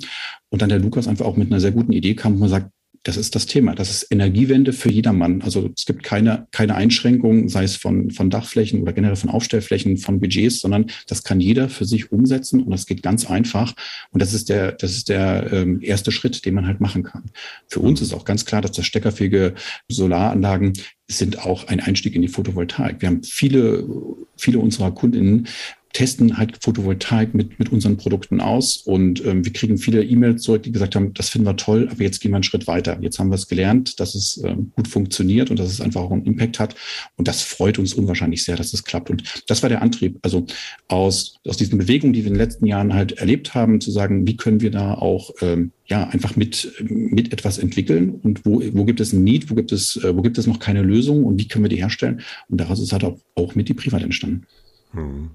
Und 0.49 0.61
dann 0.61 0.69
der 0.69 0.79
Lukas 0.79 1.07
einfach 1.07 1.25
auch 1.25 1.37
mit 1.37 1.51
einer 1.51 1.59
sehr 1.59 1.71
guten 1.71 1.91
Idee 1.91 2.15
kam, 2.15 2.35
wo 2.35 2.39
man 2.39 2.49
sagt, 2.49 2.71
das 3.05 3.17
ist 3.17 3.35
das 3.35 3.45
Thema. 3.45 3.75
Das 3.75 3.91
ist 3.91 4.07
Energiewende 4.11 4.73
für 4.73 4.89
jedermann. 4.89 5.43
Also 5.43 5.69
es 5.75 5.85
gibt 5.85 6.01
keine, 6.01 6.47
keine 6.51 6.73
Einschränkungen, 6.73 7.49
sei 7.49 7.63
es 7.63 7.75
von, 7.75 8.09
von 8.09 8.31
Dachflächen 8.31 8.81
oder 8.81 8.93
generell 8.93 9.15
von 9.15 9.29
Aufstellflächen, 9.29 9.97
von 9.97 10.19
Budgets, 10.19 10.59
sondern 10.59 10.87
das 11.07 11.23
kann 11.23 11.39
jeder 11.39 11.69
für 11.69 11.85
sich 11.85 12.11
umsetzen 12.11 12.63
und 12.63 12.71
das 12.71 12.87
geht 12.87 13.03
ganz 13.03 13.29
einfach. 13.29 13.73
Und 14.09 14.23
das 14.23 14.33
ist 14.33 14.49
der, 14.49 14.71
das 14.71 14.93
ist 14.93 15.09
der 15.09 15.53
ähm, 15.53 15.81
erste 15.81 16.11
Schritt, 16.11 16.45
den 16.45 16.55
man 16.55 16.65
halt 16.65 16.81
machen 16.81 17.03
kann. 17.03 17.25
Für 17.67 17.79
uns 17.79 18.01
ist 18.01 18.11
auch 18.11 18.25
ganz 18.25 18.43
klar, 18.43 18.61
dass 18.61 18.71
das 18.71 18.87
steckerfähige 18.87 19.53
Solaranlagen 19.87 20.73
sind 21.07 21.45
auch 21.45 21.67
ein 21.67 21.79
Einstieg 21.79 22.15
in 22.15 22.23
die 22.23 22.27
Photovoltaik. 22.27 23.01
Wir 23.01 23.09
haben 23.09 23.21
viele, 23.21 23.87
viele 24.35 24.57
unserer 24.57 24.91
Kundinnen, 24.91 25.47
testen 25.95 26.37
halt 26.37 26.57
Photovoltaik 26.61 27.33
mit, 27.33 27.57
mit 27.57 27.71
unseren 27.71 27.95
Produkten 27.95 28.41
aus 28.41 28.77
und 28.77 29.25
ähm, 29.25 29.45
wir 29.45 29.53
kriegen 29.53 29.77
viele 29.77 30.03
E-Mails 30.03 30.41
zurück, 30.41 30.63
die 30.63 30.73
gesagt 30.73 30.93
haben, 30.95 31.13
das 31.13 31.29
finden 31.29 31.47
wir 31.47 31.55
toll, 31.55 31.87
aber 31.89 32.03
jetzt 32.03 32.19
gehen 32.19 32.31
wir 32.31 32.35
einen 32.35 32.43
Schritt 32.43 32.67
weiter. 32.67 32.97
Jetzt 32.99 33.17
haben 33.17 33.29
wir 33.29 33.35
es 33.35 33.47
gelernt, 33.47 34.01
dass 34.01 34.13
es 34.13 34.41
ähm, 34.43 34.73
gut 34.75 34.89
funktioniert 34.89 35.49
und 35.49 35.57
dass 35.57 35.71
es 35.71 35.79
einfach 35.79 36.01
auch 36.01 36.11
einen 36.11 36.25
Impact 36.25 36.59
hat 36.59 36.75
und 37.15 37.29
das 37.29 37.43
freut 37.43 37.79
uns 37.79 37.93
unwahrscheinlich 37.93 38.43
sehr, 38.43 38.57
dass 38.57 38.73
es 38.73 38.83
klappt 38.83 39.09
und 39.09 39.23
das 39.47 39.63
war 39.63 39.69
der 39.69 39.81
Antrieb, 39.81 40.19
also 40.21 40.45
aus, 40.89 41.37
aus 41.47 41.55
diesen 41.55 41.77
Bewegungen, 41.77 42.11
die 42.11 42.23
wir 42.23 42.27
in 42.27 42.33
den 42.33 42.41
letzten 42.41 42.65
Jahren 42.65 42.93
halt 42.93 43.13
erlebt 43.13 43.55
haben, 43.55 43.79
zu 43.79 43.89
sagen, 43.89 44.27
wie 44.27 44.35
können 44.35 44.59
wir 44.59 44.71
da 44.71 44.95
auch 44.95 45.31
ähm, 45.41 45.71
ja, 45.85 46.09
einfach 46.09 46.35
mit, 46.35 46.73
mit 46.89 47.31
etwas 47.31 47.57
entwickeln 47.57 48.15
und 48.21 48.45
wo, 48.45 48.61
wo 48.73 48.83
gibt 48.83 48.99
es 48.99 49.13
ein 49.13 49.23
Need, 49.23 49.49
wo 49.49 49.55
gibt 49.55 49.71
es, 49.71 49.95
äh, 50.03 50.13
wo 50.13 50.21
gibt 50.21 50.37
es 50.37 50.45
noch 50.45 50.59
keine 50.59 50.81
Lösung 50.81 51.23
und 51.23 51.39
wie 51.39 51.47
können 51.47 51.63
wir 51.63 51.69
die 51.69 51.77
herstellen? 51.77 52.19
Und 52.49 52.59
daraus 52.59 52.81
ist 52.81 52.91
halt 52.91 53.05
auch, 53.05 53.17
auch 53.35 53.55
mit 53.55 53.69
die 53.69 53.73
Privat 53.73 54.03
entstanden. 54.03 54.45
Hm. 54.91 55.29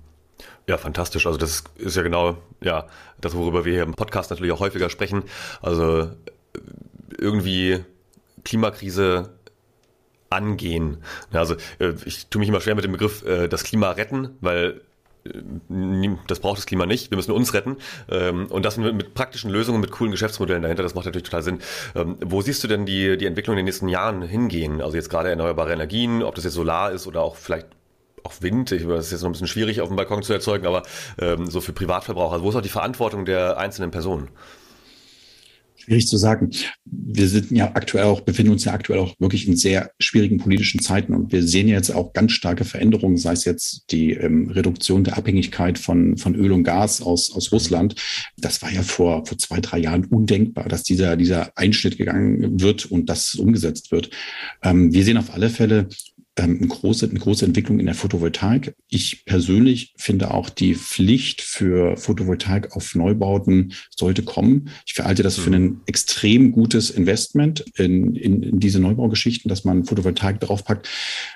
Ja, 0.66 0.78
fantastisch. 0.78 1.26
Also 1.26 1.38
das 1.38 1.64
ist 1.76 1.96
ja 1.96 2.02
genau 2.02 2.38
ja 2.62 2.86
das, 3.20 3.34
worüber 3.34 3.64
wir 3.64 3.72
hier 3.72 3.82
im 3.82 3.94
Podcast 3.94 4.30
natürlich 4.30 4.52
auch 4.52 4.60
häufiger 4.60 4.90
sprechen. 4.90 5.24
Also 5.62 6.02
äh, 6.02 6.08
irgendwie 7.18 7.84
Klimakrise 8.44 9.30
angehen. 10.30 10.98
Also 11.32 11.56
äh, 11.78 11.94
ich 12.04 12.28
tue 12.28 12.40
mich 12.40 12.48
immer 12.48 12.60
schwer 12.60 12.74
mit 12.74 12.84
dem 12.84 12.92
Begriff 12.92 13.24
äh, 13.24 13.48
das 13.48 13.64
Klima 13.64 13.90
retten, 13.90 14.36
weil 14.40 14.80
das 16.26 16.40
braucht 16.40 16.58
das 16.58 16.66
Klima 16.66 16.86
nicht, 16.86 17.10
wir 17.10 17.16
müssen 17.16 17.32
uns 17.32 17.52
retten. 17.52 17.76
Ähm, 18.08 18.46
und 18.46 18.64
das 18.64 18.78
mit, 18.78 19.14
praktischen 19.14 19.50
Lösungen, 19.50 19.80
mit 19.80 19.90
coolen 19.90 20.10
Geschäftsmodellen 20.12 20.62
dahinter, 20.62 20.82
das 20.82 20.94
macht 20.94 21.06
natürlich 21.06 21.24
total 21.24 21.42
Sinn. 21.42 21.58
Ähm, 21.94 22.16
wo 22.24 22.40
siehst 22.40 22.64
du 22.64 22.68
denn 22.68 22.86
die, 22.86 23.18
die 23.18 23.26
Entwicklung 23.26 23.54
in 23.54 23.58
den 23.58 23.66
nächsten 23.66 23.88
Jahren 23.88 24.22
hingehen? 24.22 24.80
Also 24.80 24.96
jetzt 24.96 25.10
gerade 25.10 25.28
erneuerbare 25.28 25.72
Energien, 25.72 26.22
ob 26.22 26.34
das 26.34 26.44
jetzt 26.44 26.54
Solar 26.54 26.92
ist 26.92 27.06
oder 27.06 27.20
auch 27.22 27.36
vielleicht 27.36 27.66
auch 28.24 28.34
Wind, 28.40 28.72
ich, 28.72 28.86
das 28.86 29.06
ist 29.06 29.12
jetzt 29.12 29.22
noch 29.22 29.28
ein 29.28 29.32
bisschen 29.32 29.46
schwierig 29.46 29.80
auf 29.80 29.88
dem 29.88 29.96
Balkon 29.96 30.22
zu 30.22 30.32
erzeugen, 30.32 30.66
aber 30.66 30.82
ähm, 31.18 31.46
so 31.46 31.60
für 31.60 31.72
Privatverbraucher. 31.72 32.34
Also 32.34 32.44
wo 32.44 32.50
ist 32.50 32.56
auch 32.56 32.62
die 32.62 32.68
Verantwortung 32.68 33.24
der 33.24 33.58
einzelnen 33.58 33.90
Personen? 33.90 34.28
Schwierig 35.82 36.08
zu 36.08 36.18
sagen. 36.18 36.50
Wir 36.84 37.26
sind 37.26 37.50
ja 37.52 37.70
aktuell 37.72 38.04
auch, 38.04 38.20
befinden 38.20 38.52
uns 38.52 38.66
ja 38.66 38.74
aktuell 38.74 38.98
auch 38.98 39.14
wirklich 39.18 39.48
in 39.48 39.56
sehr 39.56 39.90
schwierigen 39.98 40.36
politischen 40.36 40.80
Zeiten 40.80 41.14
und 41.14 41.32
wir 41.32 41.42
sehen 41.42 41.68
jetzt 41.68 41.90
auch 41.90 42.12
ganz 42.12 42.32
starke 42.32 42.66
Veränderungen, 42.66 43.16
sei 43.16 43.32
es 43.32 43.46
jetzt 43.46 43.90
die 43.90 44.12
ähm, 44.12 44.50
Reduktion 44.50 45.04
der 45.04 45.16
Abhängigkeit 45.16 45.78
von, 45.78 46.18
von 46.18 46.34
Öl 46.34 46.52
und 46.52 46.64
Gas 46.64 47.00
aus, 47.00 47.34
aus 47.34 47.50
Russland. 47.50 47.94
Das 48.36 48.60
war 48.60 48.70
ja 48.70 48.82
vor, 48.82 49.24
vor 49.24 49.38
zwei, 49.38 49.60
drei 49.60 49.78
Jahren 49.78 50.04
undenkbar, 50.04 50.68
dass 50.68 50.82
dieser, 50.82 51.16
dieser 51.16 51.56
Einschnitt 51.56 51.96
gegangen 51.96 52.60
wird 52.60 52.84
und 52.84 53.08
das 53.08 53.34
umgesetzt 53.36 53.90
wird. 53.90 54.10
Ähm, 54.62 54.92
wir 54.92 55.02
sehen 55.02 55.16
auf 55.16 55.32
alle 55.32 55.48
Fälle 55.48 55.88
eine, 56.38 56.66
große, 56.66 57.08
eine 57.08 57.18
große 57.18 57.44
Entwicklung 57.44 57.80
in 57.80 57.86
der 57.86 57.94
Photovoltaik. 57.94 58.74
Ich 58.88 59.24
persönlich 59.24 59.92
finde 59.96 60.32
auch 60.32 60.48
die 60.48 60.74
Pflicht 60.74 61.42
für 61.42 61.96
Photovoltaik 61.96 62.74
auf 62.76 62.94
Neubauten 62.94 63.72
sollte 63.96 64.22
kommen. 64.22 64.70
Ich 64.86 64.94
verhalte 64.94 65.22
das 65.22 65.36
für 65.36 65.50
mhm. 65.50 65.56
ein 65.56 65.80
extrem 65.86 66.52
gutes 66.52 66.90
Investment 66.90 67.64
in, 67.76 68.14
in, 68.14 68.42
in 68.42 68.60
diese 68.60 68.80
Neubaugeschichten, 68.80 69.48
dass 69.48 69.64
man 69.64 69.84
Photovoltaik 69.84 70.40
draufpackt. 70.40 70.88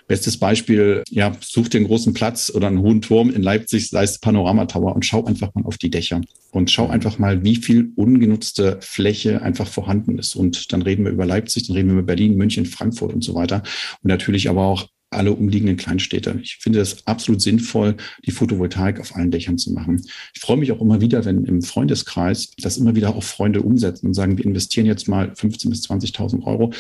Bestes 0.06 0.38
Beispiel, 0.38 1.02
ja, 1.10 1.36
such 1.40 1.68
dir 1.68 1.78
einen 1.78 1.86
großen 1.86 2.14
Platz 2.14 2.50
oder 2.54 2.68
einen 2.68 2.80
hohen 2.80 3.02
Turm 3.02 3.30
in 3.30 3.42
Leipzig, 3.42 3.90
sei 3.90 4.04
es 4.04 4.18
Panorama 4.18 4.66
Tower 4.66 4.94
und 4.94 5.04
schau 5.04 5.24
einfach 5.24 5.54
mal 5.54 5.64
auf 5.64 5.78
die 5.78 5.90
Dächer 5.90 6.20
und 6.52 6.70
schau 6.70 6.86
mhm. 6.86 6.92
einfach 6.92 7.18
mal, 7.18 7.44
wie 7.44 7.56
viel 7.56 7.92
ungenutzte 7.96 8.78
Fläche 8.80 9.42
einfach 9.42 9.68
vorhanden 9.68 10.18
ist. 10.18 10.36
Und 10.36 10.72
dann 10.72 10.82
reden 10.82 11.04
wir 11.04 11.12
über 11.12 11.26
Leipzig, 11.26 11.66
dann 11.66 11.76
reden 11.76 11.88
wir 11.88 11.94
über 11.94 12.06
Berlin, 12.06 12.36
München, 12.36 12.66
Frankfurt 12.66 13.12
und 13.12 13.24
so 13.24 13.34
weiter. 13.34 13.62
Und 14.02 14.08
natürlich 14.08 14.48
aber 14.48 14.64
auch 14.64 14.88
alle 15.14 15.32
umliegenden 15.32 15.76
Kleinstädte. 15.76 16.38
Ich 16.42 16.58
finde 16.60 16.80
es 16.80 17.06
absolut 17.06 17.40
sinnvoll, 17.40 17.96
die 18.24 18.30
Photovoltaik 18.30 19.00
auf 19.00 19.14
allen 19.14 19.30
Dächern 19.30 19.58
zu 19.58 19.72
machen. 19.72 20.02
Ich 20.34 20.40
freue 20.40 20.56
mich 20.56 20.72
auch 20.72 20.80
immer 20.80 21.00
wieder, 21.00 21.24
wenn 21.24 21.44
im 21.44 21.62
Freundeskreis 21.62 22.50
das 22.58 22.76
immer 22.76 22.94
wieder 22.94 23.14
auch 23.14 23.22
Freunde 23.22 23.62
umsetzen 23.62 24.06
und 24.06 24.14
sagen, 24.14 24.38
wir 24.38 24.44
investieren 24.44 24.86
jetzt 24.86 25.08
mal 25.08 25.30
15.000 25.30 25.70
bis 25.70 25.84
20.000 25.88 26.44
Euro 26.44 26.72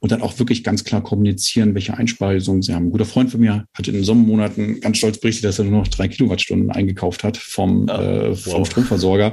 und 0.00 0.12
dann 0.12 0.22
auch 0.22 0.38
wirklich 0.38 0.64
ganz 0.64 0.84
klar 0.84 1.02
kommunizieren, 1.02 1.74
welche 1.74 1.96
Einspeisungen 1.96 2.62
sie 2.62 2.74
haben. 2.74 2.86
Ein 2.86 2.90
guter 2.90 3.04
Freund 3.04 3.30
von 3.30 3.40
mir 3.40 3.66
hat 3.74 3.88
in 3.88 3.94
den 3.94 4.04
Sommermonaten 4.04 4.80
ganz 4.80 4.98
stolz 4.98 5.18
berichtet, 5.18 5.44
dass 5.44 5.58
er 5.58 5.64
nur 5.64 5.80
noch 5.80 5.88
drei 5.88 6.08
Kilowattstunden 6.08 6.70
eingekauft 6.70 7.24
hat 7.24 7.36
vom, 7.36 7.86
ja, 7.88 8.28
äh, 8.28 8.34
vom 8.34 8.52
wow. 8.52 8.66
Stromversorger. 8.70 9.32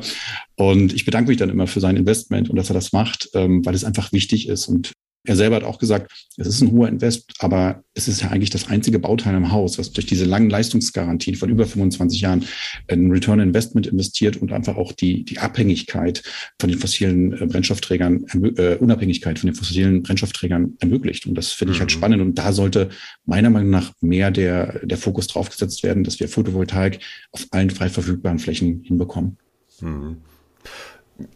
Und 0.56 0.94
ich 0.94 1.06
bedanke 1.06 1.30
mich 1.30 1.38
dann 1.38 1.50
immer 1.50 1.68
für 1.68 1.80
sein 1.80 1.96
Investment 1.96 2.50
und 2.50 2.58
dass 2.58 2.70
er 2.70 2.74
das 2.74 2.92
macht, 2.92 3.30
ähm, 3.34 3.66
weil 3.66 3.76
es 3.76 3.86
einfach 3.86 4.12
wichtig 4.12 4.50
ist. 4.50 4.68
Und 4.68 4.92
er 5.26 5.36
selber 5.36 5.58
hat 5.58 5.64
auch 5.64 5.80
gesagt, 5.80 6.12
es 6.38 6.48
ist 6.48 6.62
ein 6.62 6.72
hoher 6.72 6.88
Invest, 6.88 7.34
aber 7.40 7.84
es 7.94 8.08
ist 8.08 8.22
ja 8.22 8.30
eigentlich 8.30 8.50
das 8.50 8.70
einzige 8.70 9.00
Bauteil 9.00 9.36
im 9.36 9.52
Haus, 9.52 9.78
was 9.78 9.92
durch 9.92 10.06
diese 10.06 10.24
langen 10.24 10.50
Leistungsgarantien 10.50 11.36
von 11.36 11.50
über 11.50 11.66
25 11.66 12.22
Jahren 12.22 12.46
ein 12.88 13.12
Return 13.12 13.42
Investment 13.42 13.88
investiert 13.88 14.38
und 14.38 14.54
einfach 14.54 14.78
auch 14.78 14.94
die, 14.94 15.26
die 15.26 15.40
Abhängigkeit 15.40 16.24
von 16.60 16.70
den 16.70 16.80
fossilen 16.80 17.34
äh, 17.34 17.46
Brennstoffträgern, 17.46 18.26
äh, 18.58 18.76
Unabhängigkeit 18.76 19.40
von 19.40 19.48
den 19.48 19.56
fossilen 19.56 20.04
Brennstoffträgern 20.04 20.78
ermöglicht. 20.80 21.26
Und 21.26 21.36
das 21.36 21.52
finde 21.52 21.74
ich 21.74 21.80
halt 21.80 21.90
mhm. 21.90 21.94
spannend. 21.94 22.22
Und 22.22 22.36
da 22.36 22.54
sollte 22.54 22.90
meiner 23.26 23.50
Meinung 23.50 23.70
nach 23.70 23.92
mehr 24.00 24.32
der, 24.32 24.86
der 24.86 24.98
Fokus 24.98 25.28
drauf 25.28 25.50
gesetzt 25.50 25.84
werden, 25.84 26.06
dass 26.06 26.20
wir 26.20 26.30
Photovoltaik 26.30 27.00
auf 27.32 27.46
allen 27.52 27.70
frei 27.70 27.90
verfügbaren 27.90 28.40
Flächen 28.40 28.84
hinbekommen. 28.84 29.38
Mhm. 29.82 30.18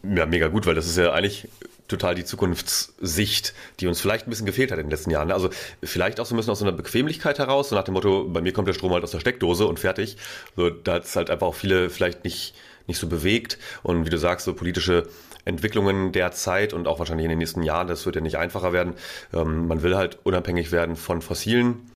Ja, 0.02 0.26
mega 0.26 0.48
gut, 0.48 0.66
weil 0.66 0.74
das 0.74 0.86
ist 0.86 0.96
ja 0.96 1.12
eigentlich 1.12 1.48
total 1.88 2.14
die 2.14 2.24
Zukunftssicht, 2.24 3.54
die 3.80 3.86
uns 3.86 4.00
vielleicht 4.00 4.26
ein 4.26 4.30
bisschen 4.30 4.46
gefehlt 4.46 4.70
hat 4.70 4.78
in 4.78 4.86
den 4.86 4.90
letzten 4.90 5.10
Jahren. 5.10 5.30
Also 5.30 5.50
vielleicht 5.82 6.18
auch 6.18 6.26
so 6.26 6.34
ein 6.34 6.38
bisschen 6.38 6.52
aus 6.52 6.60
so 6.60 6.64
einer 6.64 6.76
Bequemlichkeit 6.76 7.38
heraus, 7.38 7.68
so 7.68 7.76
nach 7.76 7.84
dem 7.84 7.94
Motto, 7.94 8.24
bei 8.28 8.40
mir 8.40 8.52
kommt 8.52 8.68
der 8.68 8.72
Strom 8.72 8.92
halt 8.92 9.04
aus 9.04 9.10
der 9.10 9.20
Steckdose 9.20 9.66
und 9.66 9.78
fertig. 9.78 10.16
So, 10.56 10.70
da 10.70 10.94
hat 10.94 11.04
es 11.04 11.14
halt 11.16 11.30
einfach 11.30 11.46
auch 11.46 11.54
viele 11.54 11.90
vielleicht 11.90 12.24
nicht, 12.24 12.54
nicht 12.86 12.98
so 12.98 13.06
bewegt. 13.06 13.58
Und 13.82 14.06
wie 14.06 14.10
du 14.10 14.18
sagst, 14.18 14.46
so 14.46 14.54
politische 14.54 15.08
Entwicklungen 15.44 16.12
der 16.12 16.32
Zeit 16.32 16.72
und 16.72 16.88
auch 16.88 16.98
wahrscheinlich 16.98 17.24
in 17.24 17.30
den 17.30 17.38
nächsten 17.38 17.62
Jahren, 17.62 17.86
das 17.86 18.06
wird 18.06 18.16
ja 18.16 18.22
nicht 18.22 18.38
einfacher 18.38 18.72
werden. 18.72 18.94
Ähm, 19.34 19.66
man 19.66 19.82
will 19.82 19.94
halt 19.94 20.18
unabhängig 20.24 20.72
werden 20.72 20.96
von 20.96 21.20
fossilen 21.20 21.90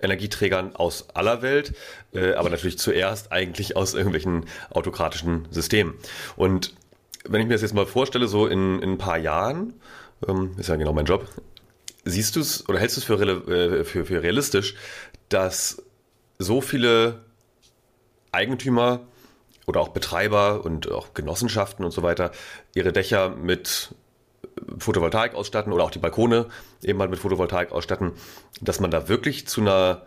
Energieträgern 0.00 0.76
aus 0.76 1.10
aller 1.14 1.42
Welt, 1.42 1.74
äh, 2.12 2.32
aber 2.34 2.50
natürlich 2.50 2.78
zuerst 2.78 3.32
eigentlich 3.32 3.76
aus 3.76 3.94
irgendwelchen 3.94 4.46
autokratischen 4.70 5.46
Systemen. 5.50 5.94
Und 6.36 6.74
wenn 7.24 7.40
ich 7.40 7.46
mir 7.46 7.54
das 7.54 7.62
jetzt 7.62 7.74
mal 7.74 7.86
vorstelle, 7.86 8.28
so 8.28 8.46
in, 8.46 8.80
in 8.80 8.92
ein 8.92 8.98
paar 8.98 9.18
Jahren, 9.18 9.74
ähm, 10.26 10.54
ist 10.58 10.68
ja 10.68 10.76
genau 10.76 10.92
mein 10.92 11.06
Job, 11.06 11.26
siehst 12.04 12.36
du 12.36 12.40
es 12.40 12.68
oder 12.68 12.78
hältst 12.78 12.96
du 12.96 13.00
es 13.00 13.04
für, 13.04 13.20
äh, 13.20 13.84
für, 13.84 14.04
für 14.04 14.22
realistisch, 14.22 14.74
dass 15.28 15.82
so 16.38 16.60
viele 16.60 17.24
Eigentümer 18.32 19.00
oder 19.66 19.80
auch 19.80 19.88
Betreiber 19.88 20.64
und 20.64 20.90
auch 20.90 21.14
Genossenschaften 21.14 21.84
und 21.84 21.92
so 21.92 22.02
weiter 22.02 22.32
ihre 22.74 22.92
Dächer 22.92 23.30
mit 23.30 23.94
Photovoltaik 24.78 25.34
ausstatten 25.34 25.72
oder 25.72 25.84
auch 25.84 25.90
die 25.90 25.98
Balkone 25.98 26.46
eben 26.82 27.00
halt 27.00 27.10
mit 27.10 27.18
Photovoltaik 27.18 27.72
ausstatten, 27.72 28.12
dass 28.60 28.80
man 28.80 28.90
da 28.90 29.08
wirklich 29.08 29.46
zu 29.46 29.62
einer 29.62 30.06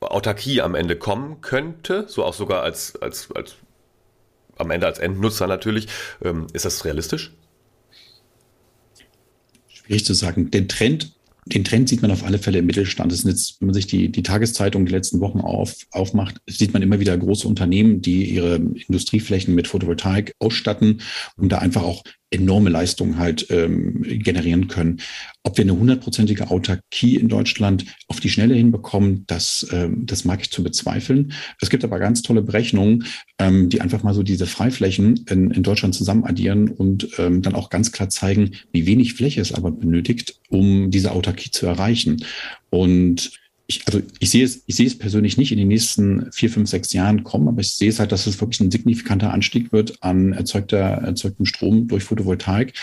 Autarkie 0.00 0.60
am 0.60 0.74
Ende 0.74 0.96
kommen 0.96 1.40
könnte, 1.40 2.06
so 2.08 2.24
auch 2.24 2.34
sogar 2.34 2.62
als, 2.62 3.00
als, 3.00 3.30
als 3.34 3.56
am 4.56 4.70
Ende 4.70 4.86
als 4.86 4.98
Endnutzer 4.98 5.46
natürlich. 5.46 5.88
Ähm, 6.22 6.46
ist 6.52 6.64
das 6.64 6.84
realistisch? 6.84 7.32
Schwierig 9.68 10.04
zu 10.04 10.14
sagen. 10.14 10.50
Den 10.50 10.68
Trend, 10.68 11.12
den 11.46 11.64
Trend 11.64 11.88
sieht 11.88 12.02
man 12.02 12.10
auf 12.10 12.24
alle 12.24 12.38
Fälle 12.38 12.58
im 12.58 12.66
Mittelstand. 12.66 13.12
Das 13.12 13.20
sind 13.20 13.30
jetzt, 13.30 13.60
wenn 13.60 13.66
man 13.66 13.74
sich 13.74 13.86
die, 13.86 14.10
die 14.10 14.22
Tageszeitung 14.22 14.86
die 14.86 14.92
letzten 14.92 15.20
Wochen 15.20 15.40
auf, 15.40 15.76
aufmacht, 15.90 16.36
sieht 16.46 16.72
man 16.72 16.82
immer 16.82 17.00
wieder 17.00 17.16
große 17.16 17.46
Unternehmen, 17.46 18.00
die 18.00 18.30
ihre 18.30 18.56
Industrieflächen 18.56 19.54
mit 19.54 19.68
Photovoltaik 19.68 20.34
ausstatten, 20.38 21.02
um 21.36 21.48
da 21.48 21.58
einfach 21.58 21.82
auch 21.82 22.02
enorme 22.34 22.70
Leistungen 22.70 23.18
halt 23.18 23.46
ähm, 23.50 24.02
generieren 24.02 24.68
können. 24.68 25.00
Ob 25.42 25.56
wir 25.56 25.64
eine 25.64 25.78
hundertprozentige 25.78 26.50
Autarkie 26.50 27.16
in 27.16 27.28
Deutschland 27.28 27.84
auf 28.08 28.20
die 28.20 28.30
Schnelle 28.30 28.54
hinbekommen, 28.54 29.24
das, 29.26 29.66
ähm, 29.72 30.06
das 30.06 30.24
mag 30.24 30.40
ich 30.40 30.50
zu 30.50 30.62
bezweifeln. 30.62 31.32
Es 31.60 31.70
gibt 31.70 31.84
aber 31.84 31.98
ganz 31.98 32.22
tolle 32.22 32.42
Berechnungen, 32.42 33.04
ähm, 33.38 33.68
die 33.68 33.80
einfach 33.80 34.02
mal 34.02 34.14
so 34.14 34.22
diese 34.22 34.46
Freiflächen 34.46 35.24
in, 35.28 35.50
in 35.50 35.62
Deutschland 35.62 35.94
zusammen 35.94 36.24
addieren 36.24 36.68
und 36.68 37.08
ähm, 37.18 37.42
dann 37.42 37.54
auch 37.54 37.70
ganz 37.70 37.92
klar 37.92 38.08
zeigen, 38.08 38.52
wie 38.72 38.86
wenig 38.86 39.14
Fläche 39.14 39.40
es 39.40 39.52
aber 39.52 39.70
benötigt, 39.70 40.40
um 40.48 40.90
diese 40.90 41.12
Autarkie 41.12 41.50
zu 41.50 41.66
erreichen. 41.66 42.24
Und 42.70 43.32
ich, 43.66 43.86
also 43.86 44.02
ich 44.18 44.30
sehe 44.30 44.44
es, 44.44 44.62
ich 44.66 44.76
sehe 44.76 44.86
es 44.86 44.98
persönlich 44.98 45.38
nicht 45.38 45.52
in 45.52 45.58
den 45.58 45.68
nächsten 45.68 46.30
vier, 46.32 46.50
fünf, 46.50 46.68
sechs 46.68 46.92
Jahren 46.92 47.24
kommen, 47.24 47.48
aber 47.48 47.60
ich 47.60 47.74
sehe 47.74 47.88
es 47.88 47.98
halt, 47.98 48.12
dass 48.12 48.26
es 48.26 48.40
wirklich 48.40 48.60
ein 48.60 48.70
signifikanter 48.70 49.32
Anstieg 49.32 49.72
wird 49.72 50.02
an 50.02 50.32
erzeugter, 50.32 50.78
erzeugtem 50.78 51.46
Strom 51.46 51.88
durch 51.88 52.04
Photovoltaik. 52.04 52.74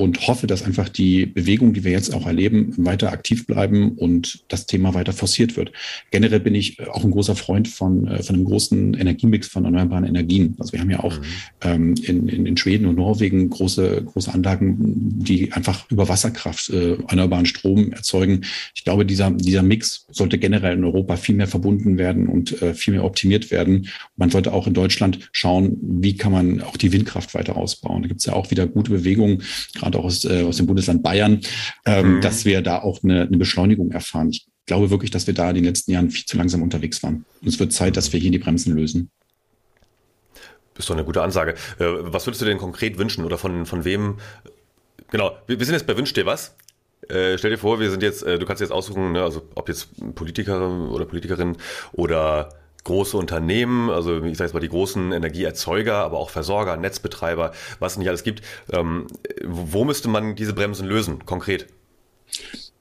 Und 0.00 0.26
hoffe, 0.26 0.46
dass 0.46 0.62
einfach 0.62 0.88
die 0.88 1.26
Bewegung, 1.26 1.74
die 1.74 1.84
wir 1.84 1.92
jetzt 1.92 2.14
auch 2.14 2.26
erleben, 2.26 2.72
weiter 2.78 3.12
aktiv 3.12 3.46
bleiben 3.46 3.98
und 3.98 4.42
das 4.48 4.64
Thema 4.64 4.94
weiter 4.94 5.12
forciert 5.12 5.58
wird. 5.58 5.72
Generell 6.10 6.40
bin 6.40 6.54
ich 6.54 6.80
auch 6.88 7.04
ein 7.04 7.10
großer 7.10 7.36
Freund 7.36 7.68
von, 7.68 8.08
äh, 8.08 8.22
von 8.22 8.34
einem 8.34 8.46
großen 8.46 8.94
Energiemix 8.94 9.48
von 9.48 9.66
erneuerbaren 9.66 10.04
Energien. 10.04 10.56
Also 10.58 10.72
wir 10.72 10.80
haben 10.80 10.88
ja 10.88 11.00
auch 11.00 11.18
mhm. 11.18 11.24
ähm, 11.60 11.94
in, 12.02 12.28
in, 12.28 12.46
in 12.46 12.56
Schweden 12.56 12.86
und 12.86 12.96
Norwegen 12.96 13.50
große, 13.50 14.02
große 14.06 14.32
Anlagen, 14.32 14.78
die 14.78 15.52
einfach 15.52 15.90
über 15.90 16.08
Wasserkraft 16.08 16.70
äh, 16.70 16.96
erneuerbaren 17.06 17.44
Strom 17.44 17.92
erzeugen. 17.92 18.40
Ich 18.74 18.84
glaube, 18.84 19.04
dieser, 19.04 19.30
dieser 19.30 19.62
Mix 19.62 20.06
sollte 20.10 20.38
generell 20.38 20.78
in 20.78 20.84
Europa 20.84 21.16
viel 21.16 21.34
mehr 21.34 21.46
verbunden 21.46 21.98
werden 21.98 22.26
und 22.26 22.62
äh, 22.62 22.72
viel 22.72 22.94
mehr 22.94 23.04
optimiert 23.04 23.50
werden. 23.50 23.88
Man 24.16 24.30
sollte 24.30 24.54
auch 24.54 24.66
in 24.66 24.72
Deutschland 24.72 25.28
schauen, 25.32 25.76
wie 25.82 26.16
kann 26.16 26.32
man 26.32 26.62
auch 26.62 26.78
die 26.78 26.90
Windkraft 26.90 27.34
weiter 27.34 27.58
ausbauen. 27.58 28.00
Da 28.00 28.08
gibt 28.08 28.20
es 28.20 28.26
ja 28.26 28.32
auch 28.32 28.50
wieder 28.50 28.66
gute 28.66 28.90
Bewegungen, 28.90 29.42
gerade 29.74 29.89
auch 29.96 30.04
aus, 30.04 30.24
äh, 30.24 30.42
aus 30.42 30.56
dem 30.56 30.66
Bundesland 30.66 31.02
Bayern, 31.02 31.40
ähm, 31.86 32.16
mhm. 32.16 32.20
dass 32.20 32.44
wir 32.44 32.62
da 32.62 32.78
auch 32.78 33.02
eine, 33.02 33.22
eine 33.22 33.36
Beschleunigung 33.36 33.90
erfahren. 33.90 34.30
Ich 34.30 34.46
glaube 34.66 34.90
wirklich, 34.90 35.10
dass 35.10 35.26
wir 35.26 35.34
da 35.34 35.48
in 35.48 35.56
den 35.56 35.64
letzten 35.64 35.92
Jahren 35.92 36.10
viel 36.10 36.24
zu 36.24 36.36
langsam 36.36 36.62
unterwegs 36.62 37.02
waren. 37.02 37.24
Und 37.40 37.48
es 37.48 37.58
wird 37.58 37.72
Zeit, 37.72 37.96
dass 37.96 38.12
wir 38.12 38.20
hier 38.20 38.30
die 38.30 38.38
Bremsen 38.38 38.74
lösen. 38.74 39.10
Das 40.74 40.84
ist 40.84 40.90
doch 40.90 40.96
eine 40.96 41.04
gute 41.04 41.22
Ansage. 41.22 41.52
Äh, 41.78 41.86
was 42.00 42.26
würdest 42.26 42.40
du 42.40 42.46
denn 42.46 42.58
konkret 42.58 42.98
wünschen 42.98 43.24
oder 43.24 43.36
von, 43.38 43.66
von 43.66 43.84
wem? 43.84 44.18
Genau, 45.10 45.32
wir 45.46 45.64
sind 45.64 45.74
jetzt 45.74 45.86
bei 45.86 45.96
Wünsch 45.96 46.12
dir 46.12 46.26
was. 46.26 46.54
Äh, 47.08 47.38
stell 47.38 47.50
dir 47.50 47.58
vor, 47.58 47.80
wir 47.80 47.90
sind 47.90 48.02
jetzt, 48.02 48.22
äh, 48.22 48.38
du 48.38 48.46
kannst 48.46 48.60
jetzt 48.60 48.70
aussuchen, 48.70 49.12
ne, 49.12 49.22
also 49.22 49.42
ob 49.54 49.68
jetzt 49.68 49.88
Politiker 50.14 50.88
oder 50.90 51.06
Politikerin 51.06 51.56
oder 51.92 52.59
große 52.84 53.16
Unternehmen, 53.16 53.90
also 53.90 54.22
ich 54.24 54.36
sage 54.36 54.48
jetzt 54.48 54.54
mal 54.54 54.60
die 54.60 54.68
großen 54.68 55.12
Energieerzeuger, 55.12 55.96
aber 55.96 56.18
auch 56.18 56.30
Versorger, 56.30 56.76
Netzbetreiber, 56.76 57.52
was 57.78 57.92
es 57.92 57.98
nicht 57.98 58.08
alles 58.08 58.24
gibt. 58.24 58.42
Ähm, 58.72 59.06
wo 59.44 59.84
müsste 59.84 60.08
man 60.08 60.36
diese 60.36 60.52
Bremsen 60.52 60.86
lösen, 60.86 61.24
konkret? 61.26 61.66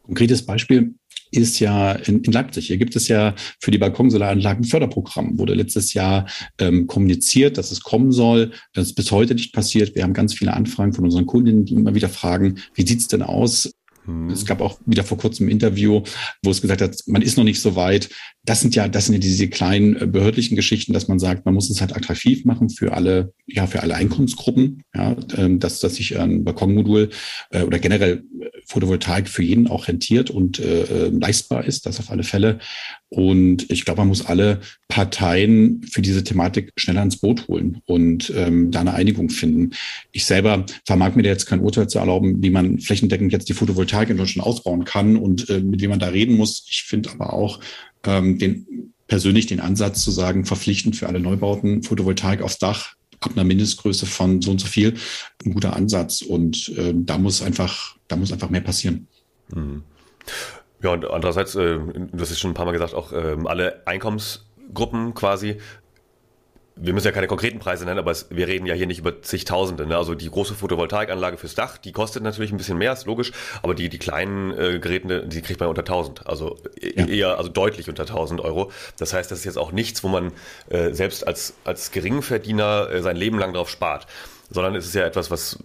Konkretes 0.03 0.45
Beispiel 0.45 0.95
ist 1.31 1.59
ja 1.59 1.91
in, 1.91 2.21
in 2.23 2.31
Leipzig. 2.31 2.67
Hier 2.67 2.77
gibt 2.77 2.95
es 2.95 3.07
ja 3.07 3.35
für 3.59 3.71
die 3.71 3.77
Balkonsolaranlagen 3.77 4.63
Förderprogramm. 4.63 5.37
Wurde 5.37 5.53
letztes 5.53 5.93
Jahr 5.93 6.27
ähm, 6.57 6.87
kommuniziert, 6.87 7.57
dass 7.57 7.71
es 7.71 7.81
kommen 7.81 8.11
soll. 8.11 8.51
Das 8.73 8.87
ist 8.87 8.95
bis 8.95 9.11
heute 9.11 9.35
nicht 9.35 9.53
passiert. 9.53 9.95
Wir 9.95 10.03
haben 10.03 10.13
ganz 10.13 10.33
viele 10.33 10.53
Anfragen 10.53 10.93
von 10.93 11.05
unseren 11.05 11.25
Kundinnen, 11.25 11.65
die 11.65 11.75
immer 11.75 11.93
wieder 11.93 12.09
fragen, 12.09 12.59
wie 12.73 12.87
sieht's 12.87 13.07
denn 13.07 13.21
aus? 13.21 13.71
Hm. 14.09 14.29
Es 14.29 14.45
gab 14.45 14.61
auch 14.61 14.79
wieder 14.85 15.03
vor 15.03 15.17
kurzem 15.17 15.47
ein 15.47 15.51
Interview, 15.51 16.01
wo 16.43 16.49
es 16.49 16.61
gesagt 16.61 16.81
hat, 16.81 16.97
man 17.05 17.21
ist 17.21 17.37
noch 17.37 17.43
nicht 17.43 17.61
so 17.61 17.75
weit. 17.75 18.09
Das 18.43 18.61
sind 18.61 18.75
ja, 18.75 18.87
das 18.87 19.05
sind 19.05 19.13
ja 19.13 19.19
diese 19.19 19.47
kleinen 19.47 19.95
äh, 19.95 20.07
behördlichen 20.07 20.55
Geschichten, 20.55 20.93
dass 20.93 21.07
man 21.07 21.19
sagt, 21.19 21.45
man 21.45 21.53
muss 21.53 21.69
es 21.69 21.81
halt 21.81 21.95
attraktiv 21.95 22.45
machen 22.45 22.69
für 22.69 22.93
alle, 22.93 23.33
ja, 23.45 23.67
für 23.67 23.81
alle 23.81 23.95
Einkommensgruppen, 23.95 24.83
ja, 24.95 25.15
ähm, 25.37 25.59
dass, 25.59 25.79
dass 25.79 25.95
sich 25.95 26.19
ein 26.19 26.43
Balkonmodul 26.43 27.09
äh, 27.51 27.63
oder 27.63 27.79
generell 27.79 28.23
Photovoltaik 28.69 29.27
für 29.27 29.41
jeden 29.41 29.67
auch 29.67 29.87
rentiert 29.87 30.29
und 30.29 30.59
äh, 30.59 30.83
äh, 30.83 31.09
leistbar 31.09 31.65
ist, 31.65 31.85
das 31.85 31.99
auf 31.99 32.11
alle 32.11 32.23
Fälle. 32.23 32.59
Und 33.09 33.69
ich 33.71 33.83
glaube, 33.83 34.01
man 34.01 34.09
muss 34.09 34.25
alle 34.25 34.61
Parteien 34.87 35.81
für 35.83 36.03
diese 36.03 36.23
Thematik 36.23 36.71
schneller 36.77 37.01
ins 37.01 37.17
Boot 37.17 37.47
holen 37.47 37.81
und 37.85 38.31
ähm, 38.35 38.69
da 38.69 38.81
eine 38.81 38.93
Einigung 38.93 39.29
finden. 39.29 39.71
Ich 40.11 40.25
selber 40.25 40.65
vermag 40.85 41.15
mir 41.15 41.23
da 41.23 41.29
jetzt 41.29 41.47
kein 41.47 41.61
Urteil 41.61 41.87
zu 41.87 41.97
erlauben, 41.97 42.43
wie 42.43 42.51
man 42.51 42.79
flächendeckend 42.79 43.33
jetzt 43.33 43.49
die 43.49 43.53
Photovoltaik 43.53 44.11
in 44.11 44.17
Deutschland 44.17 44.47
ausbauen 44.47 44.85
kann 44.85 45.17
und 45.17 45.49
äh, 45.49 45.59
mit 45.59 45.81
wem 45.81 45.89
man 45.89 45.99
da 45.99 46.09
reden 46.09 46.37
muss. 46.37 46.65
Ich 46.69 46.83
finde 46.83 47.09
aber 47.09 47.33
auch 47.33 47.59
ähm, 48.05 48.37
den 48.37 48.93
persönlich 49.07 49.47
den 49.47 49.59
Ansatz 49.59 50.03
zu 50.03 50.11
sagen, 50.11 50.45
verpflichtend 50.45 50.95
für 50.95 51.07
alle 51.07 51.19
Neubauten 51.19 51.81
Photovoltaik 51.81 52.43
aufs 52.43 52.59
Dach 52.59 52.93
ab 53.19 53.31
einer 53.33 53.43
Mindestgröße 53.43 54.05
von 54.05 54.41
so 54.41 54.51
und 54.51 54.59
so 54.59 54.67
viel 54.67 54.95
ein 55.45 55.53
guter 55.53 55.75
Ansatz. 55.75 56.21
Und 56.21 56.69
äh, 56.77 56.93
da 56.95 57.17
muss 57.17 57.41
einfach, 57.41 57.95
da 58.07 58.15
muss 58.15 58.31
einfach 58.31 58.49
mehr 58.49 58.61
passieren. 58.61 59.07
Mhm. 59.53 59.83
Ja, 60.81 60.91
und 60.91 61.05
andererseits, 61.09 61.55
äh, 61.55 61.79
hast 62.17 62.31
es 62.31 62.39
schon 62.39 62.51
ein 62.51 62.55
paar 62.55 62.65
Mal 62.65 62.71
gesagt, 62.71 62.93
auch 62.93 63.11
äh, 63.11 63.35
alle 63.45 63.85
Einkommensgruppen 63.85 65.13
quasi 65.13 65.57
wir 66.81 66.93
müssen 66.93 67.07
ja 67.07 67.11
keine 67.11 67.27
konkreten 67.27 67.59
Preise 67.59 67.83
nennen, 67.85 67.99
aber 67.99 68.11
es, 68.11 68.27
wir 68.29 68.47
reden 68.47 68.65
ja 68.65 68.73
hier 68.73 68.87
nicht 68.87 68.99
über 68.99 69.21
zigtausende. 69.21 69.85
Ne? 69.85 69.97
Also 69.97 70.15
die 70.15 70.29
große 70.29 70.55
Photovoltaikanlage 70.55 71.37
fürs 71.37 71.53
Dach, 71.53 71.77
die 71.77 71.91
kostet 71.91 72.23
natürlich 72.23 72.51
ein 72.51 72.57
bisschen 72.57 72.77
mehr, 72.77 72.93
ist 72.93 73.05
logisch, 73.05 73.33
aber 73.61 73.75
die, 73.75 73.89
die 73.89 73.99
kleinen 73.99 74.51
äh, 74.57 74.79
Geräte, 74.79 75.27
die 75.27 75.41
kriegt 75.41 75.59
man 75.59 75.67
unter 75.67 75.81
1000, 75.81 76.25
also 76.27 76.57
e-, 76.79 76.93
ja. 76.95 77.05
eher, 77.05 77.37
also 77.37 77.49
deutlich 77.49 77.89
unter 77.89 78.03
1000 78.03 78.39
Euro. 78.41 78.71
Das 78.97 79.13
heißt, 79.13 79.29
das 79.29 79.39
ist 79.39 79.45
jetzt 79.45 79.57
auch 79.57 79.71
nichts, 79.71 80.03
wo 80.03 80.07
man 80.07 80.31
äh, 80.69 80.91
selbst 80.93 81.27
als, 81.27 81.55
als 81.65 81.91
Geringverdiener 81.91 82.89
äh, 82.89 83.01
sein 83.01 83.17
Leben 83.17 83.37
lang 83.37 83.53
drauf 83.53 83.69
spart, 83.69 84.07
sondern 84.49 84.75
es 84.75 84.85
ist 84.85 84.95
ja 84.95 85.05
etwas, 85.05 85.29
was 85.31 85.59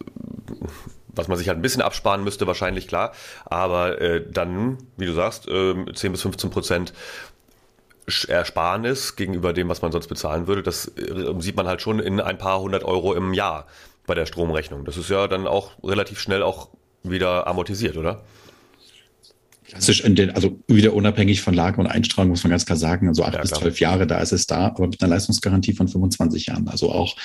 was 1.17 1.29
man 1.29 1.39
sich 1.39 1.49
halt 1.49 1.59
ein 1.59 1.63
bisschen 1.63 1.83
absparen 1.83 2.25
müsste, 2.25 2.49
wahrscheinlich 2.49 2.89
klar. 2.89 3.13
Aber 3.45 4.01
äh, 4.01 4.25
dann, 4.29 4.79
wie 4.97 5.07
du 5.07 5.13
sagst, 5.13 5.49
äh, 5.49 5.75
10 5.93 6.11
bis 6.11 6.23
15 6.23 6.51
Prozent 6.51 6.93
Ersparnis 8.29 9.17
gegenüber 9.17 9.53
dem, 9.53 9.69
was 9.69 9.83
man 9.83 9.93
sonst 9.93 10.09
bezahlen 10.09 10.47
würde, 10.47 10.63
das 10.63 10.89
äh, 10.89 11.35
sieht 11.39 11.57
man 11.57 11.67
halt 11.67 11.81
schon 11.81 11.99
in 12.01 12.21
ein 12.21 12.39
paar 12.39 12.61
hundert 12.61 12.85
Euro 12.85 13.15
im 13.15 13.35
Jahr 13.35 13.67
bei 14.07 14.15
der 14.15 14.27
Stromrechnung. 14.27 14.85
Das 14.85 14.97
ist 14.97 15.11
ja 15.11 15.27
dann 15.29 15.47
auch 15.47 15.73
relativ 15.83 16.21
schnell 16.21 16.43
auch 16.43 16.69
wieder 17.03 17.47
amortisiert, 17.47 17.97
oder? 17.97 18.23
Klassisch, 19.67 20.03
in 20.03 20.15
den, 20.15 20.31
also 20.31 20.59
wieder 20.69 20.93
unabhängig 20.93 21.41
von 21.41 21.55
Lage 21.55 21.81
und 21.81 21.87
Einstrahlung 21.87 22.31
muss 22.31 22.45
man 22.45 22.51
ganz 22.51 22.67
klar 22.67 22.77
sagen, 22.77 23.09
also 23.09 23.25
acht 23.25 23.35
ja, 23.35 23.41
bis 23.41 23.51
zwölf 23.51 23.81
Jahre, 23.81 24.07
da 24.07 24.19
ist 24.19 24.33
es 24.33 24.47
da, 24.47 24.67
aber 24.67 24.87
mit 24.87 25.03
einer 25.03 25.15
Leistungsgarantie 25.15 25.73
von 25.73 25.89
25 25.89 26.47
Jahren. 26.47 26.69
Also 26.69 26.93
auch 26.93 27.17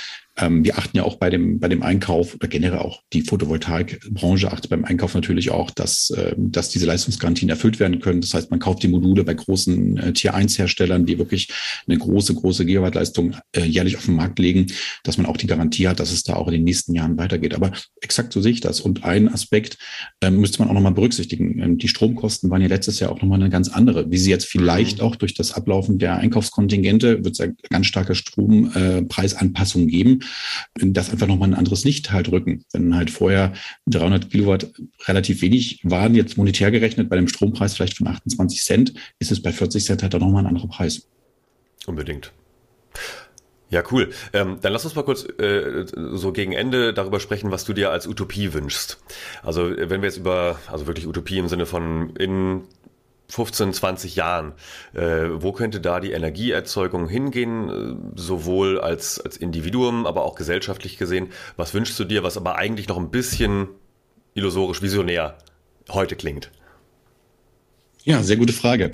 ähm, 0.41 0.63
wir 0.63 0.77
achten 0.77 0.95
ja 0.97 1.03
auch 1.03 1.15
bei 1.15 1.29
dem, 1.29 1.59
bei 1.59 1.67
dem 1.67 1.83
Einkauf 1.83 2.35
oder 2.35 2.47
generell 2.47 2.79
auch 2.79 3.01
die 3.13 3.21
Photovoltaikbranche 3.21 4.51
achtet 4.51 4.69
beim 4.69 4.85
Einkauf 4.85 5.13
natürlich 5.13 5.51
auch, 5.51 5.71
dass, 5.71 6.09
äh, 6.11 6.35
dass 6.37 6.69
diese 6.69 6.85
Leistungsgarantien 6.85 7.49
erfüllt 7.49 7.79
werden 7.79 7.99
können. 7.99 8.21
Das 8.21 8.33
heißt, 8.33 8.51
man 8.51 8.59
kauft 8.59 8.83
die 8.83 8.87
Module 8.87 9.23
bei 9.23 9.33
großen 9.33 9.97
äh, 9.97 10.13
Tier 10.13 10.33
1 10.33 10.57
Herstellern, 10.57 11.05
die 11.05 11.17
wirklich 11.17 11.49
eine 11.87 11.97
große, 11.97 12.33
große 12.35 12.65
Gigawattleistung 12.65 13.35
äh, 13.55 13.63
jährlich 13.63 13.97
auf 13.97 14.05
den 14.05 14.15
Markt 14.15 14.39
legen, 14.39 14.67
dass 15.03 15.17
man 15.17 15.25
auch 15.25 15.37
die 15.37 15.47
Garantie 15.47 15.87
hat, 15.87 15.99
dass 15.99 16.11
es 16.11 16.23
da 16.23 16.35
auch 16.35 16.47
in 16.47 16.53
den 16.53 16.63
nächsten 16.63 16.93
Jahren 16.93 17.17
weitergeht. 17.17 17.53
Aber 17.53 17.71
exakt 18.01 18.33
so 18.33 18.41
sehe 18.41 18.51
ich 18.51 18.61
das. 18.61 18.81
Und 18.81 19.03
ein 19.03 19.29
Aspekt 19.29 19.77
ähm, 20.21 20.39
müsste 20.39 20.59
man 20.59 20.69
auch 20.69 20.73
nochmal 20.73 20.93
berücksichtigen. 20.93 21.59
Ähm, 21.59 21.77
die 21.77 21.87
Stromkosten 21.87 22.49
waren 22.49 22.61
ja 22.61 22.67
letztes 22.67 22.99
Jahr 22.99 23.11
auch 23.11 23.21
nochmal 23.21 23.39
eine 23.39 23.49
ganz 23.49 23.69
andere. 23.69 24.09
Wie 24.11 24.17
sie 24.17 24.29
jetzt 24.29 24.45
vielleicht 24.45 24.99
mhm. 24.99 25.03
auch 25.03 25.15
durch 25.15 25.33
das 25.33 25.53
Ablaufen 25.53 25.99
der 25.99 26.17
Einkaufskontingente 26.17 27.23
wird 27.23 27.33
es 27.33 27.39
ja 27.39 27.47
ganz 27.69 27.87
starke 27.87 28.15
Strompreisanpassungen 28.15 29.87
geben 29.87 30.19
das 30.75 31.09
einfach 31.09 31.27
nochmal 31.27 31.49
ein 31.49 31.55
anderes 31.55 31.83
Licht 31.83 32.11
halt 32.11 32.31
rücken. 32.31 32.65
Wenn 32.71 32.95
halt 32.95 33.11
vorher 33.11 33.53
300 33.87 34.29
Kilowatt 34.29 34.71
relativ 35.07 35.41
wenig 35.41 35.79
waren, 35.83 36.15
jetzt 36.15 36.37
monetär 36.37 36.71
gerechnet 36.71 37.09
bei 37.09 37.15
dem 37.15 37.27
Strompreis 37.27 37.75
vielleicht 37.75 37.97
von 37.97 38.07
28 38.07 38.63
Cent, 38.63 38.93
ist 39.19 39.31
es 39.31 39.41
bei 39.41 39.51
40 39.51 39.83
Cent 39.83 40.03
halt 40.03 40.15
auch 40.15 40.19
nochmal 40.19 40.43
ein 40.43 40.47
anderer 40.47 40.67
Preis. 40.67 41.07
Unbedingt. 41.85 42.31
Ja, 43.71 43.83
cool. 43.91 44.09
Ähm, 44.33 44.57
dann 44.61 44.73
lass 44.73 44.83
uns 44.85 44.95
mal 44.95 45.03
kurz 45.03 45.25
äh, 45.39 45.85
so 45.93 46.31
gegen 46.31 46.53
Ende 46.53 46.91
darüber 46.91 47.19
sprechen, 47.19 47.51
was 47.51 47.65
du 47.65 47.73
dir 47.73 47.91
als 47.91 48.07
Utopie 48.07 48.53
wünschst. 48.53 48.99
Also 49.43 49.69
wenn 49.69 50.01
wir 50.01 50.09
jetzt 50.09 50.17
über, 50.17 50.59
also 50.67 50.87
wirklich 50.87 51.05
Utopie 51.05 51.37
im 51.37 51.47
Sinne 51.47 51.67
von 51.67 52.15
in 52.15 52.63
15, 53.29 53.73
20 53.73 54.15
Jahren. 54.15 54.53
Äh, 54.93 55.29
wo 55.33 55.51
könnte 55.51 55.79
da 55.79 55.99
die 55.99 56.11
Energieerzeugung 56.11 57.07
hingehen, 57.07 57.69
äh, 57.69 58.19
sowohl 58.19 58.79
als, 58.79 59.19
als 59.19 59.37
Individuum, 59.37 60.05
aber 60.05 60.23
auch 60.23 60.35
gesellschaftlich 60.35 60.97
gesehen? 60.97 61.29
Was 61.55 61.73
wünschst 61.73 61.99
du 61.99 62.03
dir, 62.03 62.23
was 62.23 62.37
aber 62.37 62.55
eigentlich 62.55 62.87
noch 62.87 62.97
ein 62.97 63.11
bisschen 63.11 63.69
illusorisch, 64.33 64.81
visionär 64.81 65.37
heute 65.89 66.15
klingt? 66.15 66.51
Ja, 68.03 68.23
sehr 68.23 68.37
gute 68.37 68.53
Frage. 68.53 68.91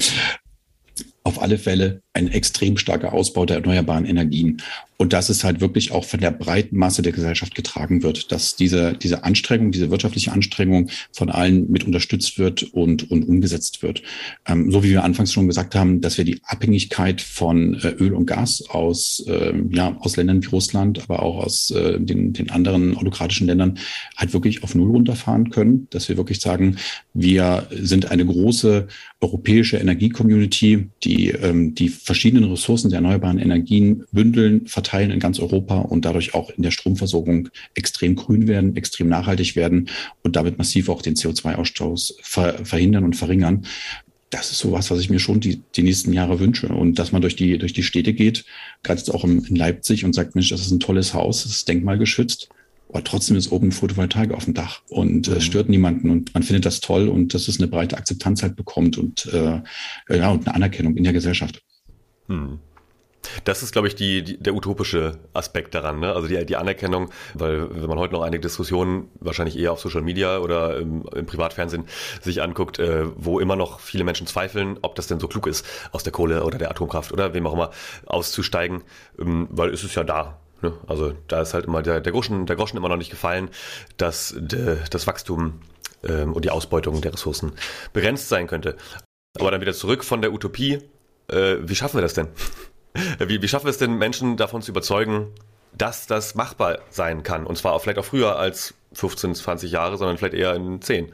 Auf 1.23 1.41
alle 1.41 1.57
Fälle 1.57 2.01
ein 2.15 2.29
extrem 2.29 2.77
starker 2.77 3.13
Ausbau 3.13 3.45
der 3.45 3.57
erneuerbaren 3.57 4.05
Energien. 4.05 4.61
Und 4.97 5.11
dass 5.11 5.27
es 5.27 5.43
halt 5.43 5.59
wirklich 5.59 5.91
auch 5.91 6.05
von 6.05 6.21
der 6.21 6.31
breiten 6.31 6.77
Masse 6.77 7.01
der 7.01 7.11
Gesellschaft 7.11 7.53
getragen 7.53 8.01
wird, 8.01 8.31
dass 8.31 8.55
diese, 8.55 8.93
diese 8.93 9.25
Anstrengung, 9.25 9.73
diese 9.73 9.91
wirtschaftliche 9.91 10.31
Anstrengung 10.31 10.89
von 11.11 11.29
allen 11.29 11.69
mit 11.69 11.83
unterstützt 11.83 12.39
wird 12.39 12.63
und, 12.63 13.11
und 13.11 13.27
umgesetzt 13.27 13.83
wird. 13.83 14.01
Ähm, 14.47 14.71
so 14.71 14.83
wie 14.85 14.91
wir 14.91 15.03
anfangs 15.03 15.33
schon 15.33 15.47
gesagt 15.47 15.75
haben, 15.75 15.99
dass 15.99 16.17
wir 16.17 16.23
die 16.23 16.39
Abhängigkeit 16.45 17.19
von 17.19 17.73
äh, 17.73 17.89
Öl 17.89 18.13
und 18.13 18.25
Gas 18.25 18.63
aus, 18.69 19.21
äh, 19.27 19.53
ja, 19.69 19.97
aus 19.99 20.15
Ländern 20.15 20.41
wie 20.41 20.47
Russland, 20.47 21.01
aber 21.03 21.21
auch 21.21 21.43
aus 21.43 21.71
äh, 21.71 21.99
den, 21.99 22.31
den 22.31 22.49
anderen 22.49 22.95
autokratischen 22.95 23.47
Ländern 23.47 23.77
halt 24.15 24.31
wirklich 24.31 24.63
auf 24.63 24.75
Null 24.75 24.91
runterfahren 24.91 25.49
können, 25.49 25.87
dass 25.89 26.07
wir 26.07 26.15
wirklich 26.15 26.39
sagen, 26.39 26.77
wir 27.13 27.67
sind 27.69 28.11
eine 28.11 28.25
große 28.25 28.87
europäische 29.19 29.77
Energiecommunity, 29.77 30.89
die, 31.03 31.29
ähm, 31.29 31.75
die 31.75 31.89
verschiedenen 32.05 32.49
Ressourcen 32.49 32.89
der 32.89 32.97
erneuerbaren 32.97 33.39
Energien 33.39 34.05
bündeln, 34.11 34.67
verteilen 34.67 35.09
in 35.09 35.19
ganz 35.19 35.39
Europa 35.39 35.79
und 35.79 36.05
dadurch 36.05 36.35
auch 36.35 36.51
in 36.51 36.61
der 36.61 36.71
Stromversorgung 36.71 37.49
extrem 37.73 38.15
grün 38.15 38.47
werden, 38.47 38.75
extrem 38.75 39.09
nachhaltig 39.09 39.55
werden 39.55 39.89
und 40.23 40.35
damit 40.35 40.57
massiv 40.57 40.87
auch 40.87 41.01
den 41.01 41.15
CO2-Ausstoß 41.15 42.15
ver 42.21 42.63
verhindern 42.63 43.03
und 43.03 43.15
verringern. 43.15 43.65
Das 44.29 44.51
ist 44.51 44.59
sowas, 44.59 44.91
was 44.91 44.99
ich 44.99 45.09
mir 45.09 45.19
schon 45.19 45.39
die, 45.39 45.61
die 45.75 45.83
nächsten 45.83 46.13
Jahre 46.13 46.39
wünsche. 46.39 46.67
Und 46.67 46.99
dass 46.99 47.11
man 47.11 47.21
durch 47.21 47.35
die, 47.35 47.57
durch 47.57 47.73
die 47.73 47.83
Städte 47.83 48.13
geht, 48.13 48.45
gerade 48.83 48.99
jetzt 48.99 49.13
auch 49.13 49.23
in 49.23 49.55
Leipzig 49.55 50.05
und 50.05 50.13
sagt, 50.13 50.35
Mensch, 50.35 50.49
das 50.49 50.61
ist 50.61 50.71
ein 50.71 50.79
tolles 50.79 51.13
Haus, 51.13 51.43
das 51.43 51.53
ist 51.53 51.67
denkmalgeschützt 51.67 52.49
aber 52.95 53.03
trotzdem 53.03 53.35
ist 53.35 53.51
oben 53.51 53.73
Photovoltaik 53.73 54.31
auf 54.31 54.45
dem 54.45 54.53
Dach 54.53 54.81
und 54.87 55.27
äh, 55.27 55.31
mhm. 55.31 55.41
stört 55.41 55.67
niemanden 55.67 56.09
und 56.09 56.33
man 56.33 56.43
findet 56.43 56.65
das 56.65 56.79
toll 56.79 57.09
und 57.09 57.33
dass 57.33 57.49
es 57.49 57.59
eine 57.59 57.67
breite 57.67 57.97
Akzeptanz 57.97 58.41
halt 58.41 58.55
bekommt 58.55 58.97
und 58.97 59.25
äh, 59.33 59.61
ja 60.09 60.29
und 60.29 60.47
eine 60.47 60.55
Anerkennung 60.55 60.95
in 60.95 61.03
der 61.03 61.11
Gesellschaft. 61.11 61.61
Mhm. 62.27 62.59
Das 63.43 63.63
ist, 63.63 63.71
glaube 63.71 63.87
ich, 63.87 63.95
die, 63.95 64.23
die, 64.23 64.37
der 64.37 64.53
utopische 64.53 65.17
Aspekt 65.33 65.73
daran, 65.73 65.99
ne? 65.99 66.13
Also 66.13 66.27
die, 66.27 66.45
die 66.45 66.55
Anerkennung, 66.55 67.09
weil 67.33 67.69
wenn 67.73 67.89
man 67.89 67.97
heute 67.97 68.13
noch 68.13 68.21
einige 68.21 68.41
Diskussionen 68.41 69.09
wahrscheinlich 69.19 69.57
eher 69.57 69.71
auf 69.71 69.79
Social 69.79 70.01
Media 70.01 70.39
oder 70.39 70.77
im, 70.77 71.03
im 71.13 71.25
Privatfernsehen 71.25 71.85
sich 72.21 72.41
anguckt, 72.41 72.79
äh, 72.79 73.05
wo 73.15 73.39
immer 73.39 73.55
noch 73.55 73.79
viele 73.79 74.03
Menschen 74.03 74.27
zweifeln, 74.27 74.77
ob 74.81 74.95
das 74.95 75.07
denn 75.07 75.19
so 75.19 75.27
klug 75.27 75.47
ist, 75.47 75.65
aus 75.91 76.03
der 76.03 76.11
Kohle 76.11 76.43
oder 76.43 76.57
der 76.57 76.69
Atomkraft 76.69 77.11
oder 77.11 77.33
wem 77.33 77.47
auch 77.47 77.53
immer 77.53 77.71
auszusteigen, 78.05 78.83
ähm, 79.19 79.47
weil 79.49 79.73
es 79.73 79.83
ist 79.83 79.95
ja 79.95 80.03
da. 80.03 80.39
Ne? 80.61 80.73
Also 80.87 81.13
da 81.27 81.41
ist 81.41 81.53
halt 81.53 81.65
immer 81.65 81.81
der, 81.81 82.01
der, 82.01 82.11
Groschen, 82.11 82.45
der 82.45 82.55
Groschen 82.55 82.77
immer 82.77 82.89
noch 82.89 82.97
nicht 82.97 83.11
gefallen, 83.11 83.49
dass 83.97 84.35
de, 84.37 84.77
das 84.89 85.07
Wachstum 85.07 85.61
ähm, 86.03 86.33
und 86.33 86.45
die 86.45 86.49
Ausbeutung 86.51 87.01
der 87.01 87.13
Ressourcen 87.13 87.53
begrenzt 87.93 88.29
sein 88.29 88.47
könnte. 88.47 88.75
Aber 89.37 89.51
dann 89.51 89.61
wieder 89.61 89.73
zurück 89.73 90.03
von 90.03 90.21
der 90.21 90.31
Utopie. 90.31 90.79
Äh, 91.27 91.57
wie 91.61 91.75
schaffen 91.75 91.97
wir 91.97 92.01
das 92.01 92.13
denn? 92.13 92.27
Wie, 93.19 93.41
wie 93.41 93.47
schaffen 93.49 93.65
wir 93.65 93.71
es 93.71 93.77
denn, 93.77 93.97
Menschen 93.97 94.37
davon 94.37 94.61
zu 94.61 94.71
überzeugen, 94.71 95.27
dass 95.73 96.07
das 96.07 96.33
machbar 96.33 96.79
sein 96.91 97.23
kann? 97.23 97.45
Und 97.45 97.57
zwar 97.57 97.73
auch 97.73 97.81
vielleicht 97.81 97.99
auch 97.99 98.05
früher 98.05 98.39
als 98.39 98.73
15, 98.93 99.35
20 99.35 99.69
Jahre, 99.69 99.97
sondern 99.97 100.17
vielleicht 100.17 100.33
eher 100.33 100.55
in 100.55 100.81
10. 100.81 101.11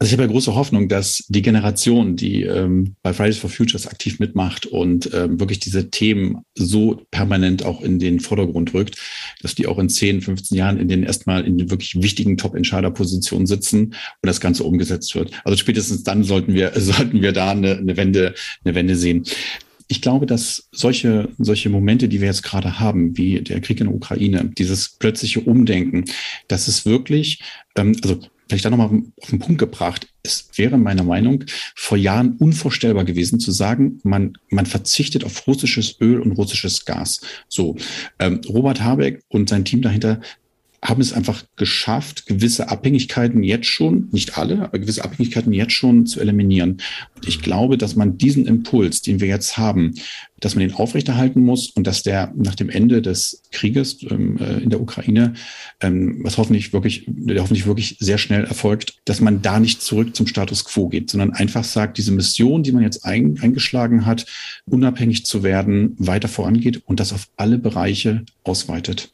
Also 0.00 0.08
ich 0.08 0.12
habe 0.14 0.22
ja 0.22 0.32
große 0.32 0.54
Hoffnung, 0.54 0.88
dass 0.88 1.24
die 1.28 1.42
Generation, 1.42 2.16
die 2.16 2.44
ähm, 2.44 2.96
bei 3.02 3.12
Fridays 3.12 3.36
for 3.36 3.50
Futures 3.50 3.86
aktiv 3.86 4.18
mitmacht 4.18 4.64
und 4.64 5.12
ähm, 5.12 5.38
wirklich 5.38 5.60
diese 5.60 5.90
Themen 5.90 6.38
so 6.54 7.02
permanent 7.10 7.66
auch 7.66 7.82
in 7.82 7.98
den 7.98 8.18
Vordergrund 8.18 8.72
rückt, 8.72 8.96
dass 9.42 9.54
die 9.54 9.66
auch 9.66 9.78
in 9.78 9.90
10, 9.90 10.22
15 10.22 10.56
Jahren 10.56 10.78
in 10.78 10.88
den 10.88 11.02
erstmal 11.02 11.44
in 11.44 11.58
den 11.58 11.68
wirklich 11.70 12.00
wichtigen 12.00 12.38
Top-Entscheider-Positionen 12.38 13.46
sitzen 13.46 13.88
und 13.88 13.94
das 14.22 14.40
Ganze 14.40 14.64
umgesetzt 14.64 15.14
wird. 15.14 15.32
Also 15.44 15.58
spätestens 15.58 16.02
dann 16.02 16.24
sollten 16.24 16.54
wir, 16.54 16.72
sollten 16.80 17.20
wir 17.20 17.32
da 17.32 17.50
eine, 17.50 17.76
eine 17.76 17.98
Wende, 17.98 18.34
eine 18.64 18.74
Wende 18.74 18.96
sehen 18.96 19.26
ich 19.88 20.00
glaube, 20.00 20.24
dass 20.24 20.68
solche, 20.70 21.30
solche 21.38 21.68
Momente, 21.68 22.08
die 22.08 22.20
wir 22.20 22.28
jetzt 22.28 22.44
gerade 22.44 22.78
haben, 22.78 23.16
wie 23.16 23.40
der 23.40 23.60
Krieg 23.60 23.80
in 23.80 23.88
der 23.88 23.96
Ukraine, 23.96 24.48
dieses 24.56 24.90
plötzliche 24.90 25.40
Umdenken, 25.40 26.04
das 26.46 26.68
ist 26.68 26.86
wirklich, 26.86 27.42
ähm, 27.74 27.96
also 28.00 28.20
vielleicht 28.50 28.64
da 28.64 28.70
nochmal 28.70 29.02
auf 29.20 29.30
den 29.30 29.38
Punkt 29.38 29.58
gebracht, 29.58 30.08
es 30.22 30.50
wäre 30.56 30.76
meiner 30.76 31.04
Meinung 31.04 31.44
vor 31.74 31.96
Jahren 31.96 32.36
unvorstellbar 32.36 33.04
gewesen 33.04 33.40
zu 33.40 33.52
sagen, 33.52 34.00
man, 34.02 34.34
man 34.50 34.66
verzichtet 34.66 35.24
auf 35.24 35.46
russisches 35.46 36.00
Öl 36.00 36.20
und 36.20 36.32
russisches 36.32 36.84
Gas. 36.84 37.20
So, 37.48 37.76
ähm, 38.18 38.40
Robert 38.48 38.82
Habeck 38.82 39.22
und 39.28 39.48
sein 39.48 39.64
Team 39.64 39.82
dahinter 39.82 40.20
haben 40.82 41.02
es 41.02 41.12
einfach 41.12 41.44
geschafft, 41.56 42.24
gewisse 42.26 42.70
Abhängigkeiten 42.70 43.42
jetzt 43.42 43.66
schon, 43.66 44.08
nicht 44.12 44.38
alle, 44.38 44.62
aber 44.62 44.78
gewisse 44.78 45.04
Abhängigkeiten 45.04 45.52
jetzt 45.52 45.74
schon 45.74 46.06
zu 46.06 46.20
eliminieren. 46.20 46.78
Und 47.14 47.28
ich 47.28 47.42
glaube, 47.42 47.76
dass 47.76 47.96
man 47.96 48.16
diesen 48.16 48.46
Impuls, 48.46 49.02
den 49.02 49.20
wir 49.20 49.28
jetzt 49.28 49.58
haben, 49.58 49.94
dass 50.40 50.54
man 50.54 50.66
den 50.66 50.74
aufrechterhalten 50.74 51.42
muss 51.42 51.68
und 51.68 51.86
dass 51.86 52.02
der 52.02 52.32
nach 52.34 52.54
dem 52.54 52.70
Ende 52.70 53.02
des 53.02 53.42
Krieges 53.52 54.02
ähm, 54.08 54.38
äh, 54.38 54.62
in 54.62 54.70
der 54.70 54.80
Ukraine, 54.80 55.34
ähm, 55.82 56.20
was 56.22 56.38
hoffentlich 56.38 56.72
wirklich, 56.72 57.04
der 57.06 57.42
hoffentlich 57.42 57.66
wirklich 57.66 57.98
sehr 58.00 58.16
schnell 58.16 58.44
erfolgt, 58.44 58.94
dass 59.04 59.20
man 59.20 59.42
da 59.42 59.60
nicht 59.60 59.82
zurück 59.82 60.16
zum 60.16 60.26
Status 60.26 60.64
quo 60.64 60.88
geht, 60.88 61.10
sondern 61.10 61.32
einfach 61.34 61.64
sagt, 61.64 61.98
diese 61.98 62.12
Mission, 62.12 62.62
die 62.62 62.72
man 62.72 62.82
jetzt 62.82 63.04
ein, 63.04 63.38
eingeschlagen 63.42 64.06
hat, 64.06 64.24
unabhängig 64.64 65.26
zu 65.26 65.42
werden, 65.42 65.94
weiter 65.98 66.28
vorangeht 66.28 66.82
und 66.86 67.00
das 67.00 67.12
auf 67.12 67.28
alle 67.36 67.58
Bereiche 67.58 68.24
ausweitet 68.44 69.12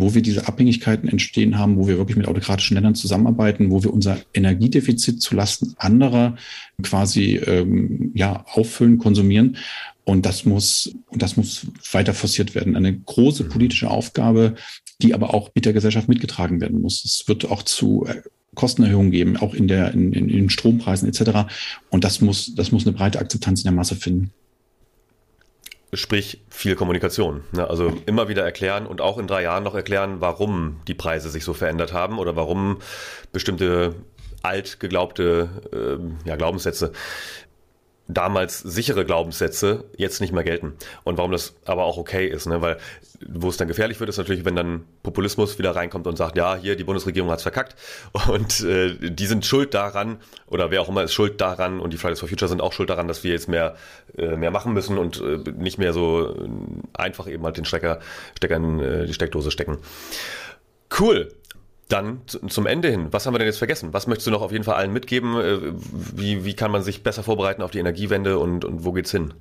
wo 0.00 0.14
wir 0.14 0.22
diese 0.22 0.48
Abhängigkeiten 0.48 1.08
entstehen 1.08 1.58
haben, 1.58 1.76
wo 1.76 1.88
wir 1.88 1.98
wirklich 1.98 2.16
mit 2.16 2.28
autokratischen 2.28 2.74
Ländern 2.74 2.94
zusammenarbeiten, 2.94 3.70
wo 3.70 3.82
wir 3.82 3.92
unser 3.92 4.18
Energiedefizit 4.34 5.20
zulasten 5.20 5.74
anderer 5.78 6.36
quasi 6.82 7.36
ähm, 7.36 8.12
ja 8.14 8.44
auffüllen, 8.52 8.98
konsumieren. 8.98 9.56
Und 10.04 10.24
das 10.24 10.44
muss, 10.46 10.94
und 11.08 11.20
das 11.20 11.36
muss 11.36 11.66
weiter 11.92 12.14
forciert 12.14 12.54
werden. 12.54 12.76
Eine 12.76 12.98
große 12.98 13.44
politische 13.44 13.90
Aufgabe, 13.90 14.54
die 15.02 15.12
aber 15.12 15.34
auch 15.34 15.50
mit 15.54 15.66
der 15.66 15.74
Gesellschaft 15.74 16.08
mitgetragen 16.08 16.60
werden 16.60 16.80
muss. 16.80 17.04
Es 17.04 17.28
wird 17.28 17.50
auch 17.50 17.62
zu 17.62 18.06
äh, 18.06 18.22
Kostenerhöhungen 18.54 19.10
geben, 19.10 19.36
auch 19.36 19.54
in 19.54 19.68
der, 19.68 19.92
in, 19.92 20.12
in, 20.12 20.28
in 20.28 20.50
Strompreisen 20.50 21.08
etc. 21.08 21.50
Und 21.90 22.04
das 22.04 22.20
muss, 22.20 22.54
das 22.54 22.72
muss 22.72 22.86
eine 22.86 22.96
breite 22.96 23.18
Akzeptanz 23.18 23.60
in 23.60 23.64
der 23.64 23.72
Masse 23.72 23.96
finden. 23.96 24.32
Sprich 25.94 26.42
viel 26.50 26.76
Kommunikation. 26.76 27.44
Ne? 27.52 27.68
Also 27.68 27.92
immer 28.06 28.28
wieder 28.28 28.44
erklären 28.44 28.86
und 28.86 29.00
auch 29.00 29.18
in 29.18 29.26
drei 29.26 29.42
Jahren 29.42 29.64
noch 29.64 29.74
erklären, 29.74 30.20
warum 30.20 30.80
die 30.86 30.94
Preise 30.94 31.30
sich 31.30 31.44
so 31.44 31.54
verändert 31.54 31.92
haben 31.92 32.18
oder 32.18 32.36
warum 32.36 32.78
bestimmte 33.32 33.94
alt 34.42 34.80
geglaubte 34.80 35.48
äh, 35.72 36.28
ja, 36.28 36.36
Glaubenssätze 36.36 36.92
damals 38.08 38.60
sichere 38.60 39.04
Glaubenssätze 39.04 39.84
jetzt 39.96 40.20
nicht 40.20 40.32
mehr 40.32 40.42
gelten. 40.42 40.72
Und 41.04 41.18
warum 41.18 41.30
das 41.30 41.54
aber 41.66 41.84
auch 41.84 41.98
okay 41.98 42.26
ist, 42.26 42.46
ne? 42.46 42.62
weil 42.62 42.78
wo 43.26 43.48
es 43.48 43.58
dann 43.58 43.68
gefährlich 43.68 44.00
wird, 44.00 44.08
ist 44.08 44.16
natürlich, 44.16 44.44
wenn 44.44 44.56
dann 44.56 44.84
Populismus 45.02 45.58
wieder 45.58 45.76
reinkommt 45.76 46.06
und 46.06 46.16
sagt, 46.16 46.36
ja, 46.36 46.56
hier, 46.56 46.76
die 46.76 46.84
Bundesregierung 46.84 47.30
hat's 47.30 47.42
verkackt 47.42 47.76
und 48.28 48.60
äh, 48.60 48.94
die 49.10 49.26
sind 49.26 49.44
schuld 49.44 49.74
daran 49.74 50.18
oder 50.46 50.70
wer 50.70 50.80
auch 50.80 50.88
immer 50.88 51.02
ist 51.02 51.12
schuld 51.12 51.40
daran 51.40 51.80
und 51.80 51.92
die 51.92 51.98
Fridays 51.98 52.20
for 52.20 52.28
Future 52.28 52.48
sind 52.48 52.62
auch 52.62 52.72
schuld 52.72 52.88
daran, 52.88 53.08
dass 53.08 53.24
wir 53.24 53.32
jetzt 53.32 53.48
mehr, 53.48 53.76
äh, 54.16 54.36
mehr 54.36 54.50
machen 54.50 54.72
müssen 54.72 54.96
und 54.96 55.20
äh, 55.20 55.38
nicht 55.52 55.78
mehr 55.78 55.92
so 55.92 56.34
einfach 56.94 57.28
eben 57.28 57.44
halt 57.44 57.58
den 57.58 57.66
Stecker, 57.66 58.00
Stecker 58.36 58.56
in 58.56 58.80
äh, 58.80 59.06
die 59.06 59.14
Steckdose 59.14 59.50
stecken. 59.50 59.78
Cool. 60.98 61.28
Dann 61.88 62.20
zum 62.26 62.66
Ende 62.66 62.90
hin, 62.90 63.08
was 63.10 63.24
haben 63.24 63.34
wir 63.34 63.38
denn 63.38 63.48
jetzt 63.48 63.58
vergessen? 63.58 63.92
Was 63.92 64.06
möchtest 64.06 64.26
du 64.26 64.30
noch 64.30 64.42
auf 64.42 64.52
jeden 64.52 64.64
Fall 64.64 64.74
allen 64.74 64.92
mitgeben? 64.92 65.36
Äh, 65.36 65.72
wie, 66.14 66.44
wie 66.44 66.54
kann 66.54 66.70
man 66.70 66.82
sich 66.82 67.02
besser 67.02 67.22
vorbereiten 67.22 67.62
auf 67.62 67.70
die 67.70 67.78
Energiewende 67.78 68.38
und, 68.38 68.64
und 68.64 68.84
wo 68.84 68.92
geht's 68.92 69.10
hin? 69.10 69.32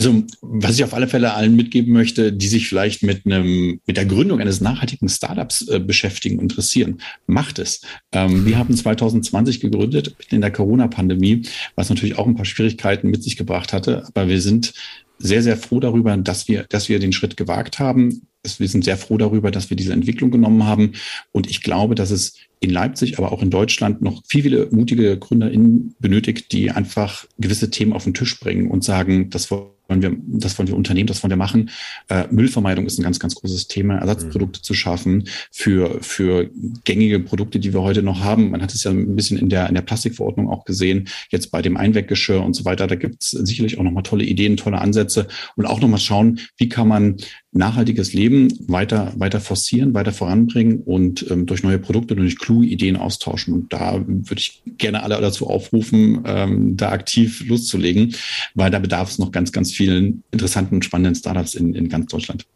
Also, 0.00 0.22
was 0.40 0.76
ich 0.76 0.84
auf 0.84 0.94
alle 0.94 1.08
Fälle 1.08 1.34
allen 1.34 1.56
mitgeben 1.56 1.92
möchte, 1.92 2.32
die 2.32 2.48
sich 2.48 2.68
vielleicht 2.68 3.02
mit 3.02 3.26
einem, 3.26 3.80
mit 3.86 3.96
der 3.98 4.06
Gründung 4.06 4.40
eines 4.40 4.62
nachhaltigen 4.62 5.10
Startups 5.10 5.68
äh, 5.68 5.78
beschäftigen, 5.78 6.38
interessieren, 6.38 7.02
macht 7.26 7.58
es. 7.58 7.82
Ähm, 8.12 8.46
wir 8.46 8.56
haben 8.56 8.74
2020 8.74 9.60
gegründet 9.60 10.14
in 10.30 10.40
der 10.40 10.52
Corona-Pandemie, 10.52 11.42
was 11.74 11.90
natürlich 11.90 12.16
auch 12.16 12.26
ein 12.26 12.34
paar 12.34 12.46
Schwierigkeiten 12.46 13.10
mit 13.10 13.22
sich 13.22 13.36
gebracht 13.36 13.74
hatte. 13.74 14.04
Aber 14.06 14.28
wir 14.28 14.40
sind 14.40 14.72
sehr, 15.18 15.42
sehr 15.42 15.58
froh 15.58 15.80
darüber, 15.80 16.16
dass 16.16 16.48
wir, 16.48 16.64
dass 16.64 16.88
wir 16.88 16.98
den 16.98 17.12
Schritt 17.12 17.36
gewagt 17.36 17.78
haben. 17.78 18.22
Wir 18.56 18.68
sind 18.68 18.84
sehr 18.84 18.96
froh 18.96 19.18
darüber, 19.18 19.50
dass 19.50 19.68
wir 19.68 19.76
diese 19.76 19.92
Entwicklung 19.92 20.30
genommen 20.30 20.64
haben. 20.64 20.92
Und 21.32 21.50
ich 21.50 21.62
glaube, 21.62 21.94
dass 21.94 22.10
es 22.10 22.34
in 22.60 22.70
Leipzig, 22.70 23.18
aber 23.18 23.32
auch 23.32 23.42
in 23.42 23.50
Deutschland 23.50 24.02
noch 24.02 24.22
viel, 24.26 24.42
viele 24.42 24.68
mutige 24.70 25.18
GründerInnen 25.18 25.94
benötigt, 25.98 26.52
die 26.52 26.70
einfach 26.70 27.26
gewisse 27.38 27.70
Themen 27.70 27.92
auf 27.92 28.04
den 28.04 28.14
Tisch 28.14 28.38
bringen 28.40 28.70
und 28.70 28.84
sagen, 28.84 29.30
das 29.30 29.50
wollen 29.50 29.70
wollen 29.90 30.02
wir, 30.02 30.16
das 30.38 30.58
wollen 30.58 30.68
wir 30.68 30.76
unternehmen, 30.76 31.08
das 31.08 31.22
wollen 31.22 31.30
wir 31.30 31.36
machen. 31.36 31.70
Äh, 32.08 32.26
Müllvermeidung 32.30 32.86
ist 32.86 32.98
ein 32.98 33.02
ganz, 33.02 33.18
ganz 33.18 33.34
großes 33.34 33.68
Thema, 33.68 33.96
Ersatzprodukte 33.98 34.60
mhm. 34.60 34.62
zu 34.62 34.74
schaffen 34.74 35.24
für, 35.50 35.98
für 36.00 36.48
gängige 36.84 37.20
Produkte, 37.20 37.58
die 37.58 37.74
wir 37.74 37.82
heute 37.82 38.02
noch 38.02 38.20
haben. 38.20 38.50
Man 38.50 38.62
hat 38.62 38.72
es 38.72 38.84
ja 38.84 38.92
ein 38.92 39.16
bisschen 39.16 39.36
in 39.36 39.48
der, 39.48 39.68
in 39.68 39.74
der 39.74 39.82
Plastikverordnung 39.82 40.48
auch 40.48 40.64
gesehen, 40.64 41.08
jetzt 41.30 41.50
bei 41.50 41.60
dem 41.60 41.76
Einweggeschirr 41.76 42.42
und 42.42 42.54
so 42.54 42.64
weiter. 42.64 42.86
Da 42.86 42.94
gibt 42.94 43.22
es 43.22 43.30
sicherlich 43.30 43.78
auch 43.78 43.82
nochmal 43.82 44.04
tolle 44.04 44.24
Ideen, 44.24 44.56
tolle 44.56 44.78
Ansätze 44.78 45.26
und 45.56 45.66
auch 45.66 45.80
nochmal 45.80 46.00
schauen, 46.00 46.40
wie 46.56 46.68
kann 46.68 46.88
man 46.88 47.16
nachhaltiges 47.52 48.12
Leben 48.12 48.29
weiter, 48.66 49.12
weiter 49.16 49.40
forcieren, 49.40 49.94
weiter 49.94 50.12
voranbringen 50.12 50.80
und 50.80 51.30
ähm, 51.30 51.46
durch 51.46 51.62
neue 51.62 51.78
Produkte, 51.78 52.16
durch 52.16 52.38
kluge 52.38 52.66
Ideen 52.66 52.96
austauschen. 52.96 53.54
Und 53.54 53.72
da 53.72 54.04
würde 54.06 54.38
ich 54.40 54.62
gerne 54.78 55.02
alle 55.02 55.20
dazu 55.20 55.48
aufrufen, 55.48 56.22
ähm, 56.26 56.76
da 56.76 56.90
aktiv 56.90 57.44
loszulegen, 57.46 58.14
weil 58.54 58.70
da 58.70 58.78
bedarf 58.78 59.10
es 59.10 59.18
noch 59.18 59.32
ganz, 59.32 59.52
ganz 59.52 59.72
vielen 59.72 60.22
interessanten 60.30 60.76
und 60.76 60.84
spannenden 60.84 61.14
Startups 61.14 61.54
in, 61.54 61.74
in 61.74 61.88
ganz 61.88 62.06
Deutschland. 62.06 62.46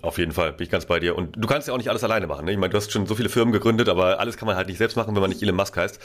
Auf 0.00 0.18
jeden 0.18 0.30
Fall, 0.30 0.52
bin 0.52 0.64
ich 0.64 0.70
ganz 0.70 0.86
bei 0.86 1.00
dir. 1.00 1.16
Und 1.16 1.34
du 1.36 1.48
kannst 1.48 1.66
ja 1.66 1.74
auch 1.74 1.78
nicht 1.78 1.90
alles 1.90 2.04
alleine 2.04 2.28
machen. 2.28 2.44
Ne? 2.44 2.52
Ich 2.52 2.56
meine, 2.56 2.70
du 2.70 2.76
hast 2.76 2.92
schon 2.92 3.06
so 3.06 3.16
viele 3.16 3.28
Firmen 3.28 3.50
gegründet, 3.52 3.88
aber 3.88 4.20
alles 4.20 4.36
kann 4.36 4.46
man 4.46 4.54
halt 4.54 4.68
nicht 4.68 4.78
selbst 4.78 4.96
machen, 4.96 5.12
wenn 5.16 5.20
man 5.20 5.28
nicht 5.28 5.42
Elon 5.42 5.56
Musk 5.56 5.76
heißt. 5.76 5.98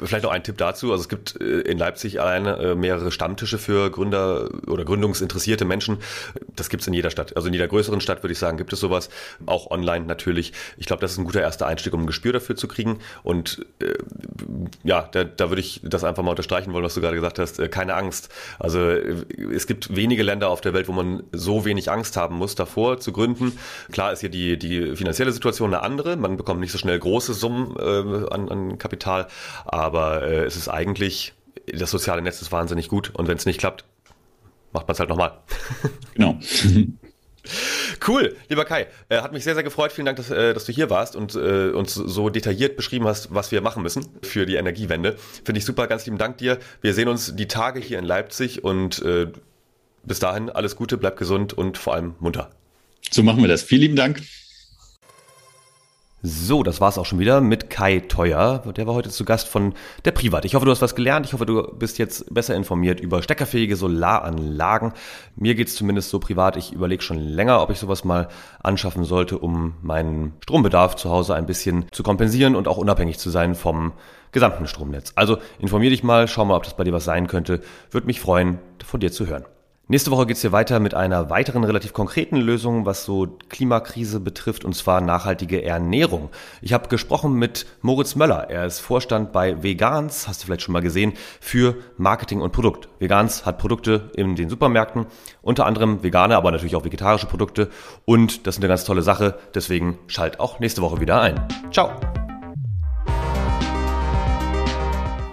Vielleicht 0.00 0.22
noch 0.22 0.30
ein 0.30 0.44
Tipp 0.44 0.56
dazu. 0.58 0.92
Also 0.92 1.02
es 1.02 1.08
gibt 1.08 1.40
äh, 1.40 1.62
in 1.62 1.76
Leipzig 1.76 2.20
alleine 2.20 2.56
äh, 2.58 2.74
mehrere 2.76 3.10
Stammtische 3.10 3.58
für 3.58 3.90
Gründer 3.90 4.48
oder 4.68 4.84
gründungsinteressierte 4.84 5.64
Menschen. 5.64 5.98
Das 6.54 6.68
gibt's 6.68 6.86
in 6.86 6.94
jeder 6.94 7.10
Stadt. 7.10 7.34
Also 7.34 7.48
in 7.48 7.54
jeder 7.54 7.66
größeren 7.66 8.00
Stadt 8.00 8.22
würde 8.22 8.32
ich 8.32 8.38
sagen, 8.38 8.56
gibt 8.56 8.72
es 8.72 8.78
sowas. 8.78 9.10
Auch 9.44 9.72
online 9.72 10.06
natürlich. 10.06 10.52
Ich 10.76 10.86
glaube, 10.86 11.00
das 11.00 11.10
ist 11.10 11.18
ein 11.18 11.24
guter 11.24 11.40
erster 11.40 11.66
Einstieg, 11.66 11.92
um 11.92 12.02
ein 12.02 12.06
Gespür 12.06 12.32
dafür 12.32 12.54
zu 12.54 12.68
kriegen. 12.68 13.00
Und 13.24 13.66
äh, 13.80 13.94
ja, 14.84 15.08
da, 15.10 15.24
da 15.24 15.50
würde 15.50 15.62
ich 15.62 15.80
das 15.82 16.04
einfach 16.04 16.22
mal 16.22 16.30
unterstreichen 16.30 16.72
wollen, 16.72 16.84
was 16.84 16.94
du 16.94 17.00
gerade 17.00 17.16
gesagt 17.16 17.40
hast. 17.40 17.58
Äh, 17.58 17.68
keine 17.68 17.94
Angst. 17.94 18.28
Also 18.60 18.78
es 18.78 19.66
gibt 19.66 19.96
wenige 19.96 20.22
Länder 20.22 20.48
auf 20.48 20.60
der 20.60 20.74
Welt, 20.74 20.86
wo 20.86 20.92
man 20.92 21.24
so 21.32 21.64
wenig 21.64 21.90
Angst 21.90 22.16
haben 22.16 22.36
muss 22.36 22.54
davor 22.54 22.99
zu 23.00 23.12
gründen. 23.12 23.58
Klar 23.92 24.12
ist 24.12 24.20
hier 24.20 24.28
die, 24.28 24.58
die 24.58 24.96
finanzielle 24.96 25.32
Situation 25.32 25.72
eine 25.72 25.82
andere. 25.82 26.16
Man 26.16 26.36
bekommt 26.36 26.60
nicht 26.60 26.72
so 26.72 26.78
schnell 26.78 26.98
große 26.98 27.34
Summen 27.34 27.76
äh, 27.78 28.32
an, 28.32 28.48
an 28.48 28.78
Kapital, 28.78 29.28
aber 29.64 30.22
äh, 30.22 30.44
es 30.44 30.56
ist 30.56 30.68
eigentlich, 30.68 31.34
das 31.72 31.90
soziale 31.90 32.22
Netz 32.22 32.40
ist 32.42 32.52
wahnsinnig 32.52 32.88
gut 32.88 33.10
und 33.14 33.28
wenn 33.28 33.36
es 33.36 33.46
nicht 33.46 33.58
klappt, 33.58 33.84
macht 34.72 34.86
man 34.86 34.92
es 34.92 35.00
halt 35.00 35.10
nochmal. 35.10 35.38
Genau. 36.14 36.38
Cool, 38.06 38.36
lieber 38.48 38.64
Kai. 38.64 38.86
Äh, 39.08 39.22
hat 39.22 39.32
mich 39.32 39.44
sehr, 39.44 39.54
sehr 39.54 39.62
gefreut. 39.62 39.92
Vielen 39.92 40.06
Dank, 40.06 40.16
dass, 40.16 40.30
äh, 40.30 40.54
dass 40.54 40.66
du 40.66 40.72
hier 40.72 40.90
warst 40.90 41.16
und 41.16 41.34
äh, 41.34 41.70
uns 41.70 41.94
so 41.94 42.28
detailliert 42.28 42.76
beschrieben 42.76 43.06
hast, 43.06 43.34
was 43.34 43.50
wir 43.50 43.60
machen 43.62 43.82
müssen 43.82 44.06
für 44.22 44.46
die 44.46 44.56
Energiewende. 44.56 45.16
Finde 45.44 45.58
ich 45.58 45.64
super. 45.64 45.86
Ganz 45.86 46.06
lieben 46.06 46.18
Dank 46.18 46.38
dir. 46.38 46.58
Wir 46.80 46.94
sehen 46.94 47.08
uns 47.08 47.34
die 47.34 47.48
Tage 47.48 47.80
hier 47.80 47.98
in 47.98 48.04
Leipzig 48.04 48.62
und 48.62 49.02
äh, 49.02 49.28
bis 50.02 50.18
dahin 50.18 50.50
alles 50.50 50.76
Gute, 50.76 50.96
bleib 50.96 51.16
gesund 51.16 51.52
und 51.52 51.78
vor 51.78 51.94
allem 51.94 52.14
munter. 52.20 52.50
So 53.10 53.22
machen 53.22 53.40
wir 53.40 53.48
das. 53.48 53.62
Vielen 53.62 53.82
lieben 53.82 53.96
Dank. 53.96 54.22
So, 56.22 56.62
das 56.62 56.82
war's 56.82 56.98
auch 56.98 57.06
schon 57.06 57.18
wieder 57.18 57.40
mit 57.40 57.70
Kai 57.70 58.00
Teuer. 58.00 58.62
Der 58.76 58.86
war 58.86 58.92
heute 58.92 59.08
zu 59.08 59.24
Gast 59.24 59.48
von 59.48 59.72
der 60.04 60.10
Privat. 60.10 60.44
Ich 60.44 60.54
hoffe, 60.54 60.66
du 60.66 60.70
hast 60.70 60.82
was 60.82 60.94
gelernt. 60.94 61.24
Ich 61.24 61.32
hoffe, 61.32 61.46
du 61.46 61.62
bist 61.62 61.96
jetzt 61.96 62.34
besser 62.34 62.54
informiert 62.54 63.00
über 63.00 63.22
steckerfähige 63.22 63.74
Solaranlagen. 63.74 64.92
Mir 65.34 65.54
geht's 65.54 65.76
zumindest 65.76 66.10
so 66.10 66.18
privat. 66.18 66.58
Ich 66.58 66.74
überlege 66.74 67.02
schon 67.02 67.16
länger, 67.16 67.62
ob 67.62 67.70
ich 67.70 67.78
sowas 67.78 68.04
mal 68.04 68.28
anschaffen 68.62 69.04
sollte, 69.04 69.38
um 69.38 69.76
meinen 69.80 70.34
Strombedarf 70.42 70.94
zu 70.96 71.08
Hause 71.08 71.34
ein 71.34 71.46
bisschen 71.46 71.86
zu 71.90 72.02
kompensieren 72.02 72.54
und 72.54 72.68
auch 72.68 72.76
unabhängig 72.76 73.18
zu 73.18 73.30
sein 73.30 73.54
vom 73.54 73.92
gesamten 74.30 74.66
Stromnetz. 74.66 75.12
Also 75.14 75.38
informier 75.58 75.88
dich 75.88 76.02
mal, 76.02 76.28
schau 76.28 76.44
mal, 76.44 76.56
ob 76.56 76.64
das 76.64 76.76
bei 76.76 76.84
dir 76.84 76.92
was 76.92 77.04
sein 77.04 77.28
könnte. 77.28 77.62
Würde 77.90 78.06
mich 78.06 78.20
freuen, 78.20 78.58
von 78.84 79.00
dir 79.00 79.10
zu 79.10 79.26
hören. 79.26 79.46
Nächste 79.90 80.12
Woche 80.12 80.26
geht's 80.26 80.42
hier 80.42 80.52
weiter 80.52 80.78
mit 80.78 80.94
einer 80.94 81.30
weiteren 81.30 81.64
relativ 81.64 81.92
konkreten 81.92 82.36
Lösung, 82.36 82.86
was 82.86 83.04
so 83.04 83.26
Klimakrise 83.48 84.20
betrifft, 84.20 84.64
und 84.64 84.76
zwar 84.76 85.00
nachhaltige 85.00 85.64
Ernährung. 85.64 86.28
Ich 86.62 86.72
habe 86.72 86.86
gesprochen 86.86 87.32
mit 87.32 87.66
Moritz 87.82 88.14
Möller. 88.14 88.48
Er 88.50 88.66
ist 88.66 88.78
Vorstand 88.78 89.32
bei 89.32 89.64
Vegans, 89.64 90.28
hast 90.28 90.42
du 90.42 90.46
vielleicht 90.46 90.62
schon 90.62 90.74
mal 90.74 90.80
gesehen, 90.80 91.14
für 91.40 91.74
Marketing 91.96 92.40
und 92.40 92.52
Produkt. 92.52 92.88
Vegans 93.00 93.44
hat 93.44 93.58
Produkte 93.58 94.12
in 94.14 94.36
den 94.36 94.48
Supermärkten, 94.48 95.06
unter 95.42 95.66
anderem 95.66 96.04
vegane, 96.04 96.36
aber 96.36 96.52
natürlich 96.52 96.76
auch 96.76 96.84
vegetarische 96.84 97.26
Produkte. 97.26 97.68
Und 98.04 98.46
das 98.46 98.54
ist 98.54 98.60
eine 98.60 98.68
ganz 98.68 98.84
tolle 98.84 99.02
Sache. 99.02 99.40
Deswegen 99.56 99.98
schalt 100.06 100.38
auch 100.38 100.60
nächste 100.60 100.82
Woche 100.82 101.00
wieder 101.00 101.20
ein. 101.20 101.48
Ciao. 101.72 101.90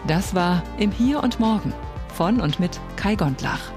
Das 0.07 0.33
war 0.33 0.63
Im 0.79 0.89
Hier 0.89 1.21
und 1.21 1.39
Morgen 1.39 1.73
von 2.15 2.41
und 2.41 2.59
mit 2.59 2.79
Kai 2.95 3.13
Gondlach. 3.13 3.76